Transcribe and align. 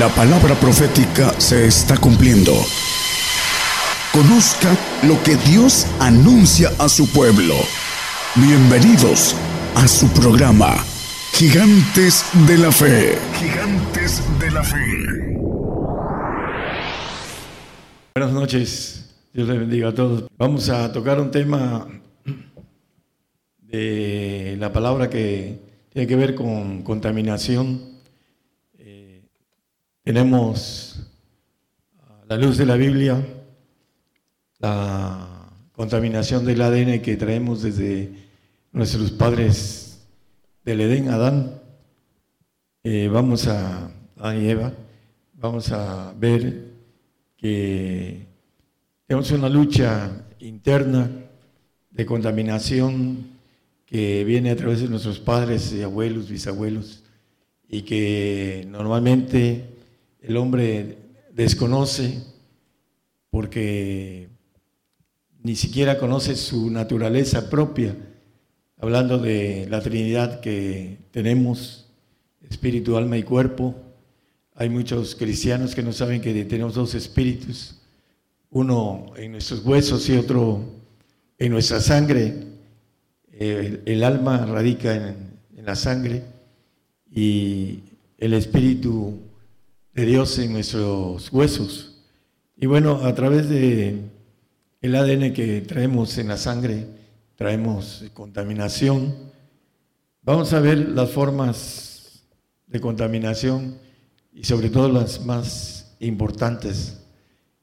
La 0.00 0.08
palabra 0.08 0.54
profética 0.54 1.38
se 1.38 1.66
está 1.66 1.94
cumpliendo. 1.98 2.54
Conozca 4.14 4.74
lo 5.02 5.22
que 5.22 5.36
Dios 5.36 5.86
anuncia 5.98 6.70
a 6.78 6.88
su 6.88 7.06
pueblo. 7.12 7.54
Bienvenidos 8.34 9.36
a 9.74 9.86
su 9.86 10.08
programa, 10.08 10.74
Gigantes 11.34 12.24
de 12.48 12.56
la 12.56 12.72
Fe. 12.72 13.18
Gigantes 13.38 14.22
de 14.38 14.50
la 14.50 14.64
Fe. 14.64 15.36
Buenas 18.14 18.32
noches, 18.32 19.04
Dios 19.34 19.48
les 19.48 19.58
bendiga 19.58 19.90
a 19.90 19.94
todos. 19.94 20.24
Vamos 20.38 20.70
a 20.70 20.90
tocar 20.90 21.20
un 21.20 21.30
tema 21.30 21.86
de 23.58 24.56
la 24.58 24.72
palabra 24.72 25.10
que 25.10 25.58
tiene 25.92 26.08
que 26.08 26.16
ver 26.16 26.34
con 26.34 26.84
contaminación. 26.84 27.99
Tenemos 30.10 30.96
la 32.26 32.36
luz 32.36 32.58
de 32.58 32.66
la 32.66 32.74
Biblia, 32.74 33.24
la 34.58 35.52
contaminación 35.70 36.44
del 36.44 36.62
ADN 36.62 37.00
que 37.00 37.16
traemos 37.16 37.62
desde 37.62 38.10
nuestros 38.72 39.12
padres 39.12 40.08
del 40.64 40.80
Edén, 40.80 41.10
Adán. 41.10 41.60
Eh, 42.82 43.06
vamos 43.06 43.46
a, 43.46 43.88
Adán 44.16 44.42
y 44.42 44.48
Eva, 44.48 44.72
vamos 45.34 45.70
a 45.70 46.12
ver 46.18 46.72
que 47.36 48.26
tenemos 49.06 49.30
una 49.30 49.48
lucha 49.48 50.10
interna 50.40 51.08
de 51.88 52.04
contaminación 52.04 53.28
que 53.86 54.24
viene 54.24 54.50
a 54.50 54.56
través 54.56 54.80
de 54.80 54.88
nuestros 54.88 55.20
padres 55.20 55.72
abuelos, 55.84 56.28
bisabuelos, 56.28 57.04
y 57.68 57.82
que 57.82 58.66
normalmente 58.68 59.78
el 60.22 60.36
hombre 60.36 60.98
desconoce 61.32 62.22
porque 63.30 64.28
ni 65.42 65.56
siquiera 65.56 65.98
conoce 65.98 66.36
su 66.36 66.70
naturaleza 66.70 67.48
propia, 67.48 67.96
hablando 68.78 69.18
de 69.18 69.66
la 69.70 69.80
Trinidad 69.80 70.40
que 70.40 70.98
tenemos, 71.12 71.86
espíritu, 72.48 72.96
alma 72.96 73.16
y 73.16 73.22
cuerpo. 73.22 73.74
Hay 74.54 74.68
muchos 74.68 75.14
cristianos 75.14 75.74
que 75.74 75.82
no 75.82 75.92
saben 75.92 76.20
que 76.20 76.44
tenemos 76.44 76.74
dos 76.74 76.94
espíritus, 76.94 77.80
uno 78.50 79.12
en 79.16 79.32
nuestros 79.32 79.64
huesos 79.64 80.08
y 80.08 80.16
otro 80.16 80.62
en 81.38 81.52
nuestra 81.52 81.80
sangre. 81.80 82.48
El, 83.32 84.04
alma 84.04 84.44
radica 84.44 84.94
en, 84.94 85.30
la 85.64 85.76
sangre 85.76 86.22
y 87.10 87.80
el 88.18 88.34
espíritu 88.34 89.18
de 89.94 90.06
Dios 90.06 90.38
en 90.38 90.52
nuestros 90.52 91.32
huesos. 91.32 91.96
Y 92.56 92.66
bueno, 92.66 93.00
a 93.04 93.14
través 93.14 93.48
de 93.48 94.04
el 94.80 94.94
ADN 94.94 95.32
que 95.32 95.60
traemos 95.62 96.16
en 96.18 96.28
la 96.28 96.36
sangre, 96.36 96.86
traemos 97.36 98.04
contaminación. 98.14 99.14
Vamos 100.22 100.52
a 100.52 100.60
ver 100.60 100.90
las 100.90 101.10
formas 101.10 102.24
de 102.66 102.80
contaminación 102.80 103.78
y 104.32 104.44
sobre 104.44 104.70
todo 104.70 104.88
las 104.88 105.24
más 105.24 105.96
importantes, 105.98 107.02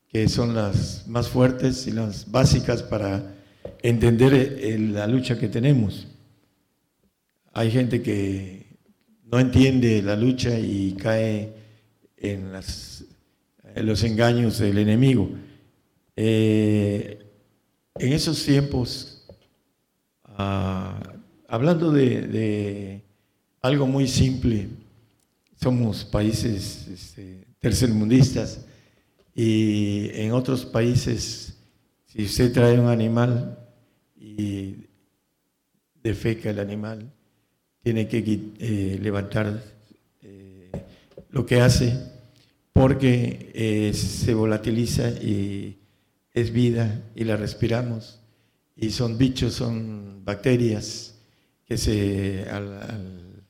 que 0.09 0.27
son 0.27 0.53
las 0.53 1.07
más 1.07 1.29
fuertes 1.29 1.87
y 1.87 1.91
las 1.91 2.29
básicas 2.29 2.83
para 2.83 3.35
entender 3.81 4.79
la 4.79 5.07
lucha 5.07 5.39
que 5.39 5.47
tenemos. 5.47 6.07
Hay 7.53 7.71
gente 7.71 8.01
que 8.01 8.77
no 9.23 9.39
entiende 9.39 10.01
la 10.01 10.15
lucha 10.15 10.59
y 10.59 10.93
cae 10.93 11.56
en, 12.17 12.51
los 12.51 14.03
engaños 14.03 14.59
del 14.59 14.77
enemigo. 14.77 15.29
Eh, 16.15 17.25
en 17.95 18.13
esos 18.13 18.43
tiempos, 18.43 19.25
ah, 20.23 20.99
hablando 21.47 21.91
de, 21.91 23.01
algo 23.61 23.87
muy 23.87 24.07
simple, 24.07 24.67
somos 25.59 26.05
países 26.05 26.87
este, 26.87 27.45
tercermundistas 27.59 28.65
y 29.33 30.09
en 30.13 30.31
otros 30.31 30.65
países, 30.65 31.57
si 32.05 32.23
usted 32.23 32.51
trae 32.53 32.79
un 32.79 32.87
animal 32.87 33.57
y 34.15 34.75
defeca 36.01 36.49
el 36.49 36.59
animal, 36.59 37.11
tiene 37.83 38.07
que 38.07 38.17
eh, 38.59 38.99
levantar 39.01 39.63
eh, 40.21 40.71
lo 41.29 41.45
que 41.45 41.61
hace 41.61 42.16
porque 42.77 43.91
se 43.95 44.35
volatiliza 44.35 45.09
y 45.09 45.79
es 46.31 46.53
vida 46.53 47.09
y 47.15 47.23
la 47.23 47.35
respiramos. 47.35 48.19
Y 48.75 48.91
son 48.91 49.17
bichos, 49.17 49.55
son 49.55 50.23
bacterias 50.23 51.15
que 51.65 51.75
se, 51.75 52.45
al, 52.51 53.43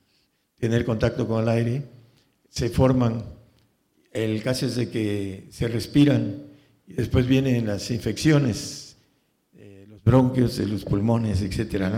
tener 0.58 0.86
contacto 0.86 1.28
con 1.28 1.44
el 1.44 1.50
aire 1.50 1.84
se 2.48 2.70
forman. 2.70 3.26
El 4.14 4.42
caso 4.42 4.66
es 4.66 4.78
de 4.78 4.90
que 4.90 5.48
se 5.52 5.68
respiran 5.68 6.44
y 6.88 6.94
después 6.94 7.28
vienen 7.28 7.68
las 7.68 7.92
infecciones, 7.92 8.96
eh, 9.58 9.86
los 9.90 10.02
bronquios 10.02 10.56
de 10.56 10.68
los 10.68 10.86
pulmones, 10.86 11.42
etc. 11.42 11.94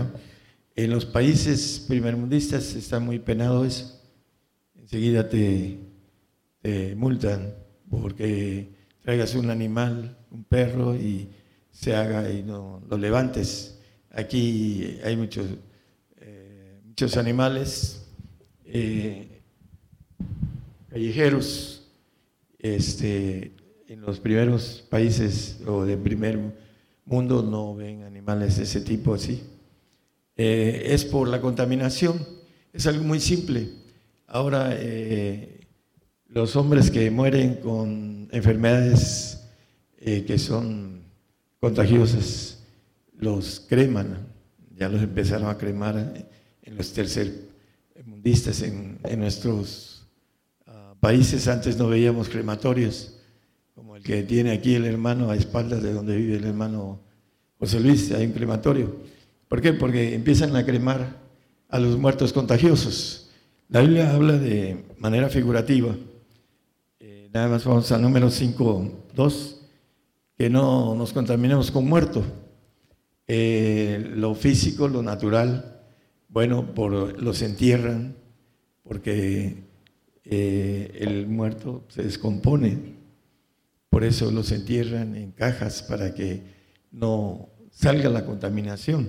En 0.74 0.90
los 0.90 1.06
países 1.06 1.84
primermundistas 1.86 2.74
está 2.74 2.98
muy 2.98 3.20
penado 3.20 3.64
eso. 3.64 4.02
Enseguida 4.74 5.28
te, 5.28 5.89
te 6.60 6.94
multan 6.94 7.54
porque 7.90 8.68
traigas 9.02 9.34
un 9.34 9.50
animal 9.50 10.16
un 10.30 10.44
perro 10.44 10.94
y 10.94 11.28
se 11.70 11.94
haga 11.94 12.30
y 12.30 12.42
no 12.42 12.82
lo 12.88 12.96
levantes. 12.96 13.78
Aquí 14.10 14.98
hay 15.04 15.16
muchos, 15.16 15.46
eh, 16.20 16.80
muchos 16.84 17.16
animales 17.16 18.06
eh, 18.64 19.42
callejeros. 20.88 21.76
Este, 22.58 23.52
en 23.88 24.02
los 24.02 24.20
primeros 24.20 24.84
países 24.90 25.60
o 25.66 25.84
de 25.86 25.96
primer 25.96 26.38
mundo 27.06 27.42
no 27.42 27.74
ven 27.74 28.02
animales 28.02 28.58
de 28.58 28.64
ese 28.64 28.82
tipo 28.82 29.14
así. 29.14 29.42
Eh, 30.36 30.82
es 30.86 31.04
por 31.04 31.28
la 31.28 31.40
contaminación, 31.40 32.24
es 32.72 32.86
algo 32.86 33.02
muy 33.04 33.18
simple. 33.18 33.68
Ahora, 34.26 34.76
los 36.32 36.54
hombres 36.54 36.90
que 36.90 37.10
mueren 37.10 37.56
con 37.56 38.28
enfermedades 38.30 39.40
eh, 39.98 40.24
que 40.24 40.38
son 40.38 41.02
contagiosas 41.60 42.58
los 43.18 43.66
creman, 43.68 44.26
ya 44.76 44.88
los 44.88 45.02
empezaron 45.02 45.50
a 45.50 45.58
cremar 45.58 46.14
en 46.62 46.76
los 46.76 46.92
tercermundistas, 46.92 48.62
en, 48.62 48.98
en 49.04 49.20
nuestros 49.20 50.06
ah, 50.66 50.94
países. 51.00 51.48
Antes 51.48 51.76
no 51.76 51.88
veíamos 51.88 52.28
crematorios, 52.28 53.18
como 53.74 53.96
el 53.96 54.02
que 54.02 54.22
tiene 54.22 54.52
aquí 54.52 54.74
el 54.74 54.86
hermano 54.86 55.30
a 55.30 55.36
espaldas 55.36 55.82
de 55.82 55.92
donde 55.92 56.16
vive 56.16 56.36
el 56.36 56.44
hermano 56.44 57.00
José 57.58 57.80
Luis, 57.80 58.10
hay 58.12 58.24
un 58.26 58.32
crematorio. 58.32 58.96
¿Por 59.48 59.60
qué? 59.60 59.72
Porque 59.72 60.14
empiezan 60.14 60.54
a 60.56 60.64
cremar 60.64 61.18
a 61.68 61.78
los 61.78 61.98
muertos 61.98 62.32
contagiosos. 62.32 63.28
La 63.68 63.80
Biblia 63.80 64.14
habla 64.14 64.38
de 64.38 64.84
manera 64.98 65.28
figurativa. 65.28 65.94
Nada 67.32 67.46
más 67.46 67.64
vamos 67.64 67.92
al 67.92 68.02
número 68.02 68.28
5, 68.28 69.06
2 69.14 69.56
que 70.36 70.50
no 70.50 70.96
nos 70.96 71.12
contaminemos 71.12 71.70
con 71.70 71.86
muerto. 71.86 72.24
Eh, 73.28 74.14
lo 74.16 74.34
físico, 74.34 74.88
lo 74.88 75.00
natural, 75.00 75.80
bueno, 76.28 76.74
por, 76.74 77.22
los 77.22 77.42
entierran 77.42 78.16
porque 78.82 79.62
eh, 80.24 80.98
el 80.98 81.28
muerto 81.28 81.84
se 81.88 82.02
descompone. 82.02 82.96
Por 83.90 84.02
eso 84.02 84.32
los 84.32 84.50
entierran 84.50 85.14
en 85.14 85.30
cajas 85.30 85.84
para 85.84 86.12
que 86.14 86.42
no 86.90 87.48
salga 87.70 88.08
la 88.08 88.26
contaminación. 88.26 89.08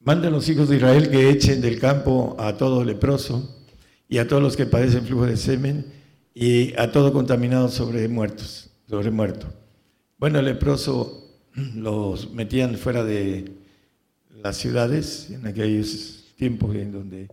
Manda 0.00 0.26
a 0.26 0.32
los 0.32 0.48
hijos 0.48 0.68
de 0.68 0.76
Israel 0.78 1.10
que 1.10 1.30
echen 1.30 1.60
del 1.60 1.78
campo 1.78 2.34
a 2.40 2.56
todo 2.56 2.82
leproso 2.82 3.64
y 4.08 4.18
a 4.18 4.26
todos 4.26 4.42
los 4.42 4.56
que 4.56 4.66
padecen 4.66 5.06
flujo 5.06 5.26
de 5.26 5.36
semen 5.36 6.01
y 6.34 6.74
a 6.78 6.90
todo 6.90 7.12
contaminado 7.12 7.68
sobre 7.68 8.08
muertos, 8.08 8.70
sobre 8.88 9.10
muerto. 9.10 9.46
Bueno, 10.18 10.38
el 10.38 10.46
leproso 10.46 11.30
los 11.74 12.32
metían 12.32 12.76
fuera 12.76 13.04
de 13.04 13.52
las 14.42 14.56
ciudades 14.56 15.30
en 15.30 15.46
aquellos 15.46 16.24
tiempos 16.36 16.74
en 16.74 16.92
donde 16.92 17.28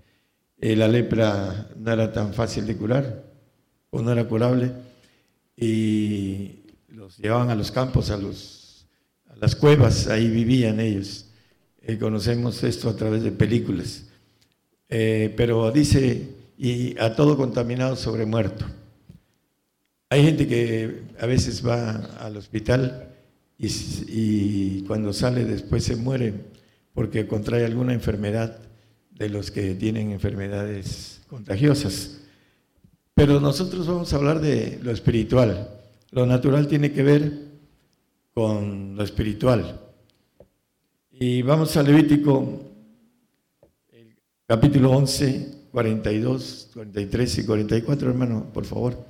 eh, 0.60 0.76
la 0.76 0.88
lepra 0.88 1.70
no 1.78 1.92
era 1.92 2.12
tan 2.12 2.34
fácil 2.34 2.68
de 2.68 2.76
curar 2.76 3.24
o 3.90 4.02
no 4.02 4.12
era 4.12 4.28
curable 4.28 4.72
y 5.56 6.60
los 6.90 7.18
llevaban 7.18 7.50
a 7.50 7.56
los 7.56 7.72
campos, 7.72 8.12
a, 8.12 8.18
los, 8.18 8.86
a 9.28 9.36
las 9.38 9.56
cuevas, 9.56 10.08
ahí 10.08 10.30
vivían 10.30 10.80
ellos. 10.80 11.26
Eh, 11.82 11.98
conocemos 11.98 12.64
esto 12.64 12.90
a 12.90 12.96
través 12.96 13.24
de 13.24 13.32
películas. 13.32 14.06
Eh, 14.90 15.34
pero 15.36 15.72
dice, 15.72 16.30
y 16.58 16.98
a 17.00 17.16
todo 17.16 17.38
contaminado 17.38 17.96
sobre 17.96 18.26
muerto. 18.26 18.66
Hay 20.12 20.24
gente 20.24 20.48
que 20.48 21.04
a 21.20 21.28
veces 21.28 21.66
va 21.66 21.92
al 22.20 22.36
hospital 22.36 23.14
y, 23.60 24.82
cuando 24.88 25.14
sale 25.14 25.46
después 25.46 25.84
se 25.84 25.96
muere 25.96 26.34
porque 26.96 27.28
contrae 27.28 27.64
alguna 27.64 27.94
enfermedad 27.94 28.58
de 29.12 29.30
los 29.30 29.52
que 29.52 29.76
tienen 29.76 30.12
enfermedades 30.12 31.22
contagiosas. 31.28 32.22
Pero 33.14 33.40
nosotros 33.40 33.86
vamos 33.86 34.12
a 34.12 34.16
hablar 34.16 34.40
de 34.40 34.80
lo 34.82 34.90
espiritual. 34.92 35.70
Lo 36.10 36.26
natural 36.26 36.68
tiene 36.68 36.92
que 36.92 37.04
ver 37.04 37.32
con 38.34 38.96
lo 38.96 39.04
espiritual. 39.04 39.80
Y 41.12 41.44
vamos 41.44 41.78
a 41.78 41.84
Levítico, 41.84 42.64
capítulo 44.48 44.90
11, 44.90 45.68
42, 45.72 46.70
43 46.74 47.38
y 47.38 47.46
44, 47.46 48.10
hermano, 48.10 48.52
por 48.52 48.66
favor. 48.66 49.09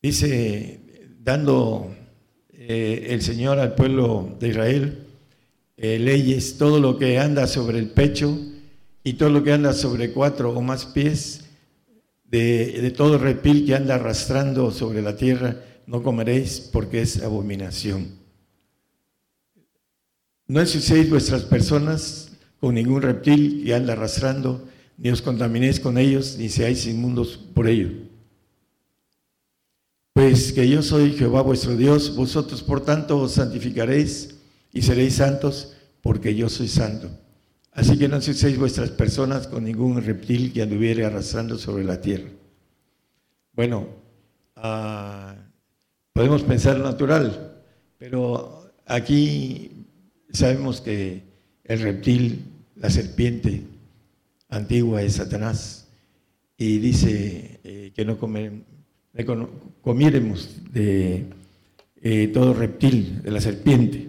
Dice, 0.00 0.80
dando 1.18 1.92
eh, 2.52 3.08
el 3.10 3.20
Señor 3.20 3.58
al 3.58 3.74
pueblo 3.74 4.36
de 4.38 4.48
Israel 4.48 5.06
eh, 5.76 5.98
leyes, 5.98 6.56
todo 6.56 6.78
lo 6.78 6.98
que 6.98 7.18
anda 7.18 7.48
sobre 7.48 7.80
el 7.80 7.90
pecho 7.90 8.38
y 9.02 9.14
todo 9.14 9.30
lo 9.30 9.42
que 9.42 9.52
anda 9.52 9.72
sobre 9.72 10.12
cuatro 10.12 10.52
o 10.52 10.62
más 10.62 10.86
pies, 10.86 11.46
de, 12.30 12.80
de 12.80 12.90
todo 12.90 13.18
reptil 13.18 13.66
que 13.66 13.74
anda 13.74 13.96
arrastrando 13.96 14.70
sobre 14.70 15.02
la 15.02 15.16
tierra, 15.16 15.56
no 15.86 16.02
comeréis 16.02 16.60
porque 16.60 17.00
es 17.00 17.22
abominación. 17.22 18.18
No 20.46 20.60
ensuciéis 20.60 21.10
vuestras 21.10 21.42
personas 21.42 22.32
con 22.60 22.74
ningún 22.74 23.02
reptil 23.02 23.64
que 23.64 23.74
anda 23.74 23.94
arrastrando, 23.94 24.68
ni 24.96 25.10
os 25.10 25.22
contaminéis 25.22 25.80
con 25.80 25.98
ellos, 25.98 26.36
ni 26.38 26.48
seáis 26.48 26.86
inmundos 26.86 27.36
por 27.36 27.66
ello 27.66 28.07
pues 30.18 30.52
que 30.52 30.68
yo 30.68 30.82
soy 30.82 31.12
Jehová 31.12 31.42
vuestro 31.42 31.76
Dios, 31.76 32.16
vosotros 32.16 32.60
por 32.60 32.84
tanto 32.84 33.20
os 33.20 33.34
santificaréis 33.34 34.34
y 34.72 34.82
seréis 34.82 35.14
santos, 35.14 35.76
porque 36.02 36.34
yo 36.34 36.48
soy 36.48 36.66
santo. 36.66 37.08
Así 37.70 37.96
que 37.96 38.08
no 38.08 38.16
ensuciéis 38.16 38.58
vuestras 38.58 38.90
personas 38.90 39.46
con 39.46 39.62
ningún 39.62 40.02
reptil 40.02 40.52
que 40.52 40.62
anduviere 40.62 41.04
arrastrando 41.04 41.56
sobre 41.56 41.84
la 41.84 42.00
tierra. 42.00 42.30
Bueno, 43.52 43.86
ah, 44.56 45.36
podemos 46.12 46.42
pensar 46.42 46.80
natural, 46.80 47.62
pero 47.96 48.72
aquí 48.86 49.86
sabemos 50.32 50.80
que 50.80 51.22
el 51.62 51.80
reptil, 51.80 52.44
la 52.74 52.90
serpiente 52.90 53.62
antigua 54.48 55.00
es 55.00 55.12
Satanás, 55.12 55.86
y 56.56 56.78
dice 56.78 57.60
eh, 57.62 57.92
que 57.94 58.04
no 58.04 58.18
comen 58.18 58.77
comiéremos 59.82 60.60
de 60.72 61.26
eh, 62.00 62.28
todo 62.28 62.54
reptil, 62.54 63.22
de 63.22 63.30
la 63.30 63.40
serpiente. 63.40 64.08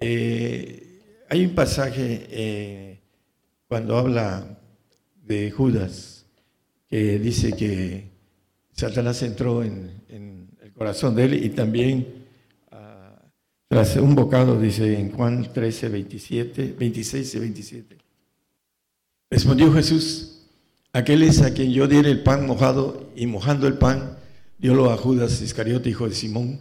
Eh, 0.00 1.24
hay 1.28 1.46
un 1.46 1.54
pasaje 1.54 2.26
eh, 2.30 3.00
cuando 3.68 3.96
habla 3.96 4.58
de 5.24 5.50
Judas 5.50 6.26
que 6.88 7.18
dice 7.18 7.52
que 7.52 8.10
Satanás 8.72 9.22
entró 9.22 9.62
en, 9.62 10.02
el 10.60 10.72
corazón 10.72 11.14
de 11.14 11.24
él 11.24 11.44
y 11.44 11.50
también 11.50 12.26
ah, 12.72 13.22
tras 13.68 13.96
un 13.96 14.14
bocado, 14.14 14.60
dice 14.60 14.98
en 14.98 15.12
Juan 15.12 15.52
13, 15.52 15.88
27, 15.88 16.74
26 16.78 17.34
y 17.34 17.38
27. 17.38 17.98
Respondió 19.30 19.72
Jesús, 19.72 20.33
Aquel 20.94 21.24
es 21.24 21.42
a 21.42 21.52
quien 21.52 21.72
yo 21.72 21.88
diera 21.88 22.08
el 22.08 22.22
pan 22.22 22.46
mojado 22.46 23.10
y 23.16 23.26
mojando 23.26 23.66
el 23.66 23.78
pan, 23.78 24.16
diólo 24.58 24.92
a 24.92 24.96
Judas 24.96 25.42
Iscariote, 25.42 25.90
hijo 25.90 26.08
de 26.08 26.14
Simón. 26.14 26.60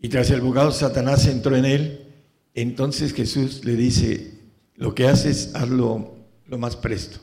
Y 0.00 0.08
tras 0.08 0.28
el 0.32 0.40
bocado 0.40 0.72
Satanás 0.72 1.24
entró 1.28 1.54
en 1.54 1.66
él. 1.66 2.14
Entonces 2.52 3.14
Jesús 3.14 3.64
le 3.64 3.76
dice, 3.76 4.40
lo 4.74 4.92
que 4.92 5.06
haces, 5.06 5.54
hazlo 5.54 6.16
lo 6.46 6.58
más 6.58 6.74
presto. 6.74 7.20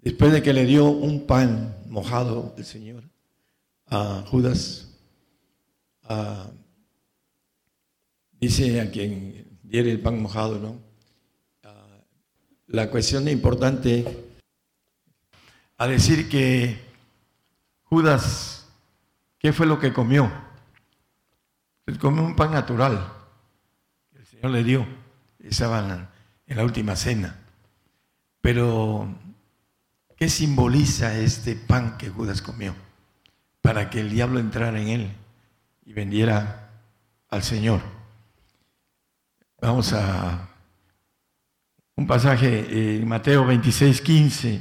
Después 0.00 0.32
de 0.32 0.42
que 0.42 0.52
le 0.52 0.66
dio 0.66 0.86
un 0.86 1.24
pan 1.24 1.76
mojado 1.88 2.52
el 2.58 2.64
Señor 2.64 3.04
a 3.86 4.24
Judas, 4.26 4.88
dice 8.40 8.80
a 8.80 8.90
quien 8.90 9.56
diere 9.62 9.92
el 9.92 10.00
pan 10.00 10.20
mojado, 10.20 10.58
¿no? 10.58 10.85
La 12.66 12.90
cuestión 12.90 13.28
importante 13.28 14.24
a 15.78 15.86
decir 15.86 16.28
que 16.28 16.84
Judas, 17.84 18.66
¿qué 19.38 19.52
fue 19.52 19.66
lo 19.66 19.78
que 19.78 19.92
comió? 19.92 20.30
Él 21.86 21.98
comió 21.98 22.22
un 22.24 22.34
pan 22.34 22.50
natural 22.52 23.12
que 24.10 24.18
el 24.18 24.26
Señor 24.26 24.50
le 24.50 24.64
dio. 24.64 24.86
Estaban 25.38 26.08
en 26.46 26.56
la 26.56 26.64
última 26.64 26.96
cena. 26.96 27.38
Pero, 28.40 29.14
¿qué 30.16 30.28
simboliza 30.28 31.16
este 31.18 31.54
pan 31.54 31.96
que 31.96 32.10
Judas 32.10 32.42
comió? 32.42 32.74
Para 33.62 33.90
que 33.90 34.00
el 34.00 34.10
diablo 34.10 34.40
entrara 34.40 34.80
en 34.80 34.88
él 34.88 35.12
y 35.84 35.92
vendiera 35.92 36.70
al 37.28 37.42
Señor. 37.42 37.80
Vamos 39.60 39.92
a 39.92 40.48
un 41.96 42.06
pasaje 42.06 42.96
en 42.96 43.08
Mateo 43.08 43.46
26, 43.46 44.00
15. 44.02 44.60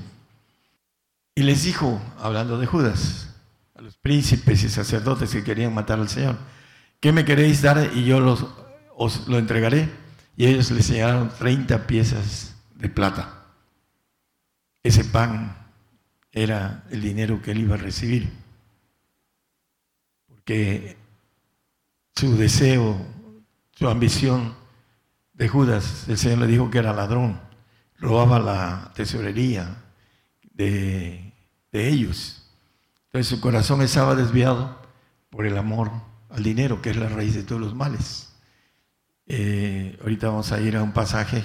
Y 1.36 1.44
les 1.44 1.64
dijo, 1.64 2.02
hablando 2.18 2.58
de 2.58 2.66
Judas, 2.66 3.36
a 3.76 3.82
los 3.82 3.98
príncipes 3.98 4.64
y 4.64 4.70
sacerdotes 4.70 5.32
que 5.32 5.44
querían 5.44 5.74
matar 5.74 6.00
al 6.00 6.08
Señor, 6.08 6.38
¿qué 7.02 7.12
me 7.12 7.26
queréis 7.26 7.62
dar 7.62 7.92
y 7.94 8.06
yo 8.06 8.22
los, 8.22 8.46
os 8.96 9.28
lo 9.28 9.38
entregaré? 9.38 9.90
Y 10.38 10.46
ellos 10.46 10.72
le 10.72 10.82
señalaron 10.82 11.30
30 11.38 11.88
piezas 11.88 12.56
de 12.76 12.88
plata. 12.88 13.44
Ese 14.82 15.04
pan 15.04 15.58
era 16.32 16.86
el 16.90 17.02
dinero 17.02 17.42
que 17.42 17.52
él 17.52 17.60
iba 17.60 17.76
a 17.76 17.80
recibir. 17.80 18.30
Porque 20.28 20.96
su 22.16 22.38
deseo, 22.38 22.98
su 23.74 23.90
ambición 23.90 24.55
de 25.36 25.48
Judas, 25.50 26.08
el 26.08 26.18
Señor 26.18 26.40
le 26.40 26.48
dijo 26.48 26.72
que 26.72 26.80
era 26.80 26.94
ladrón, 26.94 27.40
robaba 27.98 28.40
la 28.40 28.92
tesorería 28.96 29.84
de, 30.54 31.34
ellos. 31.72 32.50
Entonces 33.08 33.28
su 33.28 33.42
corazón 33.42 33.82
estaba 33.82 34.16
desviado 34.16 34.82
por 35.30 35.46
el 35.46 35.58
amor 35.58 35.92
al 36.30 36.42
dinero, 36.42 36.82
que 36.82 36.92
es 36.92 36.96
la 36.96 37.10
raíz 37.10 37.36
de 37.36 37.44
todos 37.44 37.60
los 37.60 37.76
males. 37.76 38.34
Eh, 39.28 39.98
ahorita 40.02 40.28
vamos 40.30 40.54
a 40.54 40.62
ir 40.62 40.78
a 40.78 40.84
un 40.84 40.94
pasaje 40.94 41.44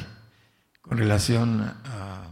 con 0.80 0.98
relación 0.98 1.62
a 1.62 2.30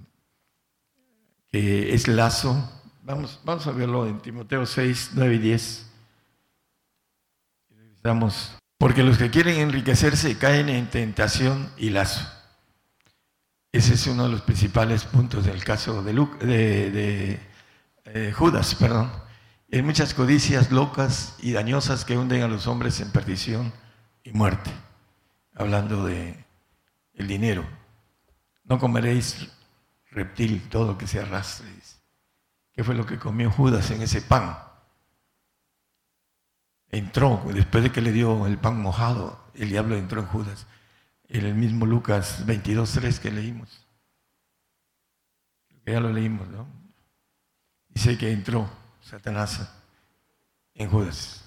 que 1.48 1.92
es 1.92 2.06
lazo. 2.06 2.70
Vamos, 3.02 3.40
vamos 3.44 3.66
a 3.66 3.72
verlo 3.72 4.06
en 4.06 4.20
Timoteo 4.20 4.64
6, 4.64 5.12
9 5.14 5.34
y 5.34 5.38
10. 5.38 5.90
Estamos 7.96 8.56
porque 8.78 9.02
los 9.02 9.18
que 9.18 9.30
quieren 9.30 9.58
enriquecerse 9.58 10.38
caen 10.38 10.68
en 10.68 10.88
tentación 10.88 11.70
y 11.76 11.90
lazo. 11.90 12.26
Ese 13.72 13.94
es 13.94 14.06
uno 14.06 14.24
de 14.24 14.30
los 14.30 14.42
principales 14.42 15.04
puntos 15.04 15.44
del 15.44 15.62
caso 15.62 16.02
de, 16.02 16.12
de, 16.40 17.40
eh, 18.06 18.32
Judas. 18.32 18.74
Perdón. 18.76 19.10
Hay 19.70 19.82
muchas 19.82 20.14
codicias 20.14 20.70
locas 20.70 21.36
y 21.40 21.52
dañosas 21.52 22.04
que 22.04 22.16
hunden 22.16 22.42
a 22.42 22.48
los 22.48 22.66
hombres 22.66 23.00
en 23.00 23.10
perdición 23.10 23.72
y 24.22 24.32
muerte. 24.32 24.70
Hablando 25.54 26.06
de 26.06 26.46
el 27.14 27.26
dinero. 27.26 27.66
No 28.64 28.78
comeréis 28.78 29.48
reptil 30.10 30.68
todo 30.70 30.86
lo 30.92 30.98
que 30.98 31.06
se 31.06 31.20
arrastre. 31.20 31.66
¿Qué 32.72 32.84
fue 32.84 32.94
lo 32.94 33.04
que 33.04 33.18
comió 33.18 33.50
Judas 33.50 33.90
en 33.90 34.02
ese 34.02 34.22
pan? 34.22 34.56
Entró, 36.90 37.42
después 37.52 37.84
de 37.84 37.92
que 37.92 38.00
le 38.00 38.12
dio 38.12 38.46
el 38.46 38.58
pan 38.58 38.80
mojado, 38.80 39.38
el 39.54 39.70
diablo 39.70 39.96
entró 39.96 40.20
en 40.20 40.26
Judas. 40.26 40.66
En 41.28 41.44
el 41.44 41.54
mismo 41.54 41.84
Lucas 41.84 42.46
22, 42.46 42.92
3 42.92 43.20
que 43.20 43.30
leímos. 43.30 43.86
Ya 45.84 46.00
lo 46.00 46.12
leímos, 46.12 46.48
¿no? 46.48 46.66
Dice 47.88 48.16
que 48.18 48.30
entró 48.30 48.68
Satanás 49.00 49.70
en 50.74 50.90
Judas. 50.90 51.44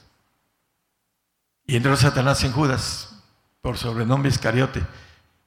Y 1.65 1.75
entró 1.75 1.95
Satanás 1.95 2.43
en 2.43 2.51
Judas 2.51 3.15
por 3.61 3.77
sobrenombre 3.77 4.29
Iscariote, 4.29 4.81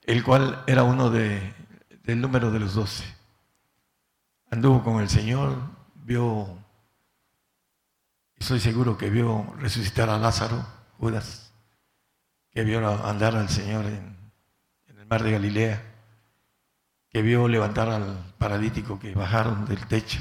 el 0.03 0.23
cual 0.23 0.63
era 0.67 0.85
uno 0.85 1.11
de, 1.11 1.55
del 2.05 2.21
número 2.21 2.51
de 2.51 2.61
los 2.61 2.75
doce. 2.75 3.05
Anduvo 4.51 4.85
con 4.85 5.03
el 5.03 5.09
Señor, 5.09 5.59
vio 6.05 6.64
Estoy 8.45 8.61
seguro 8.61 8.99
que 8.99 9.09
vio 9.09 9.55
resucitar 9.59 10.11
a 10.11 10.19
Lázaro, 10.19 10.67
Judas, 10.99 11.51
que 12.51 12.63
vio 12.63 12.87
andar 13.07 13.35
al 13.37 13.49
Señor 13.49 13.87
en, 13.87 14.19
el 14.87 15.07
mar 15.07 15.23
de 15.23 15.31
Galilea, 15.31 15.83
que 17.09 17.23
vio 17.23 17.49
levantar 17.49 17.89
al 17.89 18.35
paralítico 18.37 19.01
que 19.01 19.15
bajaron 19.15 19.65
del 19.65 19.87
techo, 19.87 20.19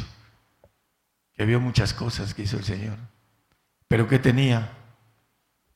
que 1.34 1.46
vio 1.46 1.60
muchas 1.60 1.94
cosas 1.94 2.34
que 2.34 2.44
hizo 2.44 2.56
el 2.56 2.64
Señor, 2.64 2.98
pero 3.90 4.08
que 4.08 4.20
tenía 4.20 4.72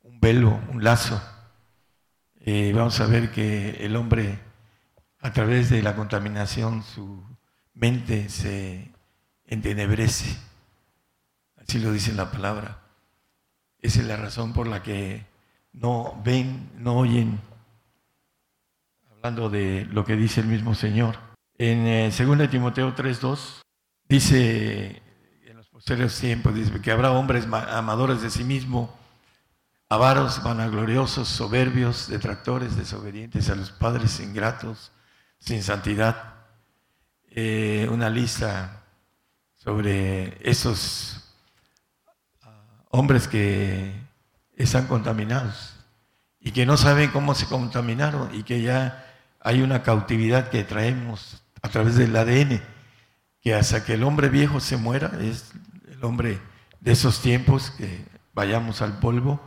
un 0.03 0.21
velo, 0.21 0.57
un 0.69 0.85
lazo. 0.85 1.21
Eh, 2.39 2.71
vamos 2.73 2.97
a 3.01 3.07
ver 3.07 3.29
que 3.29 3.71
el 3.85 3.97
hombre, 3.97 4.39
a 5.19 5.33
través 5.33 5.69
de 5.69 5.81
la 5.81 5.97
contaminación, 5.97 6.81
su 6.81 7.25
mente 7.73 8.29
se 8.29 8.89
entenebrece. 9.47 10.46
Así 11.67 11.79
lo 11.79 11.91
dice 11.91 12.13
la 12.13 12.31
palabra. 12.31 12.79
Esa 13.79 13.99
es 13.99 14.07
la 14.07 14.15
razón 14.15 14.53
por 14.53 14.67
la 14.67 14.81
que 14.81 15.25
no 15.73 16.19
ven, 16.23 16.71
no 16.77 16.97
oyen, 16.97 17.41
hablando 19.11 19.49
de 19.49 19.85
lo 19.91 20.05
que 20.05 20.15
dice 20.15 20.39
el 20.39 20.47
mismo 20.47 20.75
Señor. 20.75 21.17
En 21.57 22.09
2 22.09 22.19
eh, 22.19 22.47
Timoteo 22.47 22.95
3.2 22.95 23.61
dice, 24.07 25.01
en 25.43 25.57
los 25.57 25.67
posteriores 25.67 26.17
tiempos, 26.17 26.55
dice 26.55 26.79
que 26.81 26.91
habrá 26.91 27.11
hombres 27.11 27.45
amadores 27.51 28.21
de 28.21 28.29
sí 28.29 28.45
mismo, 28.45 28.95
avaros, 29.89 30.41
vanagloriosos, 30.41 31.27
soberbios, 31.27 32.07
detractores, 32.07 32.77
desobedientes 32.77 33.49
a 33.49 33.55
los 33.55 33.71
padres, 33.71 34.21
ingratos, 34.21 34.93
sin 35.37 35.61
santidad. 35.61 36.45
Eh, 37.29 37.89
una 37.91 38.09
lista 38.09 38.85
sobre 39.57 40.37
esos 40.49 41.16
hombres 42.89 43.27
que 43.27 43.93
están 44.55 44.87
contaminados 44.87 45.75
y 46.39 46.51
que 46.51 46.65
no 46.65 46.77
saben 46.77 47.11
cómo 47.11 47.35
se 47.35 47.45
contaminaron 47.45 48.33
y 48.33 48.43
que 48.43 48.61
ya 48.61 49.05
hay 49.39 49.61
una 49.61 49.83
cautividad 49.83 50.49
que 50.49 50.63
traemos 50.63 51.43
a 51.61 51.69
través 51.69 51.95
del 51.95 52.15
ADN, 52.15 52.61
que 53.41 53.55
hasta 53.55 53.83
que 53.83 53.93
el 53.93 54.03
hombre 54.03 54.29
viejo 54.29 54.59
se 54.59 54.77
muera, 54.77 55.11
es 55.21 55.51
el 55.91 56.03
hombre 56.03 56.39
de 56.79 56.91
esos 56.91 57.21
tiempos, 57.21 57.71
que 57.71 58.05
vayamos 58.33 58.81
al 58.81 58.99
polvo, 58.99 59.41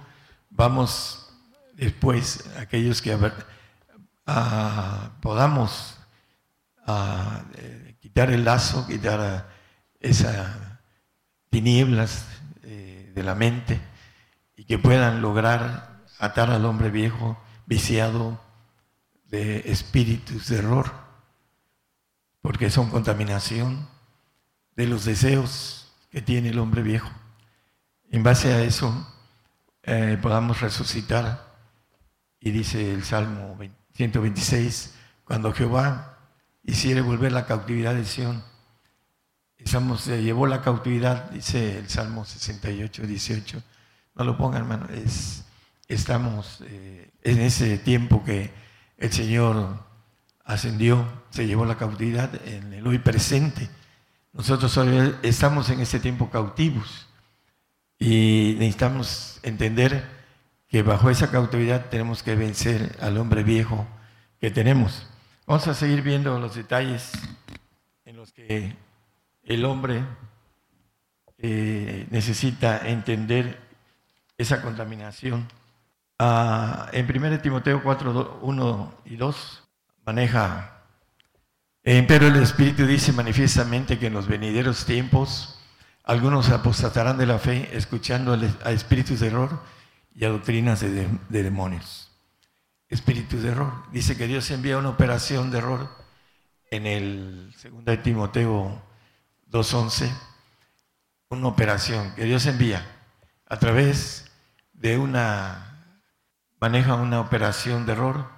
vamos 0.50 1.32
después, 1.74 2.44
aquellos 2.58 3.00
que 3.00 3.16
podamos 5.20 5.96
eh, 6.86 7.96
quitar 8.00 8.30
el 8.30 8.44
lazo, 8.44 8.86
quitar 8.86 9.48
esas 10.00 10.56
tinieblas 11.50 12.24
de 13.14 13.22
la 13.22 13.34
mente 13.34 13.80
y 14.56 14.64
que 14.64 14.78
puedan 14.78 15.22
lograr 15.22 16.04
atar 16.18 16.50
al 16.50 16.64
hombre 16.66 16.90
viejo 16.90 17.38
viciado 17.66 18.40
de 19.26 19.70
espíritus 19.70 20.48
de 20.48 20.58
error, 20.58 20.92
porque 22.42 22.68
son 22.68 22.90
contaminación 22.90 23.88
de 24.76 24.86
los 24.86 25.04
deseos 25.04 25.92
que 26.10 26.20
tiene 26.20 26.48
el 26.50 26.58
hombre 26.58 26.82
viejo. 26.82 27.10
En 28.10 28.22
base 28.22 28.52
a 28.52 28.62
eso 28.62 29.06
eh, 29.82 30.18
podamos 30.20 30.60
resucitar, 30.60 31.48
y 32.40 32.50
dice 32.50 32.92
el 32.92 33.04
Salmo 33.04 33.56
126, 33.94 34.94
cuando 35.24 35.52
Jehová 35.52 36.18
hiciere 36.64 37.02
volver 37.02 37.32
la 37.32 37.46
cautividad 37.46 37.94
de 37.94 38.04
Sión, 38.04 38.42
estamos, 39.64 40.06
llevó 40.06 40.46
la 40.46 40.62
cautividad, 40.62 41.30
dice 41.30 41.78
el 41.78 41.88
Salmo 41.88 42.24
68, 42.24 43.06
18, 43.06 43.62
no 44.16 44.24
lo 44.24 44.36
pongan, 44.36 44.62
hermano. 44.62 44.86
Es, 44.92 45.44
estamos 45.88 46.62
eh, 46.66 47.10
en 47.22 47.40
ese 47.40 47.78
tiempo 47.78 48.24
que 48.24 48.50
el 48.98 49.12
Señor 49.12 49.84
ascendió, 50.44 51.06
se 51.30 51.46
llevó 51.46 51.64
la 51.64 51.76
cautividad 51.76 52.30
en 52.46 52.72
el 52.72 52.86
hoy 52.86 52.98
presente. 52.98 53.68
Nosotros 54.32 54.78
estamos 55.22 55.70
en 55.70 55.80
ese 55.80 56.00
tiempo 56.00 56.30
cautivos 56.30 57.06
y 57.98 58.56
necesitamos 58.58 59.40
entender 59.42 60.08
que 60.68 60.82
bajo 60.82 61.10
esa 61.10 61.30
cautividad 61.30 61.86
tenemos 61.90 62.22
que 62.22 62.36
vencer 62.36 62.96
al 63.00 63.18
hombre 63.18 63.42
viejo 63.42 63.86
que 64.40 64.50
tenemos. 64.50 65.06
Vamos 65.46 65.66
a 65.66 65.74
seguir 65.74 66.02
viendo 66.02 66.38
los 66.38 66.54
detalles 66.54 67.10
en 68.04 68.16
los 68.16 68.32
que 68.32 68.76
el 69.50 69.64
hombre 69.64 70.04
eh, 71.38 72.06
necesita 72.10 72.88
entender 72.88 73.58
esa 74.38 74.62
contaminación. 74.62 75.48
Ah, 76.20 76.88
en 76.92 77.04
1 77.04 77.40
Timoteo 77.40 77.82
4, 77.82 78.38
1 78.42 78.94
y 79.06 79.16
2 79.16 79.62
maneja, 80.06 80.84
eh, 81.82 82.04
pero 82.06 82.28
el 82.28 82.36
Espíritu 82.36 82.86
dice 82.86 83.12
manifiestamente 83.12 83.98
que 83.98 84.06
en 84.06 84.14
los 84.14 84.28
venideros 84.28 84.84
tiempos 84.84 85.58
algunos 86.04 86.50
apostatarán 86.50 87.18
de 87.18 87.26
la 87.26 87.40
fe 87.40 87.70
escuchando 87.72 88.38
a 88.64 88.70
espíritus 88.70 89.18
de 89.18 89.26
error 89.28 89.60
y 90.14 90.24
a 90.24 90.28
doctrinas 90.28 90.80
de, 90.80 91.08
de 91.28 91.42
demonios. 91.42 92.12
Espíritus 92.88 93.42
de 93.42 93.48
error. 93.50 93.72
Dice 93.90 94.16
que 94.16 94.28
Dios 94.28 94.48
envía 94.52 94.78
una 94.78 94.90
operación 94.90 95.50
de 95.50 95.58
error 95.58 95.88
en 96.70 96.86
el 96.86 97.52
2 97.84 98.02
Timoteo 98.02 98.89
2.11, 99.50 100.10
una 101.30 101.48
operación 101.48 102.14
que 102.14 102.24
Dios 102.24 102.46
envía 102.46 102.86
a 103.46 103.58
través 103.58 104.30
de 104.72 104.96
una, 104.96 105.96
maneja 106.60 106.94
una 106.94 107.20
operación 107.20 107.84
de 107.84 107.92
error 107.92 108.28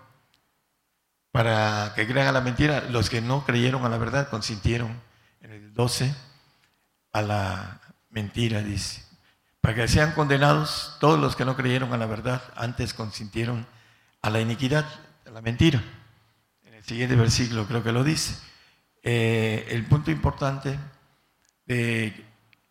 para 1.31 1.93
que 1.95 2.07
crean 2.07 2.29
a 2.29 2.33
la 2.33 2.41
mentira. 2.41 2.85
Los 2.91 3.11
que 3.11 3.21
no 3.21 3.45
creyeron 3.45 3.85
a 3.85 3.89
la 3.89 3.99
verdad 3.99 4.29
consintieron 4.29 5.01
en 5.41 5.53
el 5.53 5.75
12 5.75 6.15
a 7.13 7.23
la 7.23 7.81
mentira, 8.11 8.63
dice. 8.63 9.03
Para 9.61 9.75
que 9.75 9.89
sean 9.89 10.13
condenados 10.13 10.97
todos 10.99 11.21
los 11.21 11.37
que 11.37 11.45
no 11.45 11.57
creyeron 11.57 11.93
a 11.93 11.99
la 11.99 12.07
verdad, 12.07 12.43
antes 12.57 12.95
consintieron 12.95 13.67
a 14.23 14.31
la 14.31 14.41
iniquidad, 14.41 14.87
a 15.27 15.31
la 15.31 15.43
mentira. 15.43 15.83
En 16.65 16.75
el 16.75 16.85
siguiente 16.85 17.17
versículo 17.17 17.67
creo 17.67 17.83
que 17.83 17.93
lo 17.93 18.03
dice. 18.03 18.35
Eh, 19.03 19.67
el 19.71 19.85
punto 19.85 20.11
importante 20.11 20.79
de 21.67 22.27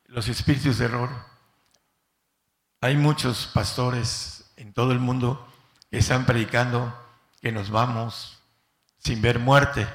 los 0.06 0.28
espíritus 0.28 0.78
de 0.78 0.86
error 0.86 1.10
hay 2.84 2.98
muchos 2.98 3.46
pastores 3.54 4.52
en 4.58 4.74
todo 4.74 4.92
el 4.92 5.00
mundo 5.00 5.48
que 5.92 6.00
están 6.00 6.26
predicando 6.26 6.92
que 7.40 7.52
nos 7.52 7.70
vamos 7.70 8.40
sin 8.98 9.22
ver 9.22 9.38
muerte. 9.38 9.88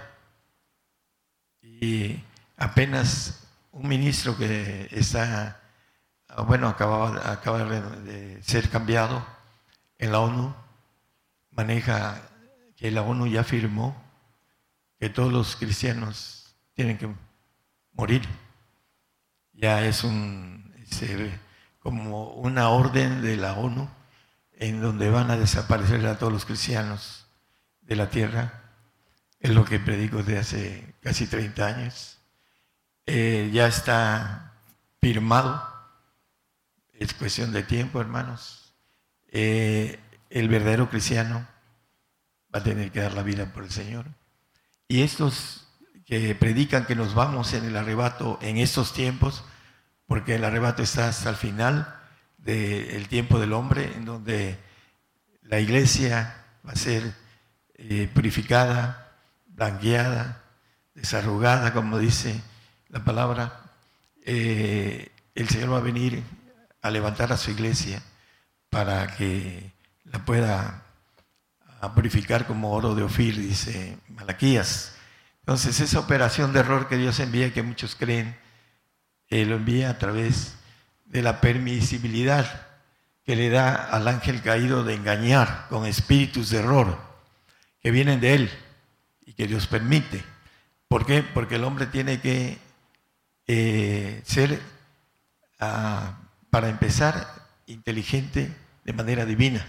Y 1.61 2.23
apenas 2.57 3.45
un 3.73 3.88
ministro 3.88 4.37
que 4.37 4.88
está, 4.93 5.61
bueno, 6.47 6.69
acaba, 6.69 7.33
acaba 7.33 7.65
de 7.65 8.41
ser 8.43 8.71
cambiado 8.71 9.26
en 9.99 10.12
la 10.12 10.21
ONU, 10.21 10.55
maneja 11.50 12.23
que 12.76 12.93
la 12.93 13.03
ONU 13.03 13.26
ya 13.26 13.43
firmó 13.43 14.00
que 15.00 15.11
todos 15.11 15.33
los 15.33 15.57
cristianos 15.57 16.55
tienen 16.75 16.99
que 16.99 17.12
morir. 17.93 18.23
Ya 19.56 19.84
es 19.84 20.04
un 20.04 20.56
como 21.86 22.30
una 22.32 22.70
orden 22.70 23.22
de 23.22 23.36
la 23.36 23.54
ONU 23.54 23.88
en 24.54 24.80
donde 24.80 25.10
van 25.10 25.30
a 25.30 25.36
desaparecer 25.36 26.04
a 26.06 26.18
todos 26.18 26.32
los 26.32 26.44
cristianos 26.44 27.26
de 27.82 27.94
la 27.96 28.10
tierra. 28.10 28.64
Es 29.38 29.50
lo 29.50 29.64
que 29.64 29.78
predico 29.78 30.18
desde 30.18 30.38
hace 30.38 30.94
casi 31.00 31.26
30 31.26 31.66
años. 31.66 32.18
Eh, 33.06 33.50
ya 33.52 33.68
está 33.68 34.54
firmado. 35.00 35.62
Es 36.92 37.14
cuestión 37.14 37.52
de 37.52 37.62
tiempo, 37.62 38.00
hermanos. 38.00 38.75
Eh, 39.28 40.00
el 40.30 40.48
verdadero 40.48 40.90
cristiano 40.90 41.46
va 42.52 42.60
a 42.60 42.64
tener 42.64 42.90
que 42.90 43.00
dar 43.00 43.14
la 43.14 43.22
vida 43.22 43.52
por 43.52 43.62
el 43.62 43.70
Señor. 43.70 44.06
Y 44.88 45.02
estos 45.02 45.65
que 46.06 46.36
predican 46.36 46.86
que 46.86 46.94
nos 46.94 47.14
vamos 47.14 47.52
en 47.52 47.64
el 47.64 47.76
arrebato 47.76 48.38
en 48.40 48.58
estos 48.58 48.92
tiempos, 48.92 49.44
porque 50.06 50.36
el 50.36 50.44
arrebato 50.44 50.82
está 50.82 51.08
hasta 51.08 51.28
el 51.28 51.36
final 51.36 51.94
del 52.38 53.08
tiempo 53.08 53.40
del 53.40 53.52
hombre, 53.52 53.92
en 53.96 54.04
donde 54.04 54.56
la 55.42 55.58
iglesia 55.58 56.44
va 56.66 56.72
a 56.72 56.76
ser 56.76 57.12
eh, 57.75 58.08
purificada, 58.14 59.12
blanqueada, 59.48 60.42
desarrugada, 60.94 61.72
como 61.72 61.98
dice 61.98 62.40
la 62.88 63.04
palabra. 63.04 63.62
Eh, 64.25 65.10
el 65.34 65.48
Señor 65.48 65.72
va 65.72 65.78
a 65.78 65.80
venir 65.80 66.22
a 66.82 66.90
levantar 66.90 67.32
a 67.32 67.36
su 67.36 67.50
iglesia 67.50 68.00
para 68.70 69.16
que 69.16 69.72
la 70.04 70.25
pueda 70.25 70.82
purificar 71.94 72.46
como 72.46 72.72
oro 72.72 72.94
de 72.94 73.02
Ofir, 73.02 73.36
dice 73.36 73.98
Malaquías. 74.08 74.96
Entonces, 75.47 75.79
esa 75.79 76.00
operación 76.00 76.53
de 76.53 76.59
error 76.59 76.88
que 76.88 76.97
Dios 76.97 77.21
envía, 77.21 77.55
que 77.55 77.62
muchos 77.62 77.95
creen, 77.95 78.37
él 79.29 79.50
lo 79.50 79.55
envía 79.55 79.91
a 79.91 79.97
través 79.97 80.57
de 81.05 81.23
la 81.23 81.41
permisibilidad 81.41 82.67
que 83.25 83.37
le 83.37 83.49
da 83.49 83.73
al 83.73 84.09
ángel 84.09 84.43
caído 84.43 84.83
de 84.83 84.95
engañar 84.95 85.67
con 85.69 85.87
espíritus 85.87 86.50
de 86.50 86.59
error 86.59 86.99
que 87.81 87.93
vienen 87.93 88.21
de 88.21 88.35
él 88.35 88.50
y 89.25 89.35
que 89.35 89.47
Dios 89.47 89.69
permite. 89.69 90.25
¿Por 90.88 91.07
qué? 91.07 91.23
Porque 91.23 91.55
el 91.55 91.62
hombre 91.62 91.87
tiene 91.87 92.21
que 92.21 92.59
eh, 93.47 94.23
ser, 94.25 94.61
ah, 95.61 96.19
para 96.50 96.69
empezar, 96.69 97.25
inteligente 97.67 98.53
de 98.83 98.93
manera 98.93 99.25
divina. 99.25 99.65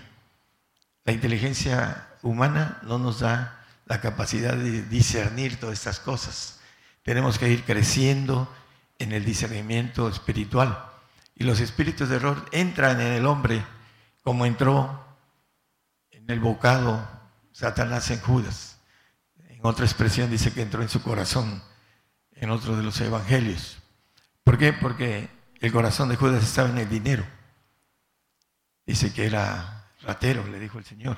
La 1.05 1.13
inteligencia 1.13 2.07
humana 2.23 2.79
no 2.81 2.97
nos 2.97 3.19
da 3.19 3.56
la 3.87 4.01
capacidad 4.01 4.55
de 4.55 4.83
discernir 4.83 5.59
todas 5.59 5.77
estas 5.77 5.99
cosas. 5.99 6.59
Tenemos 7.03 7.39
que 7.39 7.49
ir 7.49 7.63
creciendo 7.63 8.53
en 8.99 9.13
el 9.13 9.23
discernimiento 9.23 10.09
espiritual. 10.09 10.85
Y 11.35 11.45
los 11.45 11.59
espíritus 11.59 12.09
de 12.09 12.17
error 12.17 12.45
entran 12.51 12.99
en 12.99 13.13
el 13.13 13.25
hombre 13.25 13.63
como 14.23 14.45
entró 14.45 15.05
en 16.11 16.29
el 16.29 16.39
bocado 16.39 17.07
Satanás 17.53 18.11
en 18.11 18.19
Judas. 18.19 18.79
En 19.47 19.59
otra 19.61 19.85
expresión 19.85 20.29
dice 20.29 20.51
que 20.51 20.61
entró 20.61 20.81
en 20.81 20.89
su 20.89 21.01
corazón, 21.01 21.63
en 22.33 22.49
otro 22.49 22.75
de 22.75 22.83
los 22.83 22.99
evangelios. 22.99 23.77
¿Por 24.43 24.57
qué? 24.57 24.73
Porque 24.73 25.29
el 25.59 25.71
corazón 25.71 26.09
de 26.09 26.17
Judas 26.17 26.43
estaba 26.43 26.69
en 26.69 26.77
el 26.79 26.89
dinero. 26.89 27.25
Dice 28.85 29.13
que 29.13 29.25
era 29.25 29.91
ratero, 30.01 30.45
le 30.47 30.59
dijo 30.59 30.77
el 30.77 30.85
Señor. 30.85 31.17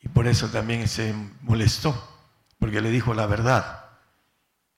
Y 0.00 0.08
por 0.08 0.26
eso 0.26 0.48
también 0.48 0.88
se 0.88 1.14
molestó, 1.42 1.94
porque 2.58 2.80
le 2.80 2.90
dijo 2.90 3.14
la 3.14 3.26
verdad. 3.26 3.84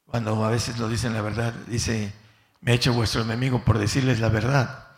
Cuando 0.05 0.45
a 0.45 0.51
veces 0.51 0.79
lo 0.79 0.89
dicen 0.89 1.15
la 1.15 1.23
verdad, 1.23 1.55
dice, 1.67 2.13
me 2.61 2.73
ha 2.73 2.75
hecho 2.75 2.93
vuestro 2.93 3.23
enemigo 3.23 3.65
por 3.65 3.79
decirles 3.79 4.21
la 4.21 4.29
verdad. 4.29 4.89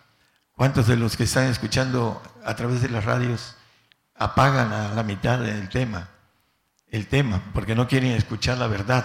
¿Cuántos 0.52 0.86
de 0.86 0.96
los 0.96 1.16
que 1.16 1.24
están 1.24 1.48
escuchando 1.48 2.22
a 2.44 2.54
través 2.56 2.80
de 2.80 2.88
las 2.88 3.04
radios 3.04 3.56
apagan 4.14 4.72
a 4.72 4.94
la 4.94 5.02
mitad 5.02 5.38
del 5.38 5.68
tema? 5.68 6.08
El 6.86 7.08
tema, 7.08 7.42
porque 7.52 7.74
no 7.74 7.88
quieren 7.88 8.12
escuchar 8.12 8.58
la 8.58 8.68
verdad, 8.68 9.04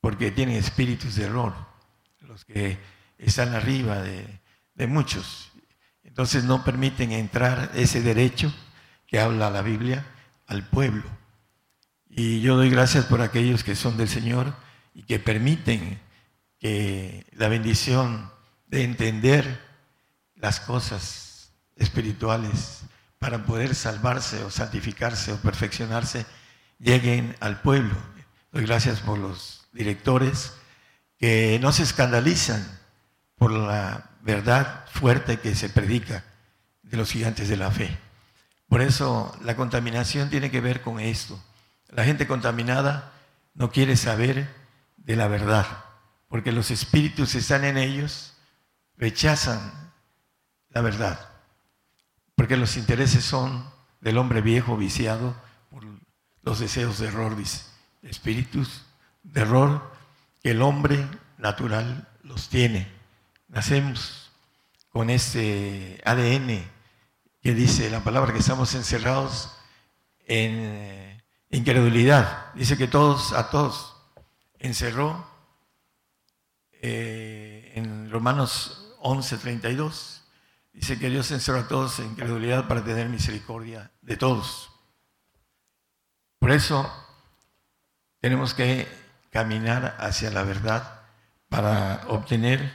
porque 0.00 0.30
tienen 0.32 0.56
espíritus 0.56 1.14
de 1.14 1.24
error, 1.24 1.54
los 2.20 2.44
que 2.44 2.78
están 3.18 3.54
arriba 3.54 4.02
de 4.02 4.86
muchos. 4.88 5.52
Entonces 6.02 6.44
no 6.44 6.64
permiten 6.64 7.12
entrar 7.12 7.70
ese 7.74 8.02
derecho 8.02 8.52
que 9.14 9.20
habla 9.20 9.48
la 9.48 9.62
Biblia 9.62 10.04
al 10.48 10.66
pueblo. 10.66 11.04
Y 12.10 12.40
yo 12.40 12.56
doy 12.56 12.68
gracias 12.68 13.04
por 13.04 13.20
aquellos 13.20 13.62
que 13.62 13.76
son 13.76 13.96
del 13.96 14.08
Señor 14.08 14.52
y 14.92 15.04
que 15.04 15.20
permiten 15.20 16.00
que 16.58 17.24
la 17.30 17.46
bendición 17.46 18.32
de 18.66 18.82
entender 18.82 19.60
las 20.34 20.58
cosas 20.58 21.52
espirituales 21.76 22.80
para 23.20 23.44
poder 23.44 23.76
salvarse 23.76 24.42
o 24.42 24.50
santificarse 24.50 25.32
o 25.32 25.36
perfeccionarse 25.36 26.26
lleguen 26.80 27.36
al 27.38 27.60
pueblo. 27.60 27.94
Doy 28.50 28.66
gracias 28.66 28.98
por 28.98 29.16
los 29.16 29.68
directores 29.72 30.54
que 31.20 31.60
no 31.62 31.70
se 31.70 31.84
escandalizan 31.84 32.66
por 33.36 33.52
la 33.52 34.10
verdad 34.22 34.86
fuerte 34.90 35.38
que 35.38 35.54
se 35.54 35.68
predica 35.68 36.24
de 36.82 36.96
los 36.96 37.12
gigantes 37.12 37.48
de 37.48 37.56
la 37.56 37.70
fe. 37.70 37.96
Por 38.74 38.82
eso 38.82 39.32
la 39.44 39.54
contaminación 39.54 40.30
tiene 40.30 40.50
que 40.50 40.60
ver 40.60 40.82
con 40.82 40.98
esto. 40.98 41.40
La 41.90 42.02
gente 42.02 42.26
contaminada 42.26 43.12
no 43.54 43.70
quiere 43.70 43.96
saber 43.96 44.52
de 44.96 45.14
la 45.14 45.28
verdad, 45.28 45.64
porque 46.26 46.50
los 46.50 46.72
espíritus 46.72 47.36
están 47.36 47.62
en 47.62 47.76
ellos, 47.76 48.34
rechazan 48.96 49.92
la 50.70 50.80
verdad, 50.80 51.20
porque 52.34 52.56
los 52.56 52.76
intereses 52.76 53.22
son 53.22 53.64
del 54.00 54.18
hombre 54.18 54.40
viejo 54.40 54.76
viciado 54.76 55.36
por 55.70 55.84
los 56.42 56.58
deseos 56.58 56.98
de 56.98 57.06
error, 57.06 57.36
espíritus 58.02 58.86
de 59.22 59.42
error 59.42 59.88
que 60.42 60.50
el 60.50 60.62
hombre 60.62 61.06
natural 61.38 62.08
los 62.24 62.48
tiene. 62.48 62.90
Nacemos 63.46 64.32
con 64.90 65.10
este 65.10 66.02
ADN 66.04 66.73
que 67.44 67.52
dice 67.52 67.90
la 67.90 68.02
palabra 68.02 68.32
que 68.32 68.38
estamos 68.38 68.74
encerrados 68.74 69.54
en 70.26 70.54
eh, 70.60 71.24
incredulidad. 71.50 72.54
Dice 72.54 72.78
que 72.78 72.88
todos, 72.88 73.34
a 73.34 73.50
todos 73.50 73.94
encerró 74.58 75.28
eh, 76.72 77.72
en 77.74 78.10
Romanos 78.10 78.96
11, 79.00 79.36
32. 79.36 80.22
Dice 80.72 80.98
que 80.98 81.10
Dios 81.10 81.30
encerró 81.32 81.58
a 81.58 81.68
todos 81.68 81.98
en 81.98 82.06
incredulidad 82.06 82.66
para 82.66 82.82
tener 82.82 83.10
misericordia 83.10 83.92
de 84.00 84.16
todos. 84.16 84.70
Por 86.38 86.50
eso 86.50 86.90
tenemos 88.20 88.54
que 88.54 88.88
caminar 89.28 89.98
hacia 90.00 90.30
la 90.30 90.44
verdad 90.44 91.02
para 91.50 92.04
obtener 92.08 92.72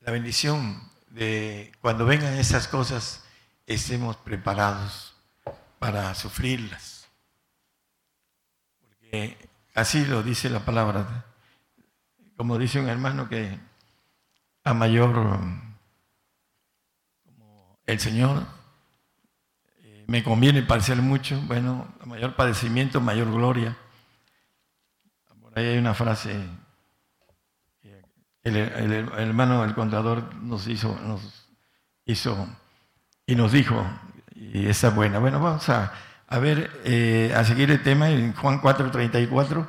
la 0.00 0.10
bendición 0.10 0.90
de 1.10 1.70
cuando 1.82 2.06
vengan 2.06 2.32
esas 2.38 2.66
cosas 2.66 3.22
estemos 3.66 4.16
preparados 4.16 5.14
para 5.78 6.14
sufrirlas. 6.14 7.08
Porque 8.80 9.48
así 9.74 10.04
lo 10.04 10.22
dice 10.22 10.50
la 10.50 10.64
palabra. 10.64 11.26
Como 12.36 12.58
dice 12.58 12.80
un 12.80 12.88
hermano 12.88 13.28
que 13.28 13.58
a 14.64 14.74
mayor, 14.74 15.38
como 17.24 17.78
el 17.86 17.98
Señor, 17.98 18.46
eh, 19.80 20.04
me 20.06 20.22
conviene 20.22 20.62
parecer 20.62 20.98
mucho, 20.98 21.40
bueno, 21.42 21.92
a 22.00 22.06
mayor 22.06 22.36
padecimiento, 22.36 23.00
mayor 23.00 23.30
gloria. 23.32 23.76
Por 25.40 25.58
ahí 25.58 25.66
hay 25.66 25.78
una 25.78 25.94
frase, 25.94 26.32
el, 28.42 28.56
el, 28.56 28.92
el 28.92 29.08
hermano, 29.12 29.64
el 29.64 29.74
contador 29.74 30.34
nos 30.36 30.66
hizo, 30.66 30.98
nos 31.00 31.48
hizo 32.04 32.48
y 33.26 33.34
nos 33.34 33.52
dijo, 33.52 33.84
y 34.34 34.66
esa 34.66 34.90
buena. 34.90 35.18
Bueno, 35.18 35.40
vamos 35.40 35.68
a, 35.68 35.92
a 36.26 36.38
ver, 36.38 36.70
eh, 36.84 37.32
a 37.36 37.44
seguir 37.44 37.70
el 37.70 37.82
tema 37.82 38.10
en 38.10 38.34
Juan 38.34 38.60
4:34. 38.60 39.66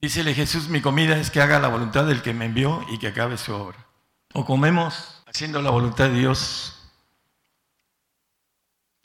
Dícele 0.00 0.34
Jesús, 0.34 0.68
mi 0.68 0.80
comida 0.80 1.16
es 1.16 1.30
que 1.30 1.40
haga 1.40 1.58
la 1.58 1.68
voluntad 1.68 2.06
del 2.06 2.22
que 2.22 2.32
me 2.32 2.44
envió 2.46 2.84
y 2.90 2.98
que 2.98 3.08
acabe 3.08 3.36
su 3.36 3.52
obra. 3.52 3.86
O 4.32 4.44
comemos 4.44 5.22
haciendo 5.26 5.60
la 5.60 5.70
voluntad 5.70 6.08
de 6.08 6.20
Dios, 6.20 6.76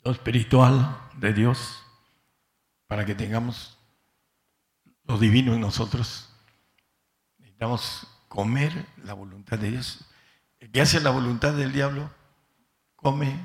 lo 0.04 0.12
espiritual 0.12 0.96
de 1.16 1.32
Dios, 1.32 1.82
para 2.86 3.04
que 3.04 3.14
tengamos 3.14 3.76
lo 5.04 5.18
divino 5.18 5.54
en 5.54 5.60
nosotros. 5.60 6.30
Necesitamos 7.38 8.06
comer 8.28 8.86
la 9.02 9.14
voluntad 9.14 9.58
de 9.58 9.72
Dios. 9.72 10.00
El 10.60 10.70
que 10.70 10.80
hace 10.80 11.00
la 11.00 11.10
voluntad 11.10 11.54
del 11.54 11.72
diablo 11.72 12.10
come 13.04 13.36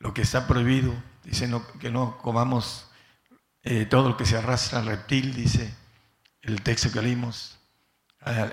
lo 0.00 0.12
que 0.12 0.22
está 0.22 0.48
prohibido, 0.48 0.92
dice 1.22 1.48
que 1.78 1.88
no 1.88 2.18
comamos 2.18 2.90
eh, 3.62 3.86
todo 3.86 4.08
lo 4.08 4.16
que 4.16 4.26
se 4.26 4.36
arrastra 4.36 4.80
al 4.80 4.86
reptil, 4.86 5.34
dice 5.34 5.72
el 6.42 6.62
texto 6.62 6.90
que 6.90 7.00
leímos, 7.00 7.60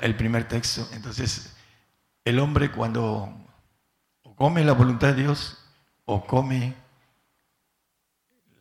el 0.01 0.15
primer 0.15 0.47
texto. 0.47 0.87
Entonces, 0.93 1.55
el 2.23 2.37
hombre 2.37 2.71
cuando 2.71 3.33
come 4.35 4.63
la 4.63 4.73
voluntad 4.73 5.15
de 5.15 5.23
Dios 5.23 5.57
o 6.05 6.23
come 6.27 6.75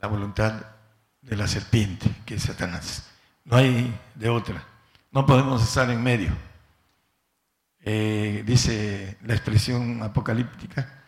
la 0.01 0.09
voluntad 0.09 0.65
de 1.21 1.37
la 1.37 1.47
serpiente, 1.47 2.11
que 2.25 2.37
es 2.37 2.45
Satanás. 2.45 3.11
No 3.45 3.57
hay 3.57 3.95
de 4.15 4.31
otra. 4.31 4.65
No 5.11 5.27
podemos 5.27 5.63
estar 5.63 5.91
en 5.91 6.03
medio. 6.03 6.33
Eh, 7.81 8.43
dice 8.47 9.19
la 9.23 9.35
expresión 9.35 10.03
apocalíptica, 10.03 11.04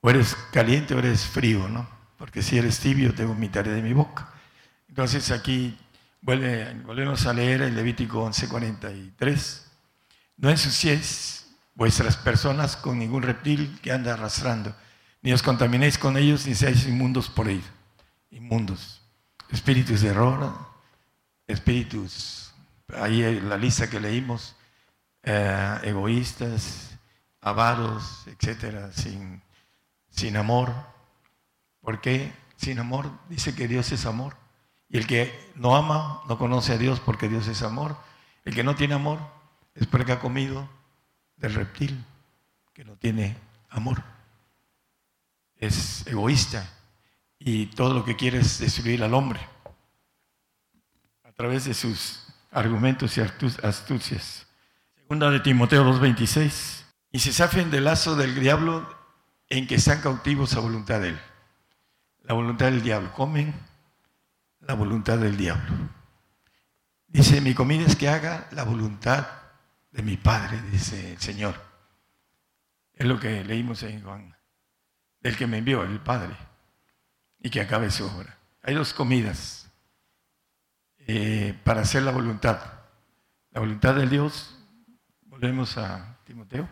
o 0.00 0.10
eres 0.10 0.34
caliente 0.52 0.94
o 0.94 0.98
eres 0.98 1.26
frío, 1.26 1.68
¿no? 1.68 1.88
Porque 2.16 2.42
si 2.42 2.58
eres 2.58 2.78
tibio 2.80 3.14
te 3.14 3.24
vomitaré 3.24 3.70
de 3.70 3.82
mi 3.82 3.92
boca. 3.92 4.32
Entonces 4.88 5.30
aquí 5.30 5.78
vuelve, 6.20 6.74
volvemos 6.84 7.26
a 7.26 7.32
leer 7.32 7.62
el 7.62 7.74
Levítico 7.74 8.24
11:43. 8.24 9.62
No 10.36 10.50
ensuciéis 10.50 11.46
vuestras 11.74 12.16
personas 12.16 12.76
con 12.76 12.98
ningún 12.98 13.22
reptil 13.22 13.78
que 13.82 13.92
anda 13.92 14.14
arrastrando, 14.14 14.74
ni 15.22 15.32
os 15.32 15.42
contaminéis 15.42 15.98
con 15.98 16.16
ellos, 16.16 16.46
ni 16.46 16.54
seáis 16.54 16.86
inmundos 16.86 17.28
por 17.28 17.48
ellos. 17.48 17.64
Inmundos. 18.30 19.02
Espíritus 19.50 20.00
de 20.02 20.08
error, 20.08 20.56
espíritus, 21.46 22.52
ahí 22.94 23.40
la 23.40 23.56
lista 23.56 23.90
que 23.90 24.00
leímos, 24.00 24.54
eh, 25.22 25.78
egoístas, 25.82 26.90
avaros, 27.40 28.26
etcétera, 28.26 28.92
sin 28.92 29.42
sin 30.10 30.36
amor. 30.36 30.72
porque 31.80 32.32
Sin 32.56 32.78
amor 32.78 33.10
dice 33.28 33.54
que 33.54 33.68
Dios 33.68 33.90
es 33.92 34.04
amor. 34.04 34.36
Y 34.88 34.98
el 34.98 35.06
que 35.06 35.32
no 35.54 35.76
ama 35.76 36.20
no 36.28 36.36
conoce 36.36 36.74
a 36.74 36.78
Dios 36.78 37.00
porque 37.00 37.28
Dios 37.28 37.46
es 37.48 37.62
amor. 37.62 37.96
El 38.44 38.54
que 38.54 38.64
no 38.64 38.74
tiene 38.74 38.94
amor 38.94 39.18
es 39.74 39.86
porque 39.86 40.12
ha 40.12 40.20
comido 40.20 40.68
del 41.36 41.54
reptil, 41.54 42.04
que 42.74 42.84
no 42.84 42.96
tiene 42.96 43.36
amor. 43.70 44.02
Es 45.56 46.06
egoísta 46.06 46.68
y 47.38 47.66
todo 47.66 47.94
lo 47.94 48.04
que 48.04 48.16
quiere 48.16 48.38
es 48.38 48.58
destruir 48.58 49.02
al 49.02 49.14
hombre. 49.14 49.40
A 51.24 51.32
través 51.32 51.64
de 51.64 51.74
sus 51.74 52.26
argumentos 52.50 53.16
y 53.16 53.20
astucias. 53.22 54.46
Segunda 54.94 55.30
de 55.30 55.40
Timoteo 55.40 55.84
2.26. 55.84 56.84
Y 57.12 57.18
se 57.18 57.32
zafen 57.32 57.70
del 57.70 57.84
lazo 57.84 58.14
del 58.16 58.38
diablo 58.38 58.99
en 59.50 59.66
que 59.66 59.74
están 59.74 60.00
cautivos 60.00 60.54
a 60.54 60.60
voluntad 60.60 61.00
de 61.00 61.08
él. 61.08 61.20
La 62.22 62.34
voluntad 62.34 62.66
del 62.66 62.82
diablo. 62.82 63.12
Comen 63.12 63.52
la 64.60 64.74
voluntad 64.74 65.18
del 65.18 65.36
diablo. 65.36 65.74
Dice, 67.08 67.40
mi 67.40 67.54
comida 67.54 67.84
es 67.84 67.96
que 67.96 68.08
haga 68.08 68.46
la 68.52 68.62
voluntad 68.62 69.26
de 69.90 70.02
mi 70.02 70.16
Padre, 70.16 70.62
dice 70.70 71.12
el 71.12 71.18
Señor. 71.18 71.56
Es 72.94 73.06
lo 73.06 73.18
que 73.18 73.42
leímos 73.42 73.82
en 73.82 74.02
Juan, 74.02 74.36
del 75.20 75.36
que 75.36 75.48
me 75.48 75.58
envió, 75.58 75.82
el 75.82 75.98
Padre, 76.00 76.36
y 77.40 77.50
que 77.50 77.60
acabe 77.60 77.90
su 77.90 78.06
obra. 78.06 78.38
Hay 78.62 78.74
dos 78.74 78.94
comidas 78.94 79.68
eh, 80.98 81.58
para 81.64 81.80
hacer 81.80 82.04
la 82.04 82.12
voluntad. 82.12 82.60
La 83.50 83.60
voluntad 83.60 83.96
del 83.96 84.10
Dios, 84.10 84.56
volvemos 85.22 85.76
a 85.76 86.18
Timoteo, 86.24 86.68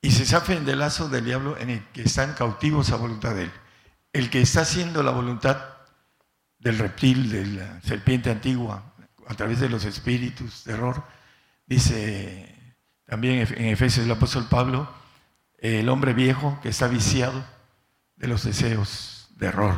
y 0.00 0.10
se 0.10 0.24
zafen 0.24 0.64
del 0.64 0.78
lazo 0.78 1.08
del 1.08 1.24
diablo 1.24 1.56
en 1.58 1.70
el 1.70 1.84
que 1.88 2.02
están 2.02 2.34
cautivos 2.34 2.90
a 2.90 2.96
voluntad 2.96 3.34
de 3.34 3.44
él. 3.44 3.52
El 4.12 4.30
que 4.30 4.40
está 4.40 4.60
haciendo 4.60 5.02
la 5.02 5.10
voluntad 5.10 5.58
del 6.58 6.78
reptil, 6.78 7.30
de 7.30 7.46
la 7.46 7.80
serpiente 7.82 8.30
antigua, 8.30 8.94
a 9.26 9.34
través 9.34 9.60
de 9.60 9.68
los 9.68 9.84
espíritus 9.84 10.64
de 10.64 10.72
error, 10.72 11.04
dice 11.66 12.74
también 13.04 13.46
en 13.56 13.66
Efesios 13.66 14.06
el 14.06 14.12
apóstol 14.12 14.46
Pablo, 14.48 14.88
el 15.58 15.88
hombre 15.88 16.12
viejo 16.12 16.58
que 16.62 16.68
está 16.68 16.88
viciado 16.88 17.44
de 18.16 18.28
los 18.28 18.44
deseos 18.44 19.28
de 19.36 19.46
error. 19.46 19.74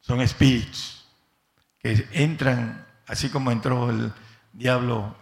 Son 0.00 0.20
espíritus 0.20 1.06
que 1.78 2.08
entran, 2.12 2.86
así 3.06 3.28
como 3.28 3.50
entró 3.50 3.90
el 3.90 4.12
diablo 4.52 5.16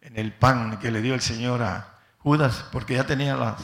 en 0.00 0.18
el 0.18 0.32
pan 0.32 0.78
que 0.78 0.90
le 0.90 1.02
dio 1.02 1.14
el 1.14 1.20
Señor 1.20 1.62
a 1.62 1.99
Judas, 2.22 2.64
porque 2.70 2.94
ya 2.94 3.06
tenía 3.06 3.56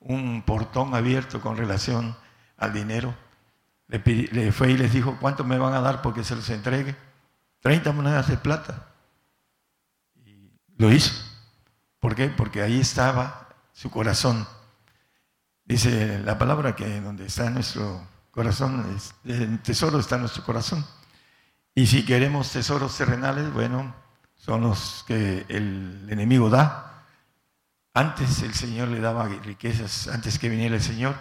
un 0.00 0.42
portón 0.42 0.94
abierto 0.94 1.40
con 1.40 1.56
relación 1.56 2.16
al 2.56 2.72
dinero. 2.72 3.14
Le, 3.88 4.52
fue 4.52 4.72
y 4.72 4.76
les 4.76 4.92
dijo, 4.92 5.16
¿cuánto 5.20 5.44
me 5.44 5.58
van 5.58 5.74
a 5.74 5.80
dar 5.80 6.02
porque 6.02 6.24
se 6.24 6.36
los 6.36 6.48
entregue? 6.50 6.96
30 7.60 7.92
monedas 7.92 8.28
de 8.28 8.36
plata. 8.36 8.88
Y 10.24 10.50
lo 10.76 10.92
hizo. 10.92 11.12
¿Por 12.00 12.14
qué? 12.14 12.28
Porque 12.28 12.62
ahí 12.62 12.80
estaba 12.80 13.48
su 13.72 13.90
corazón. 13.90 14.46
Dice 15.64 16.20
la 16.20 16.38
palabra 16.38 16.74
que 16.74 17.00
donde 17.00 17.26
está 17.26 17.50
nuestro 17.50 18.06
corazón, 18.30 18.84
tesoro 19.62 19.98
está 19.98 20.16
nuestro 20.16 20.44
corazón. 20.44 20.84
Y 21.74 21.86
si 21.86 22.04
queremos 22.04 22.50
tesoros 22.50 22.96
terrenales, 22.96 23.52
bueno, 23.52 23.94
son 24.34 24.62
los 24.62 25.04
que 25.06 25.44
el 25.48 26.06
enemigo 26.08 26.48
da. 26.48 26.87
Antes 27.98 28.42
el 28.42 28.54
Señor 28.54 28.86
le 28.90 29.00
daba 29.00 29.26
riquezas, 29.26 30.06
antes 30.06 30.38
que 30.38 30.48
viniera 30.48 30.76
el 30.76 30.80
Señor, 30.80 31.16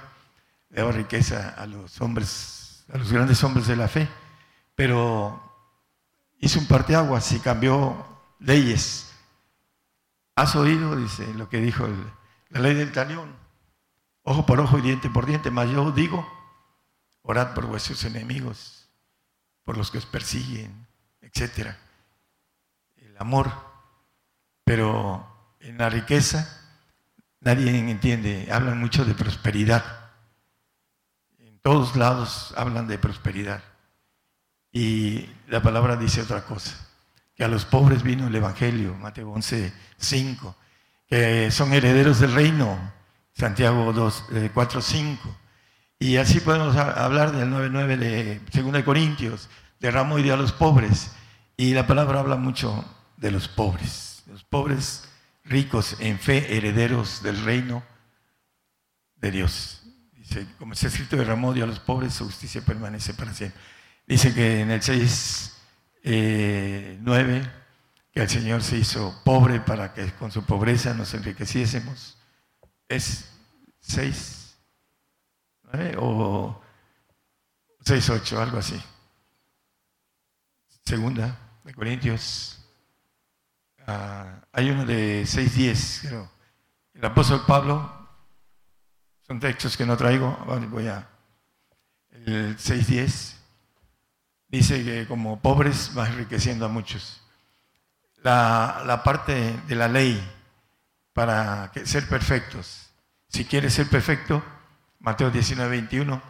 le 0.69 0.77
daba 0.77 0.91
riqueza 0.91 1.55
a 1.57 1.65
los 1.65 1.99
hombres, 2.01 2.85
a 2.93 2.99
los 2.99 3.11
grandes 3.11 3.43
hombres 3.43 3.65
de 3.65 3.75
la 3.75 3.87
fe, 3.87 4.07
pero 4.75 5.41
hizo 6.37 6.59
un 6.59 6.67
parteaguas 6.67 7.31
y 7.31 7.39
cambió 7.39 8.05
leyes. 8.37 9.11
¿Has 10.35 10.55
oído? 10.55 10.95
Dice 10.95 11.25
lo 11.33 11.49
que 11.49 11.61
dijo 11.61 11.89
la 12.49 12.59
ley 12.59 12.75
del 12.75 12.91
talión. 12.91 13.35
Ojo 14.21 14.45
por 14.45 14.59
ojo 14.59 14.77
y 14.77 14.81
diente 14.81 15.09
por 15.09 15.25
diente. 15.25 15.49
Mas 15.49 15.71
yo 15.71 15.91
digo, 15.91 16.31
orad 17.23 17.55
por 17.55 17.65
vuestros 17.65 18.03
enemigos, 18.03 18.87
por 19.63 19.79
los 19.79 19.89
que 19.89 19.97
os 19.97 20.05
persiguen, 20.05 20.85
etc. 21.21 21.73
El 22.97 23.17
amor. 23.17 23.51
Pero 24.63 25.57
en 25.59 25.79
la 25.79 25.89
riqueza 25.89 26.65
nadie 27.41 27.77
entiende. 27.77 28.47
Hablan 28.51 28.79
mucho 28.79 29.05
de 29.05 29.13
prosperidad. 29.13 29.83
En 31.39 31.59
todos 31.59 31.95
lados 31.95 32.53
hablan 32.57 32.87
de 32.87 32.97
prosperidad. 32.97 33.63
Y 34.71 35.29
la 35.47 35.61
palabra 35.61 35.95
dice 35.95 36.21
otra 36.21 36.43
cosa, 36.43 36.75
que 37.35 37.43
a 37.43 37.47
los 37.47 37.65
pobres 37.65 38.03
vino 38.03 38.27
el 38.27 38.35
Evangelio, 38.35 38.95
Mateo 38.95 39.31
11, 39.31 39.73
5, 39.97 40.55
que 41.07 41.49
son 41.51 41.73
herederos 41.73 42.19
del 42.19 42.33
reino, 42.33 42.93
Santiago 43.33 43.93
2, 43.93 44.25
4, 44.53 44.81
5. 44.81 45.37
Y 45.99 46.17
así 46.17 46.41
podemos 46.41 46.75
hablar 46.75 47.31
del 47.31 47.49
9.9 47.49 47.97
de 47.97 48.41
2 48.53 48.83
Corintios, 48.83 49.49
derramó 49.79 50.19
y 50.19 50.23
dio 50.23 50.35
a 50.35 50.37
los 50.37 50.51
pobres. 50.51 51.11
Y 51.55 51.73
la 51.73 51.87
palabra 51.87 52.19
habla 52.19 52.35
mucho 52.35 52.85
de 53.15 53.31
los 53.31 53.47
pobres, 53.47 54.23
los 54.27 54.43
pobres 54.43 55.09
ricos 55.47 55.95
en 55.99 56.19
fe, 56.19 56.57
herederos 56.57 57.23
del 57.23 57.43
reino 57.43 57.83
de 59.15 59.31
Dios. 59.31 59.81
Dice, 60.13 60.45
como 60.57 60.73
está 60.73 60.87
escrito, 60.87 61.15
derramó 61.15 61.53
dio 61.53 61.63
a 61.63 61.67
los 61.67 61.79
pobres, 61.79 62.13
su 62.13 62.25
justicia 62.25 62.61
permanece 62.61 63.13
para 63.13 63.33
siempre. 63.33 63.59
Dice 64.05 64.33
que 64.33 64.61
en 64.61 64.71
el 64.71 64.81
6, 64.81 65.53
9, 66.03 67.37
eh, 67.37 67.51
que 68.11 68.21
el 68.21 68.29
Señor 68.29 68.63
se 68.63 68.77
hizo 68.77 69.21
pobre 69.23 69.59
para 69.59 69.93
que 69.93 70.11
con 70.13 70.31
su 70.31 70.43
pobreza 70.45 70.93
nos 70.93 71.13
enriqueciésemos. 71.13 72.17
Es 72.87 73.29
6, 73.81 74.57
9 75.73 75.95
o 75.99 76.61
6, 77.83 78.09
8, 78.09 78.41
algo 78.41 78.57
así. 78.57 78.81
Segunda 80.85 81.37
de 81.63 81.73
Corintios. 81.73 82.56
Ah, 83.87 84.41
hay 84.51 84.69
uno 84.69 84.85
de 84.85 85.25
6, 85.25 85.55
10, 85.55 85.99
creo. 86.03 86.29
El 86.93 87.05
apóstol 87.05 87.43
Pablo, 87.47 87.89
son 89.25 89.39
textos 89.39 89.77
que 89.77 89.85
no 89.85 89.95
traigo, 89.95 90.37
voy 90.69 90.87
a. 90.87 91.07
El 92.11 92.59
6, 92.59 92.87
10 92.87 93.37
dice 94.49 94.83
que 94.83 95.07
como 95.07 95.39
pobres 95.39 95.91
va 95.97 96.07
enriqueciendo 96.07 96.65
a 96.65 96.69
muchos. 96.69 97.21
La, 98.23 99.01
parte 99.05 99.53
de 99.67 99.75
la 99.75 99.87
ley 99.87 100.21
para 101.13 101.71
ser 101.85 102.09
perfectos. 102.09 102.89
Si 103.29 103.45
quieres 103.45 103.73
ser 103.73 103.87
perfecto, 103.87 104.43
Mateo 104.99 105.31
19, 105.31 105.69
21, 105.69 106.21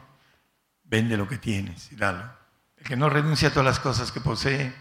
vende 0.83 1.17
lo 1.17 1.27
que 1.27 1.39
tienes 1.39 1.91
y 1.91 1.95
dalo. 1.95 2.29
El 2.77 2.83
que 2.83 2.95
no 2.95 3.09
renuncia 3.09 3.49
a 3.49 3.51
todas 3.51 3.65
las 3.65 3.79
cosas 3.79 4.11
que 4.11 4.21
posee, 4.21 4.75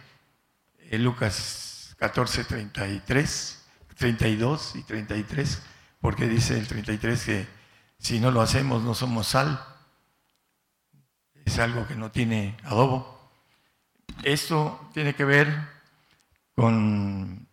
eh, 0.90 0.98
Lucas 0.98 1.65
14, 1.96 2.44
33, 2.44 3.64
32 3.96 4.76
y 4.76 4.82
33, 4.82 5.62
porque 6.00 6.28
dice 6.28 6.58
el 6.58 6.66
33 6.66 7.24
que 7.24 7.46
si 7.98 8.20
no 8.20 8.30
lo 8.30 8.42
hacemos 8.42 8.82
no 8.82 8.94
somos 8.94 9.28
sal, 9.28 9.64
es 11.44 11.58
algo 11.58 11.86
que 11.86 11.94
no 11.94 12.10
tiene 12.10 12.56
adobo. 12.64 13.30
Esto 14.22 14.90
tiene 14.92 15.14
que 15.14 15.24
ver 15.24 15.68
con 16.54 17.48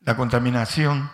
la 0.00 0.16
contaminación 0.16 1.10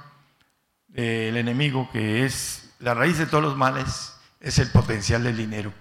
del 0.89 1.37
enemigo, 1.37 1.91
que 1.91 2.25
es 2.25 2.75
la 2.79 2.95
raíz 2.95 3.19
de 3.19 3.27
todos 3.27 3.43
los 3.43 3.57
males, 3.57 4.15
es 4.41 4.59
el 4.59 4.71
potencial 4.71 5.25
del 5.25 5.37
dinero. 5.37 5.73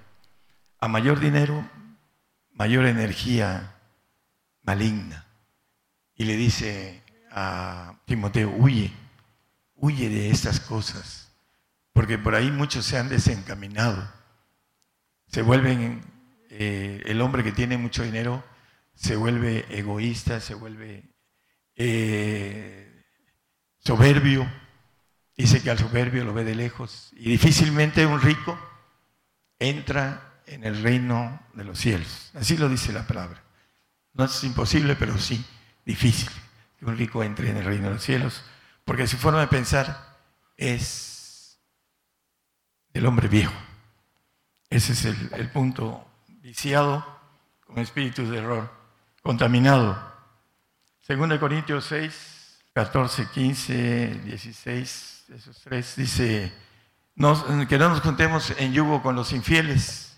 A 0.79 0.87
mayor 0.87 1.19
dinero, 1.19 1.67
mayor 2.51 2.85
energía 2.85 3.75
maligna. 4.63 5.22
Y 6.15 6.25
le 6.25 6.35
dice 6.35 7.01
a 7.31 7.95
Timoteo, 8.05 8.53
huye, 8.55 8.91
huye 9.75 10.09
de 10.09 10.29
estas 10.29 10.59
cosas, 10.59 11.31
porque 11.91 12.17
por 12.17 12.35
ahí 12.35 12.51
muchos 12.51 12.85
se 12.85 12.97
han 12.97 13.09
desencaminado. 13.09 14.07
Se 15.27 15.41
vuelven, 15.41 16.03
eh, 16.49 17.01
el 17.05 17.21
hombre 17.21 17.43
que 17.43 17.51
tiene 17.51 17.77
mucho 17.77 18.03
dinero 18.03 18.43
se 18.93 19.15
vuelve 19.15 19.65
egoísta, 19.69 20.39
se 20.39 20.53
vuelve 20.53 21.03
eh, 21.75 23.03
soberbio. 23.79 24.47
Dice 25.35 25.63
que 25.63 25.71
al 25.71 25.79
soberbio 25.79 26.23
lo 26.23 26.33
ve 26.35 26.43
de 26.43 26.53
lejos. 26.53 27.09
Y 27.13 27.29
difícilmente 27.29 28.05
un 28.05 28.21
rico 28.21 28.59
entra 29.57 30.41
en 30.45 30.63
el 30.63 30.83
reino 30.83 31.41
de 31.55 31.63
los 31.63 31.79
cielos. 31.79 32.29
Así 32.35 32.55
lo 32.57 32.69
dice 32.69 32.93
la 32.93 33.07
palabra. 33.07 33.43
No 34.13 34.25
es 34.25 34.43
imposible, 34.43 34.95
pero 34.95 35.17
sí 35.17 35.43
difícil 35.85 36.29
que 36.77 36.85
un 36.85 36.97
rico 36.97 37.23
entre 37.23 37.49
en 37.49 37.57
el 37.57 37.65
reino 37.65 37.87
de 37.87 37.95
los 37.95 38.03
cielos, 38.03 38.43
porque 38.85 39.07
su 39.07 39.17
forma 39.17 39.41
de 39.41 39.47
pensar 39.47 40.17
es 40.57 41.59
el 42.93 43.05
hombre 43.05 43.27
viejo. 43.27 43.53
Ese 44.69 44.93
es 44.93 45.05
el, 45.05 45.29
el 45.33 45.49
punto 45.49 46.07
viciado 46.41 47.05
con 47.65 47.79
espíritus 47.79 48.29
de 48.29 48.37
error 48.37 48.71
contaminado. 49.21 50.13
Según 51.01 51.35
Corintios 51.37 51.85
6, 51.85 52.63
14, 52.73 53.27
15, 53.33 54.21
16, 54.25 55.25
esos 55.29 55.61
tres, 55.61 55.95
dice 55.95 56.51
que 57.15 57.77
no 57.77 57.89
nos 57.89 58.01
contemos 58.01 58.51
en 58.57 58.73
yugo 58.73 59.01
con 59.01 59.15
los 59.15 59.31
infieles. 59.31 60.17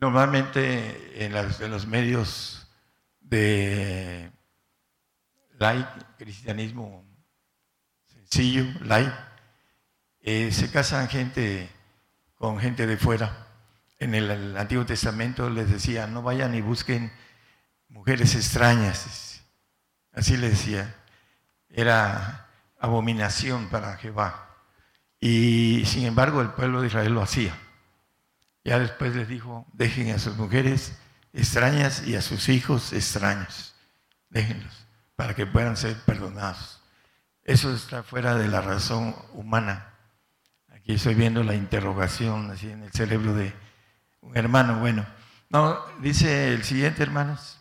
Normalmente 0.00 1.24
en, 1.24 1.32
los 1.70 1.86
medios 1.86 2.61
de 3.32 4.30
light, 5.58 5.88
cristianismo 6.18 7.02
sencillo, 8.06 8.66
light, 8.82 9.10
eh, 10.20 10.52
se 10.52 10.70
casan 10.70 11.08
gente 11.08 11.70
con 12.34 12.58
gente 12.58 12.86
de 12.86 12.98
fuera. 12.98 13.46
En 13.98 14.14
el, 14.14 14.56
Antiguo 14.58 14.84
Testamento 14.84 15.48
les 15.48 15.70
decía, 15.70 16.06
no 16.06 16.20
vayan 16.22 16.54
y 16.54 16.60
busquen 16.60 17.10
mujeres 17.88 18.34
extrañas. 18.34 19.42
Así 20.12 20.36
les 20.36 20.50
decía. 20.50 20.94
Era 21.70 22.50
abominación 22.78 23.70
para 23.70 23.96
Jehová. 23.96 24.50
Y 25.20 25.84
sin 25.86 26.04
embargo 26.04 26.42
el 26.42 26.50
pueblo 26.50 26.82
de 26.82 26.88
Israel 26.88 27.14
lo 27.14 27.22
hacía. 27.22 27.56
Ya 28.62 28.78
después 28.78 29.16
les 29.16 29.26
dijo, 29.26 29.66
dejen 29.72 30.10
a 30.10 30.18
sus 30.18 30.36
mujeres 30.36 30.98
extrañas 31.32 32.06
y 32.06 32.16
a 32.16 32.22
sus 32.22 32.48
hijos 32.48 32.92
extraños. 32.92 33.74
Déjenlos 34.28 34.86
para 35.16 35.34
que 35.34 35.46
puedan 35.46 35.76
ser 35.76 35.96
perdonados. 36.04 36.80
Eso 37.44 37.74
está 37.74 38.02
fuera 38.02 38.34
de 38.34 38.48
la 38.48 38.60
razón 38.60 39.14
humana. 39.34 39.94
Aquí 40.68 40.94
estoy 40.94 41.14
viendo 41.14 41.42
la 41.42 41.54
interrogación 41.54 42.50
así 42.50 42.70
en 42.70 42.82
el 42.82 42.92
cerebro 42.92 43.34
de 43.34 43.52
un 44.20 44.36
hermano. 44.36 44.80
Bueno, 44.80 45.06
no, 45.50 45.78
dice 46.00 46.54
el 46.54 46.64
siguiente, 46.64 47.02
hermanos. 47.02 47.60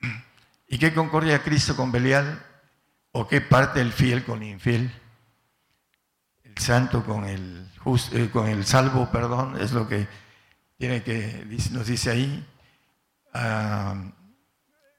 ¿Y 0.68 0.78
qué 0.78 0.92
concordia 0.92 1.42
Cristo 1.42 1.76
con 1.76 1.92
Belial? 1.92 2.44
¿O 3.12 3.28
qué 3.28 3.40
parte 3.40 3.80
el 3.80 3.92
fiel 3.92 4.24
con 4.24 4.42
el 4.42 4.50
infiel? 4.50 4.92
El 6.42 6.58
santo 6.58 7.04
con 7.04 7.24
el, 7.24 7.70
eh, 8.12 8.30
con 8.32 8.48
el 8.48 8.66
salvo, 8.66 9.10
perdón, 9.10 9.60
es 9.60 9.72
lo 9.72 9.88
que 9.88 10.08
tiene 10.76 11.02
que, 11.02 11.46
nos 11.72 11.86
dice 11.86 12.10
ahí. 12.10 12.46
Ah, 13.32 14.12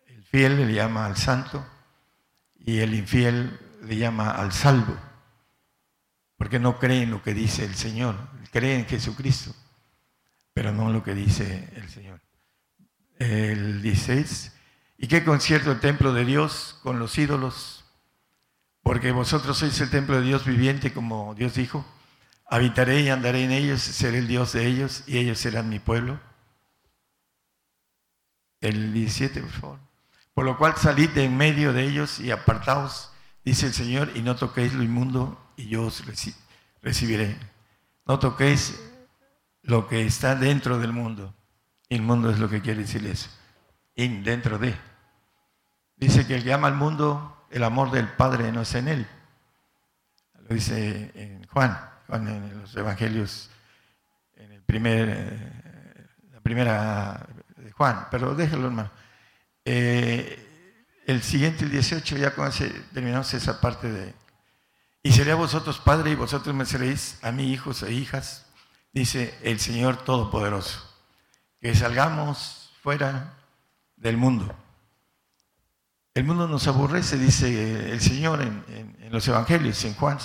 el 0.08 0.24
fiel 0.24 0.68
le 0.68 0.74
llama 0.74 1.06
al 1.06 1.18
santo 1.18 1.66
y 2.66 2.80
el 2.80 2.94
infiel 2.94 3.60
le 3.84 3.96
llama 3.96 4.32
al 4.32 4.52
salvo, 4.52 4.98
porque 6.38 6.60
no 6.60 6.80
cree 6.80 7.04
en 7.04 7.12
lo 7.12 7.22
que 7.22 7.34
dice 7.34 7.64
el 7.64 7.76
Señor, 7.76 8.16
cree 8.52 8.76
en 8.80 8.86
Jesucristo, 8.86 9.56
pero 10.54 10.72
no 10.72 10.88
en 10.88 10.94
lo 10.94 11.04
que 11.04 11.14
dice 11.14 11.70
el 11.76 11.88
Señor. 11.90 12.22
El 13.20 13.82
16, 13.82 14.54
¿y 14.98 15.08
qué 15.08 15.24
concierto 15.24 15.72
el 15.72 15.80
templo 15.80 16.12
de 16.12 16.26
Dios 16.26 16.80
con 16.82 17.00
los 17.00 17.18
ídolos? 17.18 17.86
Porque 18.82 19.12
vosotros 19.12 19.60
sois 19.60 19.80
el 19.82 19.90
templo 19.90 20.20
de 20.20 20.26
Dios 20.26 20.46
viviente, 20.46 20.92
como 20.92 21.36
Dios 21.36 21.54
dijo, 21.54 21.86
habitaré 22.48 23.02
y 23.02 23.10
andaré 23.10 23.44
en 23.44 23.52
ellos, 23.52 23.82
seré 23.82 24.20
el 24.20 24.28
Dios 24.28 24.54
de 24.54 24.66
ellos 24.66 25.04
y 25.08 25.18
ellos 25.18 25.40
serán 25.40 25.70
mi 25.70 25.80
pueblo. 25.80 26.20
El 28.62 28.94
17, 28.94 29.42
por 29.42 29.50
favor. 29.50 29.80
Por 30.34 30.46
lo 30.46 30.58
cual 30.58 30.76
salid 30.76 31.10
de 31.12 31.26
en 31.26 31.38
medio 31.38 31.74
de 31.74 31.84
ellos 31.84 32.20
y 32.20 32.32
apartaos, 32.32 33.12
dice 33.44 33.68
el 33.68 33.74
Señor, 33.74 34.12
y 34.16 34.22
no 34.22 34.36
toquéis 34.36 34.74
lo 34.74 34.84
inmundo, 34.84 35.40
y 35.56 35.68
yo 35.68 35.86
os 35.86 36.04
recibiré. 36.82 37.38
No 38.06 38.20
toquéis 38.20 38.80
lo 39.62 39.88
que 39.88 40.06
está 40.06 40.36
dentro 40.36 40.78
del 40.78 40.94
mundo. 40.94 41.34
Inmundo 41.90 42.30
es 42.30 42.40
lo 42.40 42.50
que 42.50 42.62
quiere 42.62 42.82
decir 42.82 43.06
eso. 43.06 43.30
In, 43.96 44.24
dentro 44.24 44.58
de. 44.58 44.76
Dice 45.96 46.28
que 46.28 46.36
el 46.36 46.44
que 46.44 46.52
ama 46.52 46.68
al 46.68 46.76
mundo, 46.76 47.48
el 47.50 47.64
amor 47.64 47.92
del 47.92 48.10
Padre 48.10 48.52
no 48.52 48.62
es 48.62 48.76
en 48.76 48.88
él. 48.90 49.08
Lo 50.34 50.54
dice 50.54 51.42
Juan 51.52 51.95
en 52.10 52.62
los 52.62 52.76
evangelios, 52.76 53.50
en 54.36 54.52
el 54.52 54.62
primer, 54.62 55.10
eh, 55.10 56.08
la 56.32 56.39
primera 56.41 57.26
de 57.58 57.72
Juan. 57.72 58.08
Pero 58.12 58.36
déjalo, 58.36 58.68
hermano. 58.68 58.91
Eh, 59.63 60.41
el 61.08 61.22
siguiente, 61.22 61.65
el 61.65 61.72
18, 61.72 62.18
ya 62.18 62.34
cuando 62.34 62.56
terminamos 62.94 63.34
esa 63.34 63.60
parte 63.60 63.91
de... 63.91 64.13
Y 65.04 65.12
seré 65.12 65.32
a 65.32 65.36
vosotros 65.36 65.78
padre 65.78 66.12
y 66.12 66.15
vosotros 66.15 66.56
me 66.56 66.65
seréis 66.65 67.20
a 67.22 67.32
mí 67.32 67.52
hijos 67.52 67.84
e 67.84 67.94
hijas, 67.94 68.48
dice 68.91 69.38
el 69.44 69.60
Señor 69.60 69.98
Todopoderoso. 69.98 70.91
Que 71.62 71.76
salgamos 71.76 72.74
fuera 72.82 73.34
del 73.98 74.18
mundo. 74.18 74.56
El 76.15 76.24
mundo 76.24 76.48
nos 76.48 76.68
aborrece, 76.68 77.18
dice 77.18 77.91
el 77.91 78.02
Señor 78.02 78.41
en, 78.41 78.63
en 79.00 79.12
los 79.12 79.28
Evangelios, 79.28 79.84
en 79.86 79.94
Juan. 79.94 80.18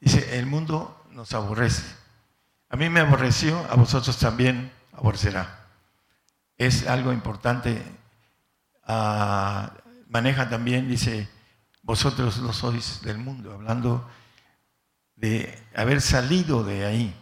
Dice, 0.00 0.38
el 0.38 0.46
mundo 0.46 1.05
nos 1.16 1.32
aborrece. 1.32 1.82
A 2.68 2.76
mí 2.76 2.90
me 2.90 3.00
aborreció, 3.00 3.58
a 3.70 3.74
vosotros 3.74 4.18
también 4.18 4.70
aborrecerá. 4.92 5.66
Es 6.58 6.86
algo 6.86 7.10
importante 7.10 7.82
maneja 10.08 10.48
también, 10.48 10.88
dice, 10.88 11.28
vosotros 11.82 12.38
no 12.38 12.52
sois 12.52 13.00
del 13.02 13.18
mundo, 13.18 13.52
hablando 13.52 14.08
de 15.16 15.58
haber 15.74 16.02
salido 16.02 16.62
de 16.62 16.84
ahí. 16.84 17.16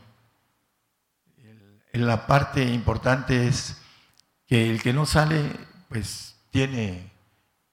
La 1.92 2.26
parte 2.26 2.64
importante 2.64 3.46
es 3.46 3.80
que 4.46 4.70
el 4.70 4.82
que 4.82 4.92
no 4.92 5.06
sale, 5.06 5.52
pues 5.88 6.34
tiene 6.50 7.12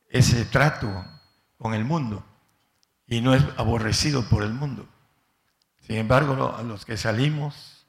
ese 0.08 0.46
trato 0.46 1.04
con 1.58 1.74
el 1.74 1.84
mundo 1.84 2.24
y 3.08 3.22
no 3.22 3.34
es 3.34 3.44
aborrecido 3.58 4.24
por 4.30 4.44
el 4.44 4.54
mundo. 4.54 4.88
Sin 5.82 5.98
embargo, 5.98 6.60
los 6.64 6.86
que 6.86 6.98
salimos 6.98 7.86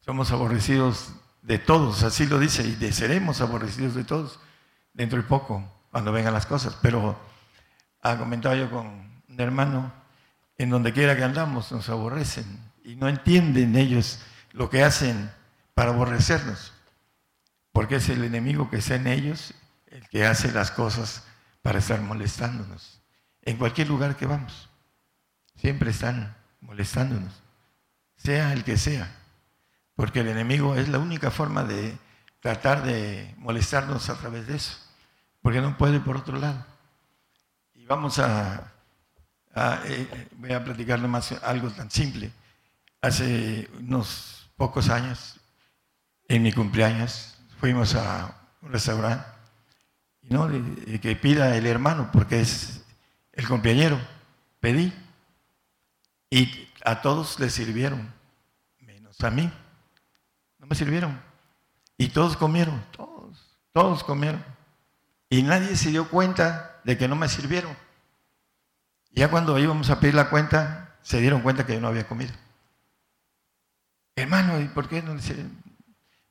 somos 0.00 0.30
aborrecidos 0.30 1.14
de 1.42 1.58
todos, 1.58 2.02
así 2.02 2.26
lo 2.26 2.38
dice, 2.38 2.62
y 2.66 2.92
seremos 2.92 3.40
aborrecidos 3.40 3.94
de 3.94 4.04
todos 4.04 4.38
dentro 4.92 5.20
de 5.20 5.28
poco, 5.28 5.64
cuando 5.90 6.12
vengan 6.12 6.34
las 6.34 6.46
cosas. 6.46 6.76
Pero 6.80 7.18
ha 8.02 8.16
comentado 8.18 8.54
yo 8.54 8.70
con 8.70 9.22
un 9.28 9.40
hermano, 9.40 9.92
en 10.56 10.70
donde 10.70 10.92
quiera 10.92 11.16
que 11.16 11.24
andamos 11.24 11.72
nos 11.72 11.88
aborrecen 11.88 12.44
y 12.84 12.96
no 12.96 13.08
entienden 13.08 13.76
ellos 13.76 14.20
lo 14.52 14.70
que 14.70 14.84
hacen 14.84 15.30
para 15.74 15.90
aborrecernos, 15.90 16.72
porque 17.72 17.96
es 17.96 18.08
el 18.08 18.22
enemigo 18.22 18.70
que 18.70 18.76
está 18.76 18.94
en 18.94 19.08
ellos 19.08 19.54
el 19.86 20.08
que 20.08 20.26
hace 20.26 20.52
las 20.52 20.70
cosas 20.70 21.24
para 21.62 21.78
estar 21.78 22.00
molestándonos. 22.00 23.00
En 23.42 23.56
cualquier 23.56 23.88
lugar 23.88 24.16
que 24.16 24.26
vamos, 24.26 24.68
siempre 25.56 25.90
están 25.90 26.36
molestándonos, 26.64 27.32
sea 28.16 28.52
el 28.52 28.64
que 28.64 28.76
sea, 28.76 29.14
porque 29.94 30.20
el 30.20 30.28
enemigo 30.28 30.74
es 30.74 30.88
la 30.88 30.98
única 30.98 31.30
forma 31.30 31.64
de 31.64 31.96
tratar 32.40 32.82
de 32.82 33.34
molestarnos 33.38 34.10
a 34.10 34.18
través 34.18 34.46
de 34.46 34.56
eso 34.56 34.84
porque 35.44 35.60
no 35.60 35.76
puede 35.76 36.00
por 36.00 36.16
otro 36.16 36.38
lado. 36.38 36.64
Y 37.74 37.84
vamos 37.84 38.18
a, 38.18 38.72
eh, 39.84 40.28
voy 40.38 40.54
a 40.54 40.64
platicarle 40.64 41.06
más 41.06 41.32
algo 41.42 41.68
tan 41.68 41.90
simple. 41.90 42.32
Hace 43.02 43.68
unos 43.78 44.50
pocos 44.56 44.88
años, 44.88 45.38
en 46.28 46.42
mi 46.42 46.50
cumpleaños, 46.50 47.36
fuimos 47.60 47.94
a 47.94 48.34
un 48.62 48.72
restaurante 48.72 49.26
y 50.22 50.32
no 50.32 50.48
que 50.48 51.14
pida 51.20 51.54
el 51.58 51.66
hermano 51.66 52.08
porque 52.10 52.40
es 52.40 52.82
el 53.34 53.46
compañero. 53.46 54.00
Pedí 54.60 54.94
y 56.34 56.68
a 56.84 57.00
todos 57.00 57.38
les 57.38 57.54
sirvieron, 57.54 58.12
menos 58.80 59.20
a 59.20 59.30
mí. 59.30 59.48
No 60.58 60.66
me 60.66 60.74
sirvieron. 60.74 61.22
Y 61.96 62.08
todos 62.08 62.36
comieron, 62.36 62.84
todos, 62.90 63.56
todos 63.72 64.02
comieron. 64.02 64.44
Y 65.30 65.44
nadie 65.44 65.76
se 65.76 65.90
dio 65.90 66.10
cuenta 66.10 66.80
de 66.82 66.98
que 66.98 67.06
no 67.06 67.14
me 67.14 67.28
sirvieron. 67.28 67.76
Ya 69.12 69.30
cuando 69.30 69.56
íbamos 69.60 69.90
a 69.90 70.00
pedir 70.00 70.16
la 70.16 70.28
cuenta, 70.28 70.96
se 71.02 71.20
dieron 71.20 71.40
cuenta 71.40 71.64
que 71.66 71.74
yo 71.74 71.80
no 71.80 71.86
había 71.86 72.08
comido. 72.08 72.32
Hermano, 74.16 74.60
¿y 74.60 74.66
por 74.66 74.88
qué 74.88 75.02
no 75.02 75.16
se, 75.20 75.36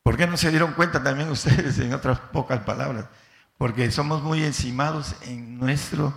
por 0.01 0.17
qué 0.17 0.27
no 0.27 0.35
se 0.35 0.49
dieron 0.49 0.73
cuenta 0.73 1.01
también 1.01 1.29
ustedes 1.31 1.79
en 1.79 1.93
otras 1.93 2.19
pocas 2.19 2.59
palabras? 2.65 3.05
Porque 3.57 3.89
somos 3.89 4.21
muy 4.21 4.43
encimados 4.43 5.15
en 5.21 5.57
nuestro, 5.59 6.13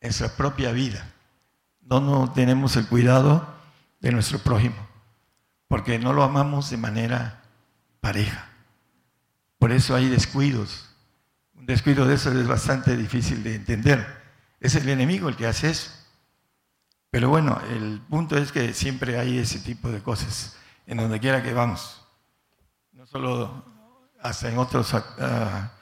nuestra 0.00 0.34
propia 0.34 0.72
vida. 0.72 1.12
No, 1.88 2.32
tenemos 2.32 2.76
el 2.76 2.88
cuidado 2.88 3.46
de 4.00 4.10
nuestro 4.10 4.40
prójimo, 4.40 4.76
porque 5.68 6.00
no 6.00 6.12
lo 6.12 6.24
amamos 6.24 6.68
de 6.70 6.76
manera 6.76 7.44
pareja. 8.00 8.48
Por 9.58 9.70
eso 9.70 9.94
hay 9.94 10.08
descuidos, 10.08 10.90
un 11.54 11.64
descuido 11.64 12.04
de 12.04 12.14
eso 12.14 12.32
es 12.32 12.46
bastante 12.48 12.96
difícil 12.96 13.42
de 13.44 13.54
entender. 13.54 14.04
Es 14.60 14.74
el 14.74 14.88
enemigo 14.88 15.28
el 15.28 15.36
que 15.36 15.46
hace 15.46 15.70
eso. 15.70 15.90
Pero 17.10 17.28
bueno, 17.28 17.60
el 17.70 18.00
punto 18.10 18.36
es 18.36 18.50
que 18.50 18.74
siempre 18.74 19.18
hay 19.18 19.38
ese 19.38 19.60
tipo 19.60 19.88
de 19.90 20.02
cosas 20.02 20.56
en 20.86 20.98
donde 20.98 21.20
quiera 21.20 21.42
que 21.42 21.54
vamos. 21.54 22.04
No 22.92 23.06
solo 23.06 23.64
hasta 24.20 24.50
en 24.50 24.58
otros 24.58 24.92
ah, 24.92 25.72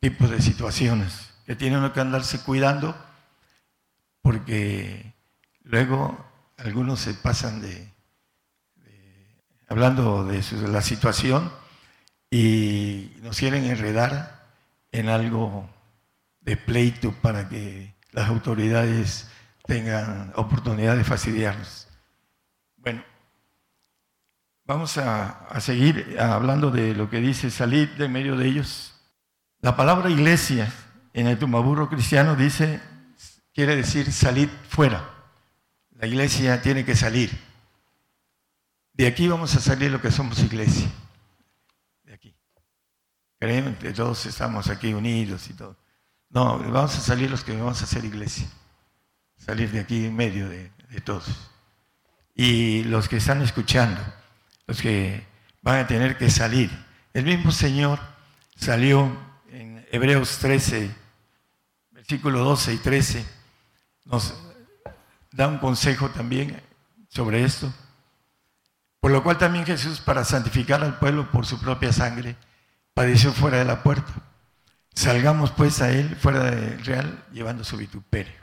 tipos 0.00 0.28
de 0.28 0.42
situaciones 0.42 1.30
que 1.46 1.54
tiene 1.54 1.78
uno 1.78 1.92
que 1.92 2.00
andarse 2.00 2.42
cuidando 2.42 2.96
porque 4.22 5.11
luego 5.64 6.24
algunos 6.56 7.00
se 7.00 7.14
pasan 7.14 7.60
de, 7.60 7.92
hablando 9.68 10.24
de, 10.24 10.42
la 10.68 10.82
situación 10.82 11.50
y 12.30 13.12
nos 13.22 13.38
quieren 13.38 13.64
enredar 13.64 14.52
en 14.92 15.08
algo 15.08 15.68
de 16.40 16.56
pleito 16.56 17.12
para 17.22 17.48
que 17.48 17.94
las 18.10 18.28
autoridades 18.28 19.28
tengan 19.64 20.32
oportunidad 20.36 20.96
de 20.96 21.04
fastidiarnos. 21.04 21.88
Bueno, 22.76 23.02
vamos 24.64 24.98
a, 24.98 25.46
a 25.46 25.60
seguir 25.60 26.16
hablando 26.20 26.70
de 26.70 26.94
lo 26.94 27.08
que 27.08 27.20
dice 27.20 27.50
salir 27.50 27.96
de 27.96 28.08
medio 28.08 28.36
de 28.36 28.46
ellos. 28.48 28.94
La 29.60 29.76
palabra 29.76 30.10
iglesia 30.10 30.72
en 31.14 31.28
el 31.28 31.38
Tumaburro 31.38 31.88
cristiano 31.88 32.36
dice, 32.36 32.80
quiere 33.54 33.76
decir 33.76 34.12
salir 34.12 34.50
fuera. 34.68 35.11
La 36.02 36.08
iglesia 36.08 36.60
tiene 36.60 36.84
que 36.84 36.96
salir. 36.96 37.30
De 38.92 39.06
aquí 39.06 39.28
vamos 39.28 39.54
a 39.54 39.60
salir 39.60 39.88
lo 39.88 40.00
que 40.00 40.10
somos 40.10 40.40
iglesia. 40.40 40.90
De 42.02 42.12
aquí. 42.12 42.34
Creemos 43.38 43.78
que 43.78 43.92
todos 43.92 44.26
estamos 44.26 44.66
aquí 44.68 44.92
unidos 44.94 45.48
y 45.48 45.54
todo. 45.54 45.76
No, 46.28 46.58
vamos 46.58 46.98
a 46.98 47.00
salir 47.00 47.30
los 47.30 47.44
que 47.44 47.56
vamos 47.56 47.80
a 47.80 47.84
hacer 47.84 48.04
iglesia. 48.04 48.48
Salir 49.36 49.70
de 49.70 49.78
aquí 49.78 50.06
en 50.06 50.16
medio 50.16 50.48
de, 50.48 50.72
de 50.90 51.00
todos. 51.02 51.52
Y 52.34 52.82
los 52.82 53.08
que 53.08 53.18
están 53.18 53.40
escuchando, 53.40 54.02
los 54.66 54.82
que 54.82 55.24
van 55.60 55.84
a 55.84 55.86
tener 55.86 56.18
que 56.18 56.30
salir. 56.30 56.68
El 57.14 57.26
mismo 57.26 57.52
Señor 57.52 58.00
salió 58.56 59.16
en 59.52 59.86
Hebreos 59.92 60.38
13, 60.38 60.90
versículo 61.92 62.40
12 62.40 62.74
y 62.74 62.78
13, 62.78 63.24
nos 64.06 64.51
da 65.32 65.48
un 65.48 65.58
consejo 65.58 66.10
también 66.10 66.62
sobre 67.08 67.44
esto. 67.44 67.72
Por 69.00 69.10
lo 69.10 69.22
cual 69.22 69.38
también 69.38 69.66
Jesús, 69.66 70.00
para 70.00 70.24
santificar 70.24 70.82
al 70.84 70.98
pueblo 70.98 71.30
por 71.30 71.44
su 71.44 71.58
propia 71.60 71.92
sangre, 71.92 72.36
padeció 72.94 73.32
fuera 73.32 73.58
de 73.58 73.64
la 73.64 73.82
puerta. 73.82 74.12
Salgamos 74.94 75.50
pues 75.50 75.80
a 75.80 75.90
él 75.90 76.14
fuera 76.16 76.50
del 76.50 76.84
real 76.84 77.24
llevando 77.32 77.64
su 77.64 77.76
vituperio. 77.76 78.40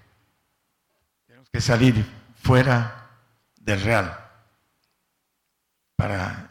Tenemos 1.28 1.49
que 1.49 1.62
salir 1.62 2.06
fuera 2.41 3.10
del 3.62 3.82
real 3.82 4.17
para 5.95 6.49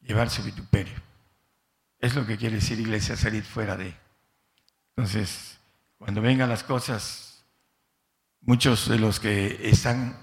llevar 0.00 0.28
su 0.28 0.42
vituperio. 0.42 0.94
Es 2.00 2.14
lo 2.14 2.26
que 2.26 2.36
quiere 2.36 2.56
decir 2.56 2.80
iglesia, 2.80 3.16
salir 3.16 3.44
fuera 3.44 3.76
de. 3.76 3.94
Entonces, 4.96 5.58
cuando 5.98 6.20
vengan 6.20 6.48
las 6.48 6.64
cosas, 6.64 7.31
muchos 8.42 8.88
de 8.88 8.98
los 8.98 9.20
que 9.20 9.68
están 9.68 10.16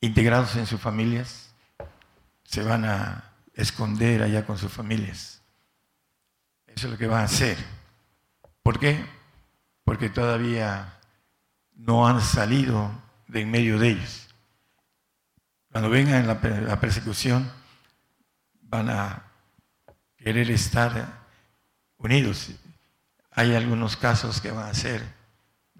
integrados 0.00 0.56
en 0.56 0.66
sus 0.66 0.80
familias 0.80 1.54
se 2.44 2.62
van 2.62 2.84
a 2.84 3.32
esconder 3.54 4.22
allá 4.22 4.44
con 4.44 4.58
sus 4.58 4.72
familias. 4.72 5.42
Eso 6.66 6.88
es 6.88 6.92
lo 6.92 6.98
que 6.98 7.06
van 7.06 7.22
a 7.22 7.24
hacer. 7.24 7.56
¿Por 8.62 8.78
qué? 8.78 9.04
Porque 9.84 10.10
todavía 10.10 10.98
no 11.74 12.06
han 12.06 12.20
salido 12.20 12.90
de 13.28 13.42
en 13.42 13.50
medio 13.50 13.78
de 13.78 13.90
ellos. 13.90 14.28
Cuando 15.70 15.90
vengan 15.90 16.26
la, 16.26 16.34
la 16.34 16.80
persecución, 16.80 17.50
van 18.62 18.90
a 18.90 19.22
querer 20.16 20.50
estar 20.50 21.26
unidos. 21.96 22.50
Hay 23.30 23.54
algunos 23.54 23.96
casos 23.96 24.40
que 24.40 24.50
van 24.50 24.68
a 24.68 24.74
ser 24.74 25.23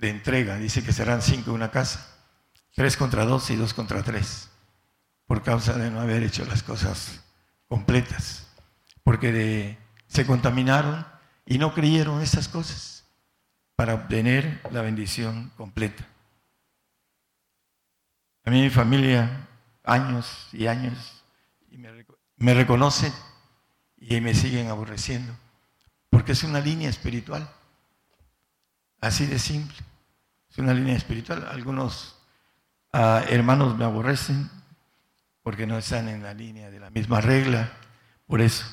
de 0.05 0.11
entrega. 0.11 0.57
Dice 0.59 0.83
que 0.85 0.93
serán 0.93 1.23
cinco 1.23 1.51
en 1.51 1.57
una 1.57 1.71
casa, 1.71 2.07
tres 2.75 2.97
contra 2.97 3.25
dos 3.25 3.51
y 3.51 3.57
dos 3.57 3.73
contra 3.73 4.03
tres, 4.03 4.51
por 5.27 5.43
causa 5.43 5.73
de 5.75 5.90
no 5.90 6.01
haber 6.01 6.23
hecho 6.23 6.45
las 6.45 6.62
cosas 6.62 7.25
completas, 7.69 8.47
porque 9.03 9.79
se 10.07 10.27
contaminaron 10.27 11.07
y 11.47 11.59
no 11.59 11.73
creyeron 11.73 12.21
esas 12.21 12.49
cosas 12.49 13.05
para 13.77 13.95
obtener 13.95 14.61
la 14.71 14.83
bendición 14.83 15.51
completa. 15.57 16.07
A 18.45 18.51
mí 18.51 18.61
mi 18.61 18.71
familia, 18.71 19.49
años 19.85 20.49
y 20.53 20.67
años, 20.67 21.25
me 22.37 22.53
reconocen 22.53 23.12
y 23.97 24.21
me 24.21 24.35
siguen 24.35 24.69
aborreciendo, 24.69 25.33
porque 26.11 26.33
es 26.33 26.45
una 26.45 26.61
línea 26.61 26.90
espiritual, 26.90 27.49
así 29.01 29.25
de 29.25 29.38
simple, 29.38 29.79
es 30.55 30.59
una 30.61 30.73
línea 30.73 30.95
espiritual. 30.95 31.49
Algunos 31.51 32.17
uh, 32.93 33.27
hermanos 33.29 33.77
me 33.77 33.85
aborrecen 33.85 34.49
porque 35.43 35.67
no 35.67 35.77
están 35.77 36.09
en 36.09 36.23
la 36.23 36.33
línea 36.33 36.71
de 36.71 36.79
la 36.79 36.90
misma 36.90 37.21
regla, 37.21 37.73
por 38.25 38.40
eso 38.40 38.64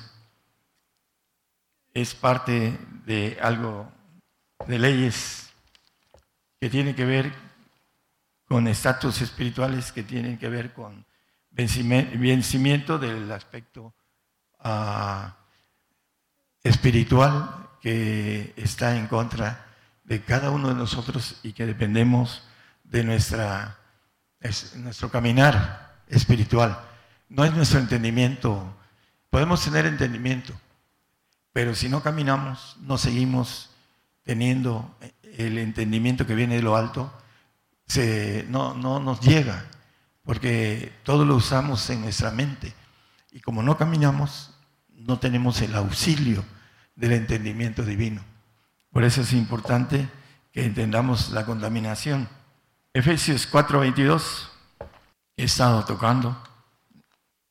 es 1.92 2.14
parte 2.14 2.78
de 3.06 3.40
algo 3.42 3.92
de 4.68 4.78
leyes 4.78 5.52
que 6.60 6.70
tienen 6.70 6.96
que 6.96 7.04
ver 7.04 7.34
con 8.46 8.68
estatus 8.68 9.20
espirituales, 9.22 9.92
que 9.92 10.04
tienen 10.04 10.38
que 10.38 10.50
ver 10.50 10.74
con 10.74 11.04
vencimiento 11.50 13.00
del 13.00 13.32
aspecto 13.32 13.96
uh, 14.64 15.28
espiritual 16.64 17.70
que 17.82 18.54
está 18.56 18.96
en 18.96 19.08
contra 19.08 19.71
de 20.12 20.22
cada 20.22 20.52
uno 20.52 20.68
de 20.68 20.76
nosotros 20.76 21.40
y 21.42 21.54
que 21.54 21.66
dependemos 21.66 22.44
de 22.84 23.06
nuestra, 23.06 23.78
es, 24.42 24.76
nuestro 24.76 25.10
caminar 25.10 26.02
espiritual. 26.10 26.78
No 27.30 27.46
es 27.46 27.54
nuestro 27.54 27.80
entendimiento. 27.80 28.76
Podemos 29.30 29.64
tener 29.64 29.86
entendimiento, 29.86 30.52
pero 31.54 31.74
si 31.76 31.88
no 31.88 32.04
caminamos, 32.04 32.76
no 32.82 32.98
seguimos 32.98 33.70
teniendo 34.24 34.94
el 35.38 35.58
entendimiento 35.58 36.28
que 36.28 36.36
viene 36.36 36.58
de 36.58 36.62
lo 36.62 36.76
alto, 36.76 37.10
se, 37.88 38.46
no, 38.50 38.74
no 38.74 39.00
nos 39.00 39.22
llega, 39.22 39.64
porque 40.26 40.92
todo 41.04 41.24
lo 41.24 41.38
usamos 41.38 41.90
en 41.90 42.02
nuestra 42.02 42.32
mente. 42.32 42.74
Y 43.32 43.40
como 43.40 43.64
no 43.64 43.78
caminamos, 43.78 44.54
no 44.90 45.20
tenemos 45.20 45.62
el 45.62 45.74
auxilio 45.74 46.44
del 46.98 47.14
entendimiento 47.14 47.84
divino. 47.84 48.30
Por 48.92 49.04
eso 49.06 49.22
es 49.22 49.34
importante 49.34 50.10
que 50.52 50.66
entendamos 50.66 51.30
la 51.32 51.46
contaminación. 51.46 52.28
Efesios 52.94 53.48
4:22, 53.50 54.50
he 55.38 55.46
estado 55.46 55.86
tocando, 55.86 56.38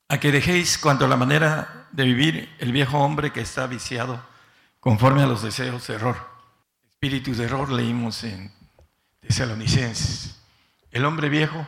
a 0.08 0.20
que 0.20 0.32
dejéis 0.32 0.76
cuanto 0.76 1.06
a 1.06 1.08
la 1.08 1.16
manera 1.16 1.88
de 1.92 2.04
vivir 2.04 2.54
el 2.58 2.72
viejo 2.72 2.98
hombre 2.98 3.32
que 3.32 3.40
está 3.40 3.66
viciado 3.66 4.22
conforme 4.80 5.22
a 5.22 5.26
los 5.26 5.42
deseos 5.42 5.86
de 5.86 5.94
error. 5.94 6.16
Espíritus 6.90 7.38
de 7.38 7.44
error 7.44 7.72
leímos 7.72 8.22
en 8.24 8.52
Tesalonicenses. 9.20 10.36
El 10.90 11.06
hombre 11.06 11.30
viejo 11.30 11.66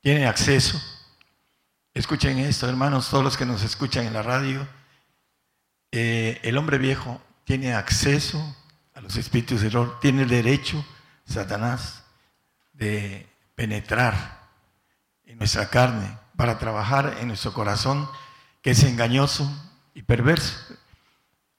tiene 0.00 0.26
acceso. 0.26 0.80
Escuchen 1.92 2.38
esto, 2.38 2.68
hermanos, 2.68 3.10
todos 3.10 3.24
los 3.24 3.36
que 3.36 3.46
nos 3.46 3.62
escuchan 3.64 4.06
en 4.06 4.12
la 4.12 4.22
radio. 4.22 4.66
Eh, 5.90 6.40
el 6.44 6.56
hombre 6.58 6.78
viejo 6.78 7.20
tiene 7.44 7.74
acceso 7.74 8.54
a 8.96 9.00
los 9.02 9.16
espíritus 9.16 9.60
de 9.60 9.66
error, 9.68 10.00
tiene 10.00 10.22
el 10.22 10.28
derecho, 10.28 10.82
Satanás, 11.26 12.02
de 12.72 13.28
penetrar 13.54 14.48
en 15.26 15.38
nuestra 15.38 15.68
carne 15.68 16.16
para 16.36 16.58
trabajar 16.58 17.18
en 17.20 17.28
nuestro 17.28 17.52
corazón, 17.52 18.08
que 18.62 18.70
es 18.70 18.82
engañoso 18.84 19.50
y 19.94 20.02
perverso. 20.02 20.56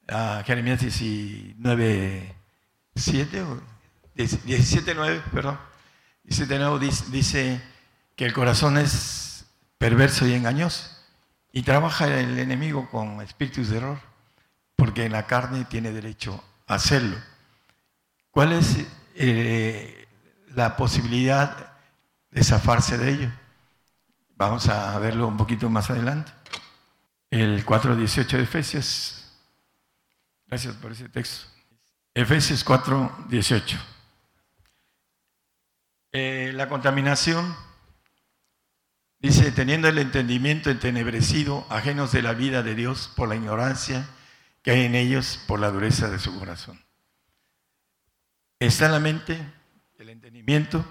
Ah, 0.10 0.42
Jeremías 0.46 0.82
19, 0.82 2.36
7, 2.96 3.46
17, 4.16 4.96
9, 4.96 5.22
perdón. 5.32 5.60
17, 6.24 6.58
9 6.58 6.86
dice, 6.86 7.06
dice 7.12 7.62
que 8.16 8.26
el 8.26 8.34
corazón 8.34 8.80
es 8.80 9.46
perverso 9.78 10.26
y 10.26 10.34
engañoso. 10.34 10.90
Y 11.52 11.62
trabaja 11.62 12.08
el 12.08 12.40
enemigo 12.40 12.90
con 12.90 13.22
espíritus 13.22 13.70
de 13.70 13.78
error, 13.78 14.00
porque 14.76 15.06
en 15.06 15.12
la 15.12 15.28
carne 15.28 15.66
tiene 15.66 15.92
derecho 15.92 16.44
hacerlo. 16.68 17.18
¿Cuál 18.30 18.54
es 18.54 18.78
eh, 19.16 20.08
la 20.54 20.76
posibilidad 20.76 21.74
de 22.30 22.44
zafarse 22.44 22.98
de 22.98 23.10
ello? 23.10 23.32
Vamos 24.36 24.70
a 24.70 24.98
verlo 25.00 25.28
un 25.28 25.38
poquito 25.38 25.70
más 25.70 25.90
adelante. 25.90 26.32
El 27.32 27.66
4.18 27.66 28.38
de 28.38 28.44
Efesios. 28.44 29.34
Gracias 30.46 30.76
por 30.76 30.92
ese 30.92 31.10
texto. 31.10 31.48
Efesios 32.14 32.66
4.18. 32.66 33.78
Eh, 36.14 36.52
la 36.54 36.70
contaminación 36.70 37.56
dice, 39.20 39.52
teniendo 39.52 39.88
el 39.88 39.98
entendimiento 39.98 40.70
entenebrecido, 40.70 41.66
ajenos 41.70 42.12
de 42.12 42.22
la 42.22 42.34
vida 42.34 42.64
de 42.64 42.76
Dios 42.76 43.12
por 43.16 43.28
la 43.28 43.36
ignorancia 43.36 44.08
que 44.68 44.72
hay 44.72 44.82
en 44.84 44.96
ellos 44.96 45.40
por 45.48 45.62
la 45.62 45.72
dureza 45.72 46.10
de 46.10 46.20
su 46.20 46.38
corazón. 46.38 46.78
Está 48.60 48.90
la 48.90 49.00
mente 49.00 49.40
el 49.98 50.10
entendimiento 50.10 50.86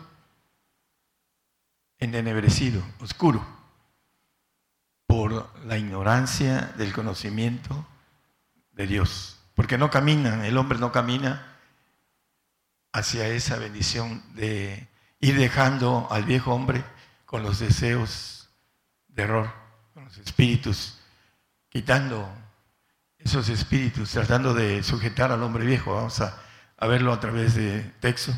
entenebrecido, 1.98 2.82
oscuro, 3.00 3.46
por 5.06 5.54
la 5.66 5.76
ignorancia 5.76 6.72
del 6.78 6.94
conocimiento 6.94 7.86
de 8.72 8.86
Dios. 8.86 9.40
porque 9.54 9.76
no 9.76 9.90
camina, 9.90 10.46
el 10.46 10.56
hombre 10.56 10.78
no 10.78 10.90
camina 10.90 11.58
hacia 12.94 13.28
esa 13.28 13.58
bendición 13.58 14.22
de 14.34 14.88
ir 15.20 15.36
dejando 15.36 16.08
al 16.10 16.24
viejo 16.24 16.54
hombre 16.54 16.82
con 17.26 17.42
los 17.42 17.58
deseos 17.58 18.48
de 19.08 19.24
error, 19.24 19.52
con 19.92 20.04
los 20.06 20.16
espíritus, 20.16 20.98
quitando 21.68 22.45
esos 23.26 23.48
espíritus, 23.48 24.12
tratando 24.12 24.54
de 24.54 24.84
sujetar 24.84 25.32
al 25.32 25.42
hombre 25.42 25.66
viejo. 25.66 25.94
Vamos 25.94 26.20
a, 26.20 26.32
verlo 26.86 27.12
a 27.12 27.18
través 27.18 27.56
de 27.56 27.80
texto. 27.98 28.32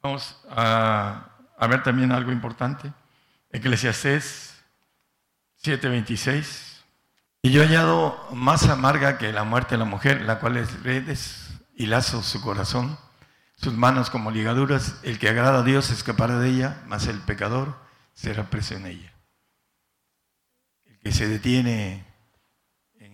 Vamos 0.00 0.40
a, 0.48 1.28
ver 1.68 1.82
también 1.82 2.12
algo 2.12 2.30
importante. 2.30 2.92
Eclesiastés 3.50 4.62
7:26. 5.60 6.84
Y 7.42 7.50
yo 7.50 7.62
he 7.62 7.66
hallado 7.66 8.28
más 8.32 8.68
amarga 8.68 9.18
que 9.18 9.32
la 9.32 9.42
muerte 9.42 9.74
de 9.74 9.78
la 9.78 9.84
mujer, 9.84 10.22
la 10.22 10.38
cual 10.38 10.56
es 10.56 10.80
redes 10.84 11.48
y 11.74 11.86
lazos 11.86 12.26
su 12.26 12.40
corazón, 12.40 12.96
sus 13.56 13.74
manos 13.74 14.08
como 14.08 14.30
ligaduras. 14.30 15.00
El 15.02 15.18
que 15.18 15.30
agrada 15.30 15.58
a 15.58 15.62
Dios 15.64 15.90
escapará 15.90 16.38
de 16.38 16.48
ella, 16.48 16.80
mas 16.86 17.08
el 17.08 17.18
pecador 17.18 17.76
será 18.14 18.50
preso 18.50 18.76
en 18.76 18.86
ella. 18.86 19.12
El 20.84 21.00
que 21.00 21.10
se 21.10 21.26
detiene 21.26 21.92
en 21.92 22.07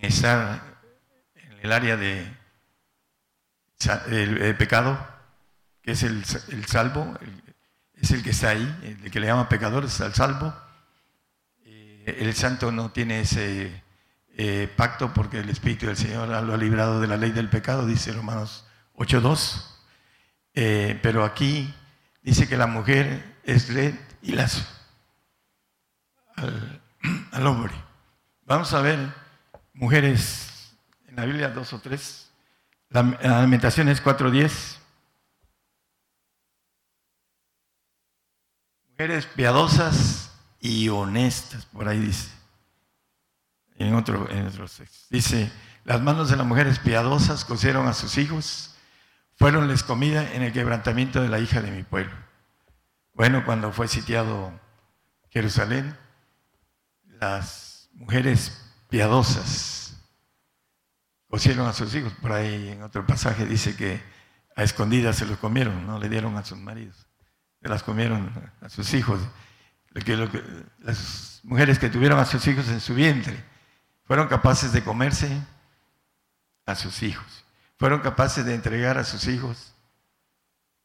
estar 0.06 0.62
en 1.34 1.52
el 1.60 1.72
área 1.72 1.96
de 1.96 2.32
el, 4.08 4.56
pecado, 4.56 4.98
que 5.82 5.92
es 5.92 6.02
el, 6.02 6.24
salvo, 6.24 7.18
es 7.94 8.10
el 8.10 8.22
que 8.22 8.30
está 8.30 8.50
ahí, 8.50 8.98
el 9.02 9.10
que 9.10 9.20
le 9.20 9.26
llama 9.26 9.48
pecador, 9.48 9.84
es 9.84 10.00
el 10.00 10.14
salvo. 10.14 10.54
Eh, 11.64 12.18
el 12.20 12.34
santo 12.34 12.72
no 12.72 12.90
tiene 12.90 13.20
ese 13.20 13.82
eh, 14.36 14.72
pacto 14.76 15.12
porque 15.12 15.40
el 15.40 15.50
Espíritu 15.50 15.86
del 15.86 15.96
Señor 15.96 16.28
lo 16.28 16.54
ha 16.54 16.56
librado 16.56 17.00
de 17.00 17.06
la 17.06 17.16
ley 17.16 17.30
del 17.30 17.48
pecado, 17.48 17.86
dice 17.86 18.12
Romanos 18.12 18.66
8.2. 18.96 19.64
Eh, 20.54 20.98
pero 21.02 21.24
aquí 21.24 21.74
dice 22.22 22.48
que 22.48 22.56
la 22.56 22.66
mujer 22.66 23.38
es 23.42 23.72
red 23.72 23.94
y 24.22 24.32
lazo 24.32 24.64
al, 26.36 26.80
hombre. 27.46 27.74
Vamos 28.46 28.72
a 28.72 28.80
ver 28.80 28.98
mujeres 29.74 30.74
en 31.06 31.16
la 31.16 31.26
Biblia 31.26 31.50
dos 31.50 31.72
o 31.72 31.80
tres. 31.80 32.30
La, 32.88 33.00
alimentación 33.00 33.88
es 33.88 34.02
4.10. 34.02 34.78
Mujeres 38.90 39.26
piadosas 39.26 40.30
y 40.60 40.88
honestas, 40.88 41.66
por 41.66 41.88
ahí 41.88 41.98
dice 41.98 42.30
en 43.78 43.94
otro, 43.94 44.30
en 44.30 44.50
Dice, 45.10 45.50
las 45.84 46.00
manos 46.00 46.30
de 46.30 46.36
las 46.36 46.46
mujeres 46.46 46.78
piadosas 46.78 47.44
cosieron 47.44 47.86
a 47.86 47.92
sus 47.92 48.18
hijos, 48.18 48.74
fueronles 49.36 49.82
comida 49.82 50.32
en 50.32 50.42
el 50.42 50.52
quebrantamiento 50.52 51.20
de 51.20 51.28
la 51.28 51.40
hija 51.40 51.60
de 51.60 51.70
mi 51.70 51.82
pueblo. 51.82 52.14
Bueno, 53.14 53.44
cuando 53.44 53.72
fue 53.72 53.88
sitiado 53.88 54.52
Jerusalén, 55.30 55.96
las 57.20 57.88
mujeres 57.92 58.63
piadosas 58.88 59.96
cosieron 61.28 61.66
a 61.66 61.72
sus 61.72 61.94
hijos. 61.94 62.12
Por 62.20 62.32
ahí 62.32 62.68
en 62.68 62.82
otro 62.82 63.06
pasaje 63.06 63.44
dice 63.46 63.76
que 63.76 64.00
a 64.56 64.62
escondidas 64.62 65.16
se 65.16 65.26
los 65.26 65.38
comieron, 65.38 65.86
no 65.86 65.98
le 65.98 66.08
dieron 66.08 66.36
a 66.36 66.44
sus 66.44 66.58
maridos, 66.58 67.08
se 67.60 67.68
las 67.68 67.82
comieron 67.82 68.32
a 68.60 68.68
sus 68.68 68.94
hijos. 68.94 69.20
las 70.78 71.40
mujeres 71.42 71.78
que 71.78 71.88
tuvieron 71.88 72.18
a 72.18 72.24
sus 72.24 72.46
hijos 72.46 72.68
en 72.68 72.80
su 72.80 72.94
vientre 72.94 73.42
fueron 74.04 74.28
capaces 74.28 74.72
de 74.72 74.84
comerse 74.84 75.40
a 76.66 76.74
sus 76.74 77.02
hijos. 77.02 77.44
Fueron 77.76 78.00
capaces 78.00 78.44
de 78.44 78.54
entregar 78.54 78.98
a 78.98 79.04
sus 79.04 79.26
hijos, 79.26 79.74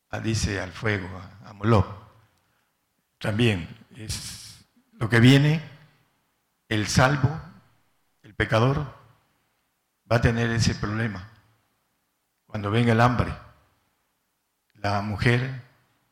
a, 0.09 0.19
dice, 0.19 0.59
al 0.59 0.71
fuego, 0.71 1.07
a, 1.45 1.53
Moloch. 1.53 1.85
También 3.19 3.67
es 3.95 4.65
lo 4.93 5.09
que 5.09 5.19
viene, 5.19 5.61
el 6.67 6.87
salvo, 6.87 7.39
pecador, 8.39 8.85
va 10.09 10.15
a 10.15 10.21
tener 10.21 10.49
ese 10.51 10.73
problema. 10.73 11.27
Cuando 12.47 12.71
venga 12.71 12.93
el 12.93 13.01
hambre, 13.01 13.33
la 14.75 15.01
mujer 15.01 15.61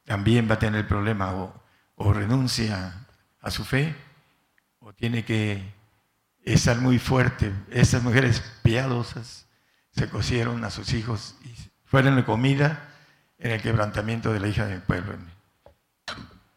también 0.03 0.49
va 0.49 0.55
a 0.55 0.59
tener 0.59 0.81
el 0.81 0.87
problema 0.87 1.33
o, 1.33 2.13
renuncia 2.13 3.07
a 3.39 3.49
su 3.49 3.63
fe 3.63 3.95
o 4.79 4.91
tiene 4.91 5.23
que 5.23 5.73
estar 6.43 6.81
muy 6.81 6.99
fuerte. 6.99 7.53
Estas 7.71 8.03
mujeres 8.03 8.41
piadosas 8.61 9.47
se 9.91 10.09
cosieron 10.09 10.65
a 10.65 10.69
sus 10.69 10.93
hijos 10.93 11.35
y 11.45 11.55
fueron 11.85 12.17
de 12.17 12.25
comida 12.25 12.89
en 13.37 13.51
el 13.51 13.61
quebrantamiento 13.61 14.33
de 14.33 14.41
la 14.41 14.49
hija 14.49 14.65
del 14.65 14.81
pueblo. 14.81 15.15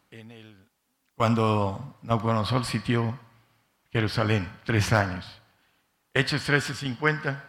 En 0.09 0.31
el, 0.31 0.69
cuando 1.15 1.97
Nabucodonosor 2.01 2.65
sitió 2.65 3.17
Jerusalén, 3.89 4.49
tres 4.65 4.91
años. 4.91 5.40
Hechos 6.13 6.43
13:50. 6.47 7.41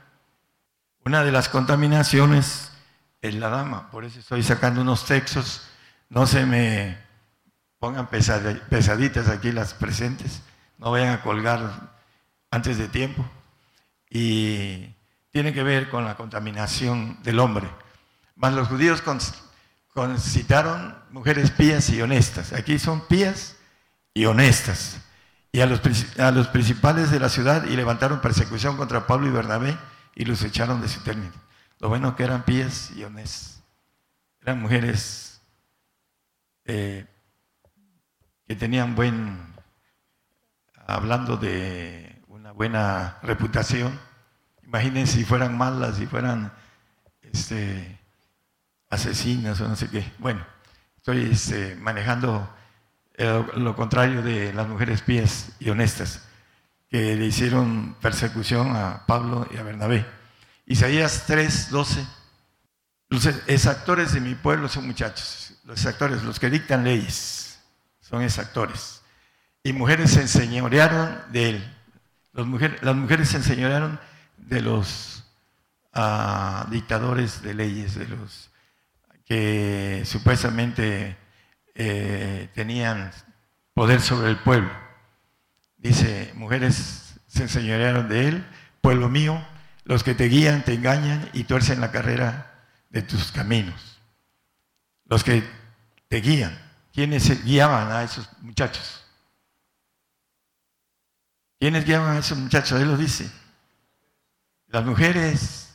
Una 1.05 1.25
de 1.25 1.33
las 1.33 1.49
contaminaciones 1.49 2.71
es 3.21 3.35
la 3.35 3.49
dama, 3.49 3.91
por 3.91 4.05
eso 4.05 4.21
estoy 4.21 4.43
sacando 4.43 4.83
unos 4.83 5.05
textos. 5.05 5.63
No 6.09 6.27
se 6.27 6.47
me 6.47 6.97
pongan 7.81 8.09
pesaditas 8.09 9.29
aquí 9.29 9.51
las 9.51 9.75
presentes, 9.75 10.43
no 10.79 10.93
vayan 10.93 11.15
a 11.15 11.23
colgar 11.23 11.93
antes 12.53 12.79
de 12.79 12.87
tiempo 12.87 13.29
y 14.09 14.95
tiene 15.31 15.53
que 15.53 15.65
ver 15.65 15.91
con 15.91 16.05
la 16.05 16.17
contaminación 16.17 17.21
del 17.25 17.41
hombre. 17.41 17.69
Mas 18.37 18.53
los 18.53 18.69
judíos 18.69 19.03
concitaron 19.93 20.97
mujeres 21.11 21.51
pías 21.51 21.91
y 21.91 22.01
honestas. 22.01 22.53
Aquí 22.53 22.79
son 22.79 23.07
pías 23.09 23.57
y 24.15 24.27
honestas. 24.27 25.01
Y 25.53 25.61
a 25.61 25.67
los, 25.67 25.81
a 26.19 26.31
los 26.31 26.49
principales 26.49 27.11
de 27.11 27.21
la 27.21 27.29
ciudad 27.29 27.65
y 27.65 27.77
levantaron 27.77 28.23
persecución 28.23 28.77
contra 28.79 29.07
Pablo 29.07 29.29
y 29.29 29.31
Bernabé 29.31 29.77
y 30.15 30.25
los 30.25 30.43
echaron 30.43 30.81
de 30.81 30.89
su 30.89 31.03
término. 31.03 31.33
Lo 31.79 31.89
bueno 31.89 32.17
que 32.17 32.25
eran 32.25 32.45
pías 32.45 32.91
y 32.93 33.05
honestas. 33.05 33.63
Eran 34.41 34.61
mujeres 34.61 35.43
eh, 36.65 37.07
que 38.47 38.57
tenían 38.57 38.95
buen, 38.95 39.55
hablando 40.87 41.37
de 41.37 42.23
buena 42.55 43.19
reputación. 43.23 43.99
Imagínense 44.63 45.19
si 45.19 45.25
fueran 45.25 45.57
malas, 45.57 45.97
si 45.97 46.07
fueran 46.07 46.53
este, 47.21 47.99
asesinas 48.89 49.61
o 49.61 49.69
no 49.69 49.77
sé 49.77 49.89
qué. 49.89 50.13
Bueno, 50.19 50.47
estoy 50.97 51.31
este, 51.31 51.77
manejando 51.77 52.49
lo 53.19 53.77
contrario 53.77 54.23
de 54.23 54.53
las 54.53 54.69
mujeres 54.69 55.03
pías 55.03 55.53
y 55.61 55.71
honestas 55.71 56.23
que 56.91 57.17
le 57.17 57.27
hicieron 57.27 57.97
persecución 58.01 58.77
a 58.77 59.07
Pablo 59.07 59.49
y 59.53 59.57
a 59.57 59.63
Bernabé. 59.63 60.05
Isaías 60.67 61.25
3, 61.27 61.71
12. 61.71 62.07
Los 63.09 63.27
exactores 63.47 64.13
de 64.15 64.21
mi 64.21 64.35
pueblo 64.35 64.69
son 64.69 64.87
muchachos, 64.87 65.55
los 65.65 65.79
exactores, 65.79 66.23
los 66.23 66.41
que 66.41 66.49
dictan 66.49 66.85
leyes, 66.85 67.61
son 68.01 68.23
exactores. 68.23 69.03
Y 69.63 69.73
mujeres 69.73 70.13
se 70.13 70.23
enseñorearon 70.23 71.21
de 71.31 71.51
él 71.51 71.73
las 72.33 72.97
mujeres 72.97 73.29
se 73.29 73.37
enseñaron 73.37 74.01
de 74.39 74.63
los 74.63 75.25
ah, 75.93 76.67
dictadores 76.71 77.43
de 77.43 77.55
leyes, 77.55 77.95
de 77.95 78.09
los 78.09 78.51
que 79.27 80.03
supuestamente 80.07 81.17
eh, 81.75 82.51
tenían 82.55 83.11
poder 83.75 84.01
sobre 84.01 84.31
el 84.31 84.39
pueblo. 84.39 84.71
Dice, 85.77 86.33
mujeres 86.35 87.15
se 87.27 87.43
enseñaron 87.43 88.09
de 88.09 88.29
él, 88.29 88.47
pueblo 88.81 89.09
mío, 89.09 89.45
los 89.85 90.05
que 90.05 90.15
te 90.15 90.27
guían 90.27 90.65
te 90.65 90.75
engañan 90.75 91.29
y 91.33 91.45
tuercen 91.45 91.81
la 91.81 91.91
carrera 91.91 92.67
de 92.91 93.03
tus 93.03 93.33
caminos. 93.33 94.01
Los 95.07 95.25
que 95.25 95.43
te 96.09 96.21
guían, 96.21 96.57
¿quiénes 96.93 97.45
guiaban 97.45 97.91
a 97.91 98.03
esos 98.03 98.29
muchachos? 98.41 99.05
¿Quiénes 101.59 101.85
guiaban 101.85 102.17
a 102.17 102.19
esos 102.19 102.39
muchachos? 102.39 102.81
Él 102.81 102.89
lo 102.89 102.97
dice. 102.97 103.31
Las 104.67 104.85
mujeres. 104.85 105.75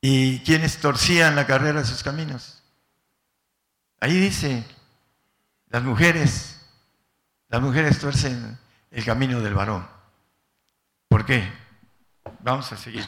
¿Y 0.00 0.40
quiénes 0.40 0.78
torcían 0.78 1.36
la 1.36 1.46
carrera 1.46 1.80
de 1.80 1.86
sus 1.86 2.02
caminos? 2.02 2.62
Ahí 4.00 4.18
dice, 4.18 4.64
las 5.70 5.82
mujeres, 5.82 6.60
las 7.48 7.62
mujeres 7.62 7.98
tuercen 7.98 8.58
el 8.90 9.04
camino 9.04 9.40
del 9.40 9.54
varón. 9.54 9.88
¿Por 11.08 11.24
qué? 11.24 11.50
Vamos 12.40 12.70
a 12.72 12.76
seguir. 12.76 13.06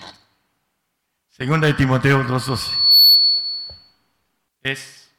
Segunda 1.28 1.66
de 1.66 1.74
Timoteo 1.74 2.22
2.12. 2.24 2.72
Es, 4.62 5.10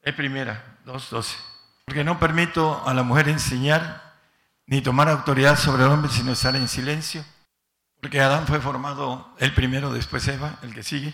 es 0.00 0.14
primera, 0.14 0.78
2.12. 0.86 1.36
Porque 1.84 2.04
no 2.04 2.18
permito 2.18 2.82
a 2.86 2.94
la 2.94 3.02
mujer 3.02 3.28
enseñar 3.28 4.14
ni 4.66 4.80
tomar 4.80 5.08
autoridad 5.08 5.58
sobre 5.58 5.84
el 5.84 5.90
hombre, 5.90 6.10
sino 6.10 6.32
estar 6.32 6.56
en 6.56 6.68
silencio, 6.68 7.24
Porque 8.00 8.20
Adán 8.20 8.46
fue 8.46 8.60
formado 8.60 9.32
el 9.38 9.52
primero, 9.54 9.92
después 9.92 10.26
Eva, 10.26 10.58
el 10.62 10.74
que 10.74 10.82
sigue. 10.82 11.12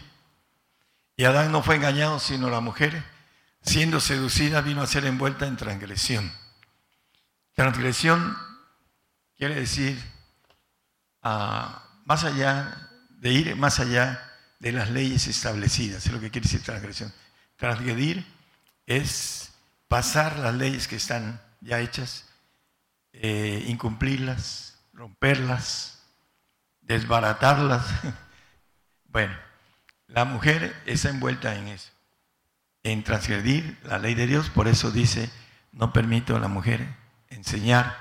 Y 1.17 1.25
Adán 1.25 1.51
no 1.51 1.63
fue 1.63 1.75
engañado, 1.75 2.21
sino 2.21 2.49
la 2.49 2.61
mujer, 2.61 3.03
siendo 3.63 4.01
seducida, 4.01 4.61
vino 4.61 4.83
a 4.83 4.87
ser 4.87 5.05
envuelta 5.05 5.47
en 5.47 5.57
transgresión. 5.57 6.33
Transgresión 7.55 8.37
quiere 9.37 9.55
decir 9.55 10.01
ah, 11.23 11.85
más 12.05 12.25
allá 12.25 12.89
de 13.11 13.33
ir 13.33 13.57
más 13.57 13.81
allá 13.81 14.25
de 14.59 14.73
las 14.73 14.91
leyes 14.91 15.27
establecidas, 15.27 16.07
es 16.07 16.13
lo 16.13 16.21
que 16.21 16.31
quiere 16.31 16.47
decir 16.47 16.63
transgresión. 16.63 17.13
Transgredir 17.57 18.25
es 18.87 19.53
pasar 19.89 20.39
las 20.39 20.55
leyes 20.55 20.89
que 20.89 20.97
están 20.97 21.41
ya 21.61 21.81
hechas, 21.81 22.27
eh, 23.13 23.65
incumplirlas, 23.67 24.79
romperlas, 24.93 26.03
desbaratarlas. 26.81 27.85
bueno, 29.05 29.37
la 30.07 30.25
mujer 30.25 30.75
está 30.87 31.11
envuelta 31.11 31.55
en 31.57 31.69
eso, 31.69 31.91
en 32.93 33.05
transgredir 33.05 33.79
la 33.85 33.99
ley 33.99 34.15
de 34.15 34.27
Dios, 34.27 34.51
por 34.51 34.69
eso 34.69 34.91
dice, 34.91 35.31
no 35.73 35.93
permito 35.93 36.37
a 36.37 36.41
la 36.41 36.49
mujer 36.49 36.87
enseñar, 37.29 37.97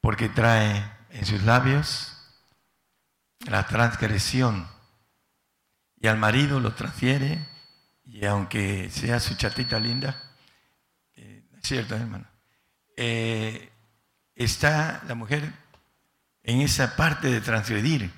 porque 0.00 0.28
trae 0.28 0.84
en 1.10 1.26
sus 1.26 1.42
labios 1.42 2.16
la 3.46 3.66
transgresión 3.66 4.68
y 5.96 6.06
al 6.08 6.18
marido 6.18 6.60
lo 6.60 6.74
transfiere 6.74 7.46
y 8.04 8.24
aunque 8.24 8.90
sea 8.90 9.20
su 9.20 9.36
chatita 9.36 9.78
linda, 9.78 10.20
eh, 11.14 11.44
es 11.56 11.68
cierto 11.68 11.94
hermano, 11.94 12.26
eh, 12.96 13.70
está 14.34 15.02
la 15.06 15.14
mujer 15.14 15.52
en 16.42 16.60
esa 16.60 16.96
parte 16.96 17.28
de 17.30 17.40
transgredir, 17.40 18.10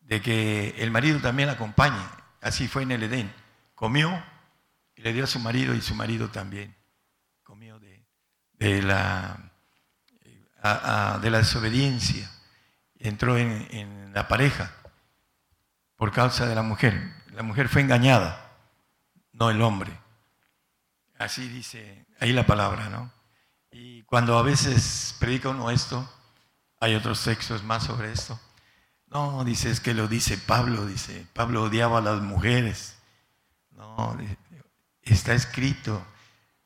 de 0.00 0.20
que 0.20 0.74
el 0.78 0.90
marido 0.90 1.20
también 1.20 1.46
la 1.46 1.54
acompañe. 1.54 2.02
Así 2.40 2.68
fue 2.68 2.82
en 2.82 2.92
el 2.92 3.04
Edén. 3.04 3.32
Comió 3.74 4.22
le 5.04 5.12
dio 5.12 5.24
a 5.24 5.26
su 5.26 5.38
marido 5.38 5.74
y 5.74 5.82
su 5.82 5.94
marido 5.94 6.30
también 6.30 6.74
comió 7.42 7.78
de, 7.78 8.82
la, 8.82 9.52
de 11.20 11.30
la 11.30 11.38
desobediencia. 11.38 12.30
Entró 12.98 13.36
en, 13.36 13.68
en 13.70 14.14
la 14.14 14.28
pareja 14.28 14.72
por 15.96 16.10
causa 16.10 16.46
de 16.46 16.54
la 16.54 16.62
mujer. 16.62 17.12
La 17.32 17.42
mujer 17.42 17.68
fue 17.68 17.82
engañada, 17.82 18.50
no 19.32 19.50
el 19.50 19.60
hombre. 19.60 19.92
Así 21.18 21.48
dice 21.48 22.06
ahí 22.18 22.32
la 22.32 22.46
palabra, 22.46 22.88
¿no? 22.88 23.12
Y 23.70 24.04
cuando 24.04 24.38
a 24.38 24.42
veces 24.42 25.16
predica 25.20 25.50
uno 25.50 25.70
esto, 25.70 26.10
hay 26.80 26.94
otros 26.94 27.22
textos 27.22 27.62
más 27.62 27.84
sobre 27.84 28.10
esto. 28.10 28.40
No, 29.08 29.44
dice, 29.44 29.70
es 29.70 29.80
que 29.80 29.92
lo 29.92 30.08
dice 30.08 30.38
Pablo, 30.38 30.86
dice, 30.86 31.26
Pablo 31.34 31.64
odiaba 31.64 31.98
a 31.98 32.00
las 32.02 32.22
mujeres. 32.22 32.96
No, 33.72 34.16
está 35.04 35.34
escrito 35.34 36.04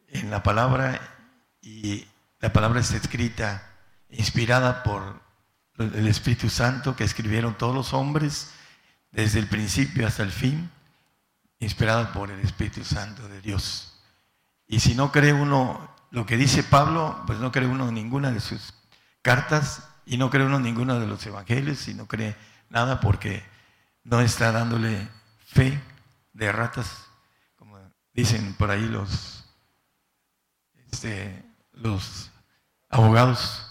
en 0.08 0.30
la 0.30 0.42
palabra 0.42 1.00
y 1.60 2.06
la 2.40 2.52
palabra 2.52 2.80
está 2.80 2.96
escrita, 2.96 3.62
inspirada 4.10 4.82
por 4.82 5.20
el 5.78 6.06
Espíritu 6.08 6.48
Santo 6.48 6.96
que 6.96 7.04
escribieron 7.04 7.56
todos 7.56 7.74
los 7.74 7.92
hombres 7.92 8.52
desde 9.10 9.38
el 9.38 9.48
principio 9.48 10.06
hasta 10.06 10.22
el 10.22 10.32
fin, 10.32 10.70
inspirada 11.58 12.12
por 12.12 12.30
el 12.30 12.40
Espíritu 12.40 12.84
Santo 12.84 13.28
de 13.28 13.40
Dios. 13.40 14.00
Y 14.66 14.80
si 14.80 14.94
no 14.94 15.10
cree 15.12 15.32
uno 15.32 15.96
lo 16.10 16.26
que 16.26 16.36
dice 16.36 16.62
Pablo, 16.62 17.22
pues 17.26 17.38
no 17.38 17.52
cree 17.52 17.66
uno 17.66 17.90
ninguna 17.90 18.30
de 18.30 18.40
sus 18.40 18.74
cartas 19.22 19.88
y 20.06 20.16
no 20.16 20.30
cree 20.30 20.46
uno 20.46 20.58
ninguno 20.58 20.98
de 20.98 21.06
los 21.06 21.24
evangelios 21.26 21.86
y 21.88 21.94
no 21.94 22.06
cree 22.06 22.36
nada 22.70 23.00
porque 23.00 23.42
no 24.04 24.20
está 24.20 24.52
dándole 24.52 25.08
fe 25.46 25.80
de 26.32 26.52
ratas, 26.52 27.07
dicen 28.20 28.54
por 28.54 28.70
ahí 28.70 28.86
los, 28.86 29.44
este, 30.90 31.44
los 31.72 32.30
abogados. 32.88 33.64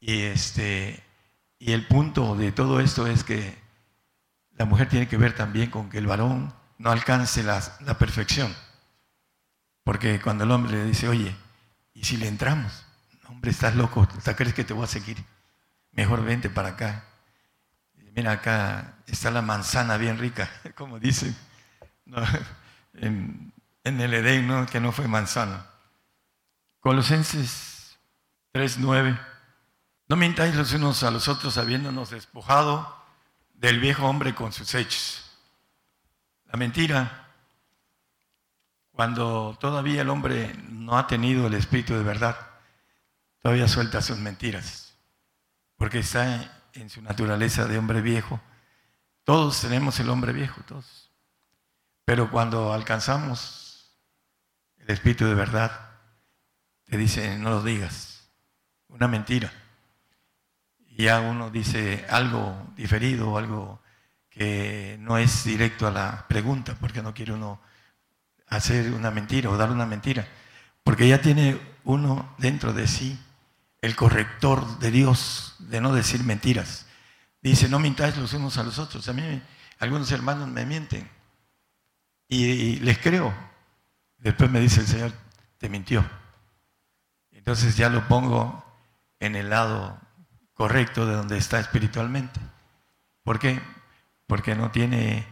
Y, 0.00 0.22
este, 0.22 1.02
y 1.58 1.72
el 1.72 1.86
punto 1.86 2.34
de 2.36 2.52
todo 2.52 2.80
esto 2.80 3.06
es 3.06 3.24
que 3.24 3.56
la 4.52 4.64
mujer 4.64 4.88
tiene 4.88 5.08
que 5.08 5.16
ver 5.16 5.34
también 5.34 5.70
con 5.70 5.88
que 5.88 5.98
el 5.98 6.06
varón 6.06 6.52
no 6.78 6.90
alcance 6.90 7.42
la, 7.42 7.62
la 7.80 7.98
perfección. 7.98 8.54
Porque 9.84 10.20
cuando 10.20 10.44
el 10.44 10.50
hombre 10.50 10.72
le 10.72 10.84
dice, 10.84 11.08
oye, 11.08 11.34
¿y 11.94 12.04
si 12.04 12.16
le 12.16 12.28
entramos? 12.28 12.84
Hombre, 13.28 13.50
estás 13.50 13.74
loco, 13.76 14.06
¿crees 14.36 14.54
que 14.54 14.64
te 14.64 14.74
voy 14.74 14.84
a 14.84 14.88
seguir? 14.88 15.16
mejor 15.92 16.24
vente 16.24 16.50
para 16.50 16.70
acá. 16.70 17.04
Mira, 18.14 18.32
acá 18.32 18.94
está 19.06 19.30
la 19.30 19.42
manzana 19.42 19.96
bien 19.96 20.18
rica, 20.18 20.50
como 20.74 20.98
dicen 20.98 21.34
en, 22.94 23.51
el 23.84 24.14
Edén, 24.14 24.66
que 24.66 24.80
no 24.80 24.92
fue 24.92 25.08
manzana. 25.08 25.66
Colosenses 26.80 27.98
3.9. 28.52 29.18
No 30.08 30.16
mintáis 30.16 30.54
los 30.54 30.72
unos 30.72 31.02
a 31.02 31.10
los 31.10 31.28
otros 31.28 31.58
habiéndonos 31.58 32.10
despojado 32.10 32.96
del 33.54 33.80
viejo 33.80 34.06
hombre 34.06 34.34
con 34.34 34.52
sus 34.52 34.74
hechos. 34.74 35.30
La 36.46 36.58
mentira, 36.58 37.28
cuando 38.90 39.56
todavía 39.60 40.02
el 40.02 40.10
hombre 40.10 40.54
no 40.68 40.98
ha 40.98 41.06
tenido 41.06 41.46
el 41.46 41.54
espíritu 41.54 41.94
de 41.94 42.02
verdad, 42.02 42.36
todavía 43.40 43.68
suelta 43.68 44.02
sus 44.02 44.18
mentiras 44.18 44.82
porque 45.82 45.98
está 45.98 46.62
en 46.74 46.88
su 46.90 47.02
naturaleza 47.02 47.66
de 47.66 47.76
hombre 47.76 48.00
viejo. 48.02 48.40
Todos 49.24 49.60
tenemos 49.62 49.98
el 49.98 50.10
hombre 50.10 50.32
viejo, 50.32 50.60
todos. 50.62 51.10
Pero 52.04 52.30
cuando 52.30 52.72
alcanzamos 52.72 53.61
el 54.82 54.90
espíritu 54.90 55.26
de 55.26 55.34
verdad, 55.34 55.90
te 56.84 56.96
dice, 56.96 57.38
no 57.38 57.50
lo 57.50 57.62
digas, 57.62 58.28
una 58.88 59.08
mentira. 59.08 59.52
Y 60.86 61.04
ya 61.04 61.20
uno 61.20 61.50
dice 61.50 62.04
algo 62.10 62.72
diferido, 62.76 63.38
algo 63.38 63.80
que 64.28 64.96
no 65.00 65.18
es 65.18 65.44
directo 65.44 65.86
a 65.86 65.90
la 65.90 66.26
pregunta, 66.28 66.76
porque 66.78 67.02
no 67.02 67.14
quiere 67.14 67.32
uno 67.32 67.60
hacer 68.48 68.92
una 68.92 69.10
mentira 69.10 69.50
o 69.50 69.56
dar 69.56 69.70
una 69.70 69.86
mentira, 69.86 70.26
porque 70.82 71.08
ya 71.08 71.20
tiene 71.20 71.58
uno 71.84 72.34
dentro 72.38 72.72
de 72.72 72.86
sí 72.86 73.18
el 73.80 73.96
corrector 73.96 74.78
de 74.78 74.90
Dios, 74.90 75.56
de 75.58 75.80
no 75.80 75.92
decir 75.92 76.22
mentiras. 76.24 76.86
Dice, 77.42 77.68
no 77.68 77.78
mintáis 77.80 78.16
los 78.16 78.32
unos 78.32 78.56
a 78.56 78.62
los 78.62 78.78
otros. 78.78 79.08
A 79.08 79.12
mí 79.12 79.42
algunos 79.78 80.10
hermanos 80.12 80.48
me 80.48 80.64
mienten 80.64 81.10
y, 82.28 82.76
les 82.76 82.98
creo. 82.98 83.34
Después 84.22 84.48
me 84.50 84.60
dice 84.60 84.80
el 84.80 84.86
Señor, 84.86 85.12
te 85.58 85.68
mintió. 85.68 86.08
Entonces 87.32 87.76
ya 87.76 87.88
lo 87.88 88.06
pongo 88.06 88.64
en 89.18 89.34
el 89.34 89.50
lado 89.50 90.00
correcto 90.54 91.06
de 91.06 91.14
donde 91.14 91.38
está 91.38 91.58
espiritualmente. 91.58 92.38
¿Por 93.24 93.40
qué? 93.40 93.60
Porque 94.28 94.54
no 94.54 94.70
tiene, 94.70 95.26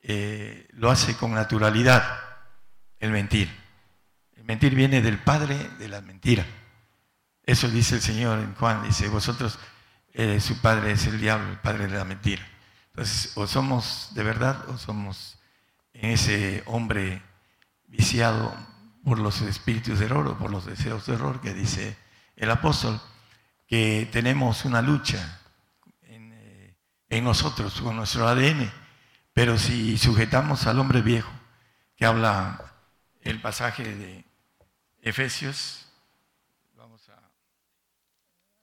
eh, 0.00 0.66
lo 0.72 0.90
hace 0.90 1.14
con 1.14 1.34
naturalidad 1.34 2.02
el 3.00 3.10
mentir. 3.10 3.54
El 4.34 4.44
mentir 4.44 4.74
viene 4.74 5.02
del 5.02 5.18
padre 5.18 5.56
de 5.78 5.88
la 5.88 6.00
mentira. 6.00 6.46
Eso 7.44 7.68
dice 7.68 7.96
el 7.96 8.00
Señor 8.00 8.38
en 8.38 8.54
Juan, 8.54 8.82
dice, 8.84 9.08
vosotros, 9.08 9.58
eh, 10.14 10.40
su 10.40 10.58
padre 10.62 10.92
es 10.92 11.06
el 11.06 11.20
diablo, 11.20 11.50
el 11.50 11.58
padre 11.58 11.86
de 11.86 11.98
la 11.98 12.04
mentira. 12.04 12.46
Entonces, 12.92 13.36
o 13.36 13.46
somos 13.46 14.10
de 14.14 14.22
verdad 14.22 14.68
o 14.70 14.78
somos 14.78 15.38
en 15.92 16.10
ese 16.10 16.62
hombre 16.64 17.22
viciado 17.92 18.52
por 19.04 19.18
los 19.18 19.42
espíritus 19.42 19.98
de 19.98 20.06
error 20.06 20.26
o 20.26 20.38
por 20.38 20.50
los 20.50 20.64
deseos 20.66 21.06
de 21.06 21.14
error 21.14 21.40
que 21.40 21.52
dice 21.52 21.96
el 22.34 22.50
apóstol, 22.50 23.00
que 23.68 24.08
tenemos 24.10 24.64
una 24.64 24.82
lucha 24.82 25.40
en, 26.02 26.32
eh, 26.32 27.20
nosotros, 27.20 27.80
con 27.80 27.96
nuestro 27.96 28.26
ADN, 28.26 28.72
pero 29.32 29.58
si 29.58 29.98
sujetamos 29.98 30.66
al 30.66 30.78
hombre 30.78 31.02
viejo, 31.02 31.30
que 31.94 32.06
habla 32.06 32.60
el 33.20 33.40
pasaje 33.40 33.84
de 33.84 34.24
Efesios 35.02 35.82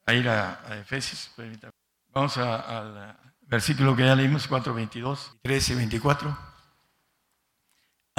a 0.09 0.13
ir 0.13 0.27
a, 0.27 0.59
Efesios. 0.79 1.31
Vamos 2.11 2.37
al 2.37 3.15
versículo 3.41 3.95
que 3.95 4.05
ya 4.05 4.15
leímos, 4.15 4.47
4, 4.47 4.73
22, 4.73 5.37
13, 5.43 5.75
24. 5.75 6.48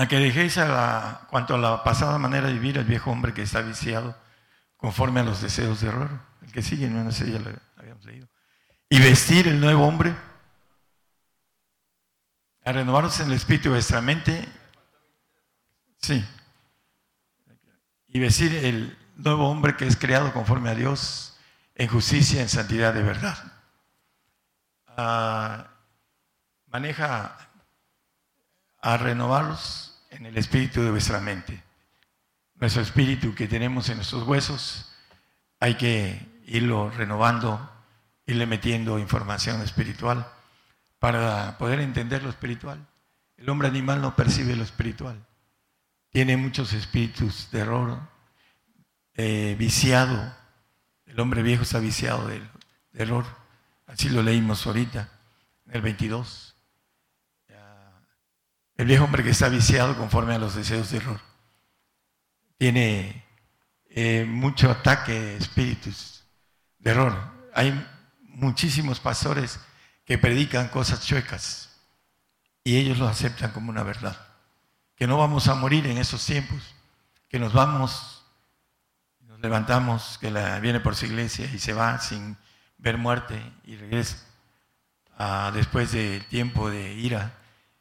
A 0.00 0.08
que 0.08 0.16
dejéis 0.18 0.56
a 0.56 0.64
la, 0.64 1.26
cuanto 1.28 1.56
a 1.56 1.58
la 1.58 1.84
pasada 1.84 2.16
manera 2.16 2.46
de 2.46 2.54
vivir 2.54 2.78
el 2.78 2.86
viejo 2.86 3.10
hombre 3.10 3.34
que 3.34 3.42
está 3.42 3.60
viciado 3.60 4.16
conforme 4.78 5.20
a 5.20 5.24
los 5.24 5.42
deseos 5.42 5.82
de 5.82 5.88
error. 5.88 6.08
El 6.40 6.50
que 6.52 6.62
sigue, 6.62 6.88
no 6.88 7.12
sé, 7.12 7.30
ya 7.30 7.38
lo 7.38 7.50
habíamos 7.76 8.06
leído. 8.06 8.26
Y 8.88 8.98
vestir 8.98 9.46
el 9.46 9.60
nuevo 9.60 9.86
hombre. 9.86 10.16
A 12.64 12.72
renovaros 12.72 13.20
en 13.20 13.26
el 13.26 13.34
espíritu 13.34 13.64
de 13.64 13.74
vuestra 13.74 14.00
mente. 14.00 14.48
Sí. 16.00 16.24
Y 18.08 18.20
vestir 18.20 18.54
el 18.54 18.96
nuevo 19.16 19.50
hombre 19.50 19.76
que 19.76 19.86
es 19.86 19.98
creado 19.98 20.32
conforme 20.32 20.70
a 20.70 20.74
Dios 20.74 21.36
en 21.74 21.88
justicia, 21.88 22.40
en 22.40 22.48
santidad 22.48 22.94
de 22.94 23.02
verdad. 23.02 23.36
ah, 24.96 25.66
maneja 26.68 27.36
a 28.80 28.96
renovarlos 28.96 29.89
en 30.10 30.26
el 30.26 30.36
espíritu 30.36 30.82
de 30.82 30.90
vuestra 30.90 31.20
mente. 31.20 31.62
Nuestro 32.56 32.82
espíritu 32.82 33.34
que 33.34 33.48
tenemos 33.48 33.88
en 33.88 33.96
nuestros 33.96 34.26
huesos, 34.26 34.92
hay 35.58 35.76
que 35.76 36.20
irlo 36.46 36.90
renovando, 36.90 37.70
irle 38.26 38.46
metiendo 38.46 38.98
información 38.98 39.62
espiritual 39.62 40.26
para 40.98 41.56
poder 41.58 41.80
entender 41.80 42.22
lo 42.22 42.30
espiritual. 42.30 42.86
El 43.36 43.48
hombre 43.48 43.68
animal 43.68 44.02
no 44.02 44.14
percibe 44.14 44.54
lo 44.56 44.64
espiritual. 44.64 45.26
Tiene 46.10 46.36
muchos 46.36 46.72
espíritus 46.72 47.50
de 47.50 47.60
error, 47.60 48.00
eh, 49.14 49.56
viciado. 49.58 50.34
El 51.06 51.18
hombre 51.20 51.42
viejo 51.42 51.62
está 51.62 51.78
viciado 51.78 52.26
de, 52.26 52.40
de 52.40 53.02
error. 53.02 53.24
Así 53.86 54.08
lo 54.08 54.22
leímos 54.22 54.66
ahorita, 54.66 55.08
en 55.66 55.76
el 55.76 55.82
22. 55.82 56.49
El 58.80 58.86
viejo 58.86 59.04
hombre 59.04 59.22
que 59.22 59.28
está 59.28 59.50
viciado 59.50 59.94
conforme 59.94 60.34
a 60.34 60.38
los 60.38 60.54
deseos 60.54 60.90
de 60.90 60.96
error. 60.96 61.20
Tiene 62.56 63.26
eh, 63.90 64.24
mucho 64.26 64.70
ataque 64.70 65.12
de 65.12 65.36
espíritus 65.36 66.24
de 66.78 66.92
error. 66.92 67.14
Hay 67.52 67.78
muchísimos 68.22 68.98
pastores 68.98 69.60
que 70.06 70.16
predican 70.16 70.68
cosas 70.68 71.06
chuecas 71.06 71.78
y 72.64 72.78
ellos 72.78 72.96
lo 72.96 73.06
aceptan 73.06 73.50
como 73.50 73.68
una 73.68 73.82
verdad. 73.82 74.16
Que 74.96 75.06
no 75.06 75.18
vamos 75.18 75.48
a 75.48 75.54
morir 75.56 75.86
en 75.86 75.98
esos 75.98 76.24
tiempos, 76.24 76.74
que 77.28 77.38
nos 77.38 77.52
vamos, 77.52 78.24
nos 79.26 79.40
levantamos, 79.40 80.16
que 80.16 80.30
viene 80.62 80.80
por 80.80 80.96
su 80.96 81.04
iglesia 81.04 81.44
y 81.52 81.58
se 81.58 81.74
va 81.74 81.98
sin 81.98 82.34
ver 82.78 82.96
muerte 82.96 83.42
y 83.62 83.76
regresa 83.76 84.24
ah, 85.18 85.50
después 85.52 85.92
del 85.92 86.24
tiempo 86.28 86.70
de 86.70 86.94
ira 86.94 87.34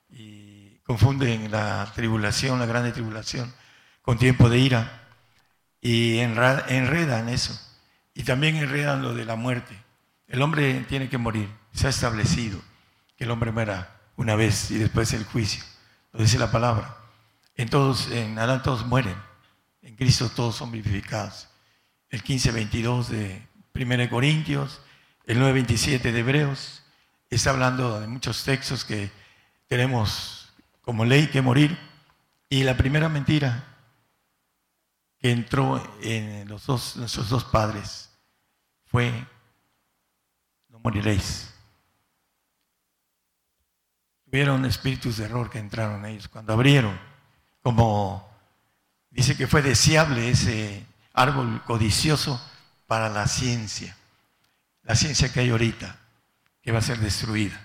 y 0.09 0.48
confunden 0.89 1.51
la 1.51 1.91
tribulación, 1.93 2.57
la 2.57 2.65
grande 2.65 2.91
tribulación, 2.91 3.53
con 4.01 4.17
tiempo 4.17 4.49
de 4.49 4.57
ira 4.57 5.07
y 5.79 6.17
enredan 6.17 7.29
eso. 7.29 7.53
Y 8.15 8.23
también 8.23 8.55
enredan 8.55 9.03
lo 9.03 9.13
de 9.13 9.23
la 9.23 9.35
muerte. 9.35 9.79
El 10.27 10.41
hombre 10.41 10.83
tiene 10.89 11.07
que 11.07 11.19
morir, 11.19 11.47
se 11.73 11.85
ha 11.85 11.91
establecido 11.91 12.59
que 13.15 13.25
el 13.25 13.29
hombre 13.29 13.51
muera 13.51 13.99
una 14.15 14.33
vez 14.33 14.71
y 14.71 14.79
después 14.79 15.13
el 15.13 15.25
juicio. 15.25 15.63
Lo 16.11 16.23
dice 16.23 16.39
la 16.39 16.49
palabra. 16.49 16.97
En 17.55 17.69
todos, 17.69 18.09
en 18.09 18.39
Adán 18.39 18.63
todos 18.63 18.83
mueren, 18.83 19.15
en 19.83 19.95
Cristo 19.95 20.27
todos 20.29 20.55
son 20.55 20.71
vivificados. 20.71 21.49
El 22.09 22.23
15:22 22.23 23.09
de 23.09 23.47
1 23.75 24.09
Corintios, 24.09 24.81
el 25.27 25.37
9:27 25.39 26.11
de 26.11 26.19
Hebreos, 26.19 26.81
está 27.29 27.51
hablando 27.51 27.99
de 27.99 28.07
muchos 28.07 28.43
textos 28.43 28.83
que 28.83 29.11
tenemos 29.67 30.38
como 30.89 31.05
ley 31.05 31.27
que 31.27 31.43
morir. 31.43 31.77
Y 32.49 32.63
la 32.63 32.75
primera 32.75 33.09
mentira 33.09 33.63
que 35.19 35.29
entró 35.29 35.79
en 36.01 36.47
los 36.47 36.65
dos, 36.65 36.97
nuestros 36.97 37.29
dos 37.29 37.43
padres 37.43 38.09
fue, 38.85 39.11
no 40.69 40.79
moriréis. 40.79 41.53
Hubieron 44.25 44.65
espíritus 44.65 45.17
de 45.17 45.25
error 45.25 45.51
que 45.51 45.59
entraron 45.59 46.07
ellos 46.07 46.27
cuando 46.27 46.53
abrieron, 46.53 46.99
como 47.61 48.27
dice 49.11 49.37
que 49.37 49.45
fue 49.45 49.61
deseable 49.61 50.31
ese 50.31 50.83
árbol 51.13 51.61
codicioso 51.65 52.43
para 52.87 53.09
la 53.09 53.27
ciencia, 53.27 53.95
la 54.81 54.95
ciencia 54.95 55.31
que 55.31 55.41
hay 55.41 55.51
ahorita, 55.51 55.99
que 56.63 56.71
va 56.71 56.79
a 56.79 56.81
ser 56.81 56.97
destruida. 56.97 57.63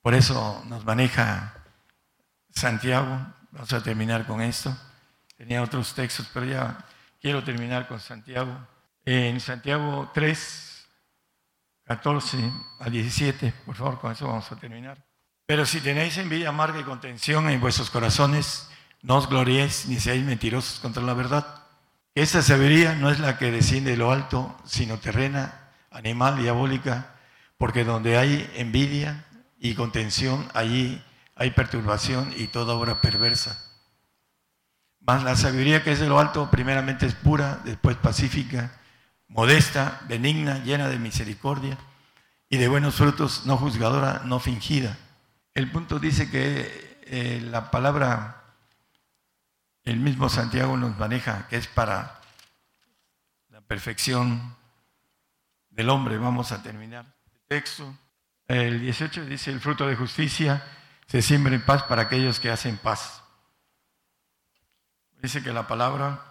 Por 0.00 0.14
eso 0.14 0.64
nos 0.68 0.86
maneja 0.86 1.60
Santiago, 2.54 3.18
vamos 3.50 3.72
a 3.72 3.82
terminar 3.82 4.26
con 4.26 4.40
esto. 4.40 4.74
Tenía 5.36 5.62
otros 5.62 5.94
textos, 5.94 6.28
pero 6.32 6.46
ya 6.46 6.78
quiero 7.20 7.42
terminar 7.42 7.88
con 7.88 8.00
Santiago. 8.00 8.56
En 9.04 9.40
Santiago 9.40 10.10
3, 10.14 10.86
14 11.84 12.38
a 12.80 12.88
17, 12.88 13.52
por 13.66 13.76
favor, 13.76 14.00
con 14.00 14.12
eso 14.12 14.26
vamos 14.26 14.50
a 14.50 14.56
terminar. 14.56 15.04
Pero 15.46 15.66
si 15.66 15.80
tenéis 15.80 16.16
envidia 16.16 16.48
amarga 16.48 16.80
y 16.80 16.84
contención 16.84 17.50
en 17.50 17.60
vuestros 17.60 17.90
corazones, 17.90 18.70
no 19.02 19.16
os 19.16 19.28
gloriéis 19.28 19.86
ni 19.86 20.00
seáis 20.00 20.24
mentirosos 20.24 20.80
contra 20.80 21.02
la 21.02 21.12
verdad. 21.12 21.62
Esta 22.14 22.40
sabiduría 22.40 22.94
no 22.94 23.10
es 23.10 23.18
la 23.18 23.36
que 23.36 23.50
desciende 23.50 23.90
de 23.90 23.96
lo 23.98 24.10
alto, 24.12 24.56
sino 24.64 24.98
terrena, 24.98 25.70
animal, 25.90 26.38
diabólica, 26.38 27.16
porque 27.58 27.84
donde 27.84 28.16
hay 28.16 28.50
envidia 28.54 29.24
y 29.58 29.74
contención, 29.74 30.48
allí 30.54 31.02
hay 31.36 31.50
perturbación 31.50 32.32
y 32.36 32.46
toda 32.46 32.74
obra 32.74 33.00
perversa. 33.00 33.60
Mas 35.00 35.22
la 35.22 35.36
sabiduría 35.36 35.82
que 35.82 35.92
es 35.92 36.00
de 36.00 36.08
lo 36.08 36.18
alto, 36.18 36.50
primeramente 36.50 37.06
es 37.06 37.14
pura, 37.14 37.60
después 37.64 37.96
pacífica, 37.96 38.72
modesta, 39.28 40.00
benigna, 40.08 40.62
llena 40.64 40.88
de 40.88 40.98
misericordia 40.98 41.76
y 42.48 42.56
de 42.56 42.68
buenos 42.68 42.94
frutos, 42.94 43.44
no 43.46 43.56
juzgadora, 43.56 44.22
no 44.24 44.38
fingida. 44.38 44.96
El 45.52 45.70
punto 45.70 45.98
dice 45.98 46.30
que 46.30 47.00
eh, 47.06 47.40
la 47.50 47.70
palabra, 47.70 48.42
el 49.82 49.98
mismo 49.98 50.28
Santiago 50.28 50.76
nos 50.76 50.96
maneja, 50.98 51.46
que 51.48 51.56
es 51.56 51.66
para 51.66 52.20
la 53.50 53.60
perfección 53.60 54.56
del 55.70 55.90
hombre. 55.90 56.16
Vamos 56.16 56.50
a 56.52 56.62
terminar 56.62 57.04
el 57.34 57.40
texto. 57.46 57.94
El 58.46 58.80
18 58.80 59.26
dice 59.26 59.50
el 59.50 59.60
fruto 59.60 59.86
de 59.86 59.96
justicia 59.96 60.62
se 61.06 61.22
siembra 61.22 61.54
en 61.54 61.64
paz 61.64 61.82
para 61.84 62.02
aquellos 62.02 62.40
que 62.40 62.50
hacen 62.50 62.76
paz. 62.76 63.22
Dice 65.22 65.42
que 65.42 65.52
la 65.52 65.66
palabra 65.66 66.22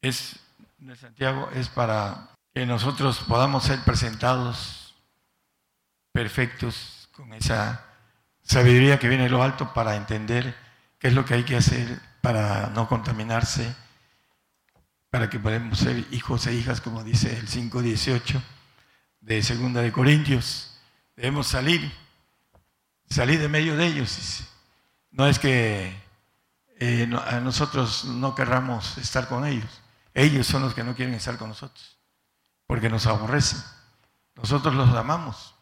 es 0.00 0.36
de 0.78 0.96
Santiago 0.96 1.48
es 1.54 1.68
para 1.68 2.30
que 2.52 2.66
nosotros 2.66 3.20
podamos 3.20 3.64
ser 3.64 3.78
presentados 3.80 4.94
perfectos 6.12 7.08
con 7.12 7.32
esa 7.32 7.84
sabiduría 8.42 8.98
que 8.98 9.08
viene 9.08 9.24
de 9.24 9.30
lo 9.30 9.42
alto 9.42 9.72
para 9.72 9.94
entender 9.94 10.56
qué 10.98 11.08
es 11.08 11.14
lo 11.14 11.24
que 11.24 11.34
hay 11.34 11.44
que 11.44 11.56
hacer 11.56 12.00
para 12.20 12.70
no 12.70 12.88
contaminarse, 12.88 13.74
para 15.08 15.30
que 15.30 15.38
podamos 15.38 15.78
ser 15.78 16.04
hijos 16.10 16.46
e 16.46 16.54
hijas, 16.54 16.80
como 16.80 17.04
dice 17.04 17.36
el 17.38 17.48
5.18 17.48 18.42
de 19.20 19.42
Segunda 19.42 19.82
de 19.82 19.92
Corintios. 19.92 20.80
Debemos 21.14 21.46
salir 21.46 21.92
Salí 23.12 23.36
de 23.36 23.46
medio 23.46 23.76
de 23.76 23.86
ellos. 23.86 24.42
No 25.10 25.26
es 25.26 25.38
que 25.38 25.94
eh, 26.78 27.06
nosotros 27.06 28.06
no 28.06 28.34
querramos 28.34 28.96
estar 28.96 29.28
con 29.28 29.44
ellos. 29.44 29.82
Ellos 30.14 30.46
son 30.46 30.62
los 30.62 30.72
que 30.72 30.82
no 30.82 30.94
quieren 30.96 31.14
estar 31.14 31.36
con 31.36 31.50
nosotros, 31.50 31.98
porque 32.66 32.88
nos 32.88 33.06
aborrecen. 33.06 33.62
Nosotros 34.34 34.74
los 34.74 34.88
amamos, 34.94 35.54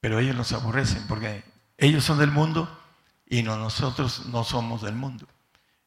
pero 0.00 0.18
ellos 0.18 0.34
nos 0.34 0.50
aborrecen, 0.52 1.06
porque 1.06 1.44
ellos 1.76 2.04
son 2.04 2.16
del 2.16 2.30
mundo 2.30 2.66
y 3.26 3.42
nosotros 3.42 4.24
no 4.24 4.42
somos 4.42 4.80
del 4.80 4.94
mundo. 4.94 5.28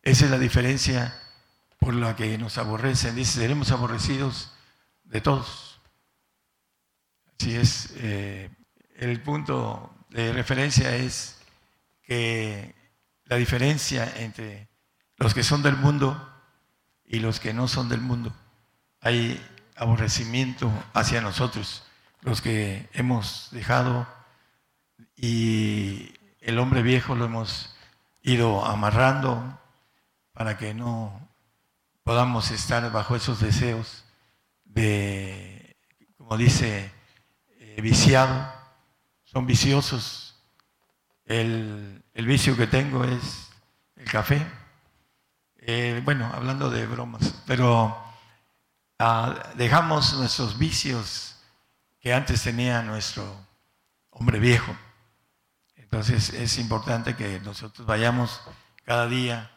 Esa 0.04 0.26
es 0.26 0.32
la 0.32 0.38
diferencia 0.38 1.20
por 1.80 1.96
la 1.96 2.16
que 2.16 2.38
nos 2.38 2.60
aborrecen. 2.60 3.16
Dice, 3.16 3.40
seremos 3.40 3.72
aborrecidos 3.72 4.52
de 5.04 5.20
todos. 5.20 5.82
Así 7.40 7.56
es, 7.56 7.92
eh, 7.96 8.52
el 8.98 9.20
punto 9.24 9.96
de 10.10 10.34
referencia 10.34 10.96
es 10.96 11.38
que 12.04 12.76
la 13.26 13.38
diferencia 13.38 14.12
entre 14.18 14.68
los 15.18 15.34
que 15.34 15.44
son 15.44 15.62
del 15.62 15.76
mundo 15.78 16.28
y 17.06 17.20
los 17.20 17.40
que 17.40 17.54
no 17.54 17.68
son 17.68 17.90
del 17.90 18.02
mundo, 18.02 18.34
hay 19.02 19.44
aborrecimiento 19.76 20.72
hacia 20.94 21.22
nosotros, 21.22 21.84
los 22.22 22.42
que 22.42 22.90
hemos 22.94 23.50
dejado 23.52 24.08
y 25.16 26.14
el 26.42 26.60
hombre 26.60 26.82
viejo 26.82 27.16
lo 27.16 27.26
hemos 27.26 27.76
ido 28.22 28.66
amarrando 28.66 29.60
para 30.34 30.58
que 30.58 30.74
no 30.74 31.30
podamos 32.04 32.52
estar 32.52 32.92
bajo 32.92 33.16
esos 33.16 33.40
deseos 33.40 34.06
de, 34.66 35.78
como 36.18 36.38
dice, 36.38 36.92
eh, 37.60 37.80
viciado 37.82 38.59
son 39.32 39.46
viciosos. 39.46 40.36
El, 41.26 42.04
vicio 42.14 42.56
que 42.56 42.68
tengo 42.68 43.04
es 43.04 43.50
el 43.96 44.10
café. 44.10 44.46
Eh, 45.58 46.02
bueno, 46.04 46.30
hablando 46.34 46.70
de 46.70 46.86
bromas, 46.88 47.36
pero 47.46 47.96
ah, 48.98 49.36
dejamos 49.56 50.14
nuestros 50.14 50.58
vicios 50.58 51.36
que 52.00 52.14
antes 52.14 52.44
tenía 52.44 52.82
nuestro 52.82 53.24
hombre 54.10 54.40
viejo. 54.40 54.76
Entonces 55.76 56.34
es 56.34 56.58
importante 56.58 57.16
que 57.16 57.40
nosotros 57.40 57.86
vayamos 57.86 58.42
cada 58.86 59.08
día 59.08 59.52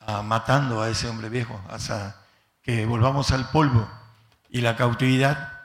ah, 0.00 0.22
matando 0.22 0.82
a 0.82 0.88
ese 0.88 1.08
hombre 1.08 1.28
viejo 1.28 1.60
hasta 1.68 2.20
que 2.62 2.86
volvamos 2.86 3.30
al 3.32 3.50
polvo 3.50 3.88
y 4.48 4.60
la 4.60 4.76
cautividad 4.76 5.60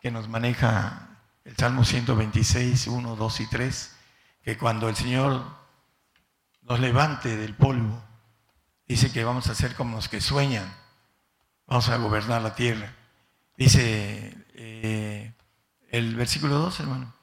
que 0.00 0.10
nos 0.10 0.28
maneja 0.28 1.01
el 1.44 1.56
Salmo 1.56 1.84
126, 1.84 2.86
1, 2.86 3.16
2 3.16 3.40
y 3.40 3.46
3, 3.48 3.96
que 4.42 4.58
cuando 4.58 4.88
el 4.88 4.96
Señor 4.96 5.44
nos 6.62 6.80
levante 6.80 7.36
del 7.36 7.54
polvo, 7.54 8.02
dice 8.86 9.12
que 9.12 9.24
vamos 9.24 9.48
a 9.48 9.54
ser 9.54 9.74
como 9.74 9.96
los 9.96 10.08
que 10.08 10.20
sueñan, 10.20 10.72
vamos 11.66 11.88
a 11.88 11.96
gobernar 11.96 12.42
la 12.42 12.54
tierra. 12.54 12.94
Dice 13.56 14.34
eh, 14.54 15.34
el 15.90 16.14
versículo 16.16 16.58
2, 16.58 16.80
hermano. 16.80 17.14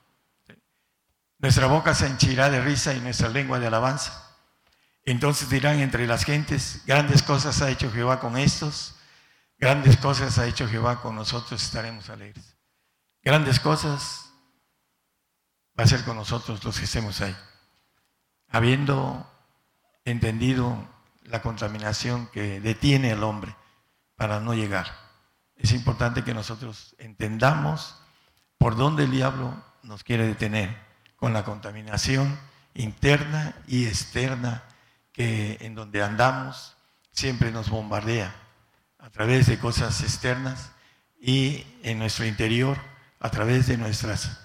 Nuestra 1.40 1.68
boca 1.68 1.96
se 1.96 2.08
henchirá 2.08 2.50
de 2.50 2.62
risa 2.62 2.94
y 2.94 3.00
nuestra 3.00 3.30
lengua 3.30 3.60
de 3.60 3.68
alabanza. 3.68 4.26
Entonces 5.06 5.50
dirán 5.50 5.80
entre 5.80 6.06
las 6.06 6.26
gentes, 6.26 6.84
grandes 6.86 7.24
cosas 7.24 7.62
ha 7.62 7.70
hecho 7.72 7.92
Jehová 7.92 8.20
con 8.20 8.38
estos, 8.38 8.96
grandes 9.58 9.98
cosas 9.98 10.38
ha 10.38 10.46
hecho 10.46 10.68
Jehová 10.68 11.02
con 11.02 11.16
nosotros, 11.16 11.64
estaremos 11.64 12.10
alegres. 12.10 12.59
Grandes 13.30 13.60
cosas 13.60 14.34
va 15.80 15.84
a 15.84 15.88
ser 15.88 16.04
con 16.04 16.16
nosotros 16.16 16.64
los 16.64 16.80
que 16.80 16.86
estemos 16.86 17.22
ahí. 17.22 17.36
Habiendo 18.50 19.32
entendido 20.04 20.76
la 21.26 21.44
contaminación 21.44 22.26
que 22.34 22.60
detiene 22.60 23.12
al 23.12 23.24
hombre 23.24 23.56
para 24.16 24.40
no 24.40 24.56
llegar. 24.56 24.88
Es 25.58 25.74
importante 25.74 26.24
que 26.24 26.34
nosotros 26.34 26.96
entendamos 26.98 28.02
por 28.58 28.76
dónde 28.76 29.04
el 29.04 29.12
diablo 29.12 29.64
nos 29.84 30.04
quiere 30.04 30.26
detener 30.26 30.76
con 31.16 31.32
la 31.32 31.46
contaminación 31.46 32.36
interna 32.74 33.54
y 33.68 33.86
externa 33.86 34.64
que 35.12 35.60
en 35.62 35.76
donde 35.76 36.02
andamos 36.02 36.78
siempre 37.12 37.52
nos 37.52 37.70
bombardea 37.70 38.34
a 38.98 39.12
través 39.12 39.46
de 39.46 39.60
cosas 39.60 40.02
externas 40.02 40.72
y 41.22 41.64
en 41.84 42.00
nuestro 42.00 42.26
interior 42.26 42.90
a 43.20 43.30
través 43.30 43.68
de 43.68 43.78
nuestras 43.78 44.40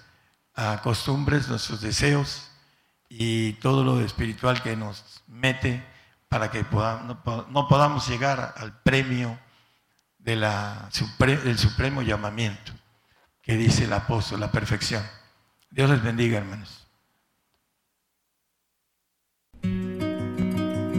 ah, 0.55 0.81
costumbres, 0.83 1.47
nuestros 1.47 1.81
deseos 1.81 2.49
y 3.09 3.53
todo 3.53 3.83
lo 3.83 4.01
espiritual 4.01 4.61
que 4.61 4.75
nos 4.75 5.23
mete 5.27 5.83
para 6.27 6.51
que 6.51 6.63
no, 6.63 7.67
podamos 7.69 8.07
llegar 8.09 8.53
al 8.57 8.81
premio 8.81 9.39
del 10.17 11.57
supremo 11.57 12.01
llamamiento 12.01 12.73
que 13.41 13.55
dice 13.55 13.85
el 13.85 13.93
apóstol, 13.93 14.39
la 14.39 14.51
perfección. 14.51 15.03
Dios 15.69 15.89
les 15.89 16.01
bendiga, 16.01 16.39
hermanos. 16.39 16.84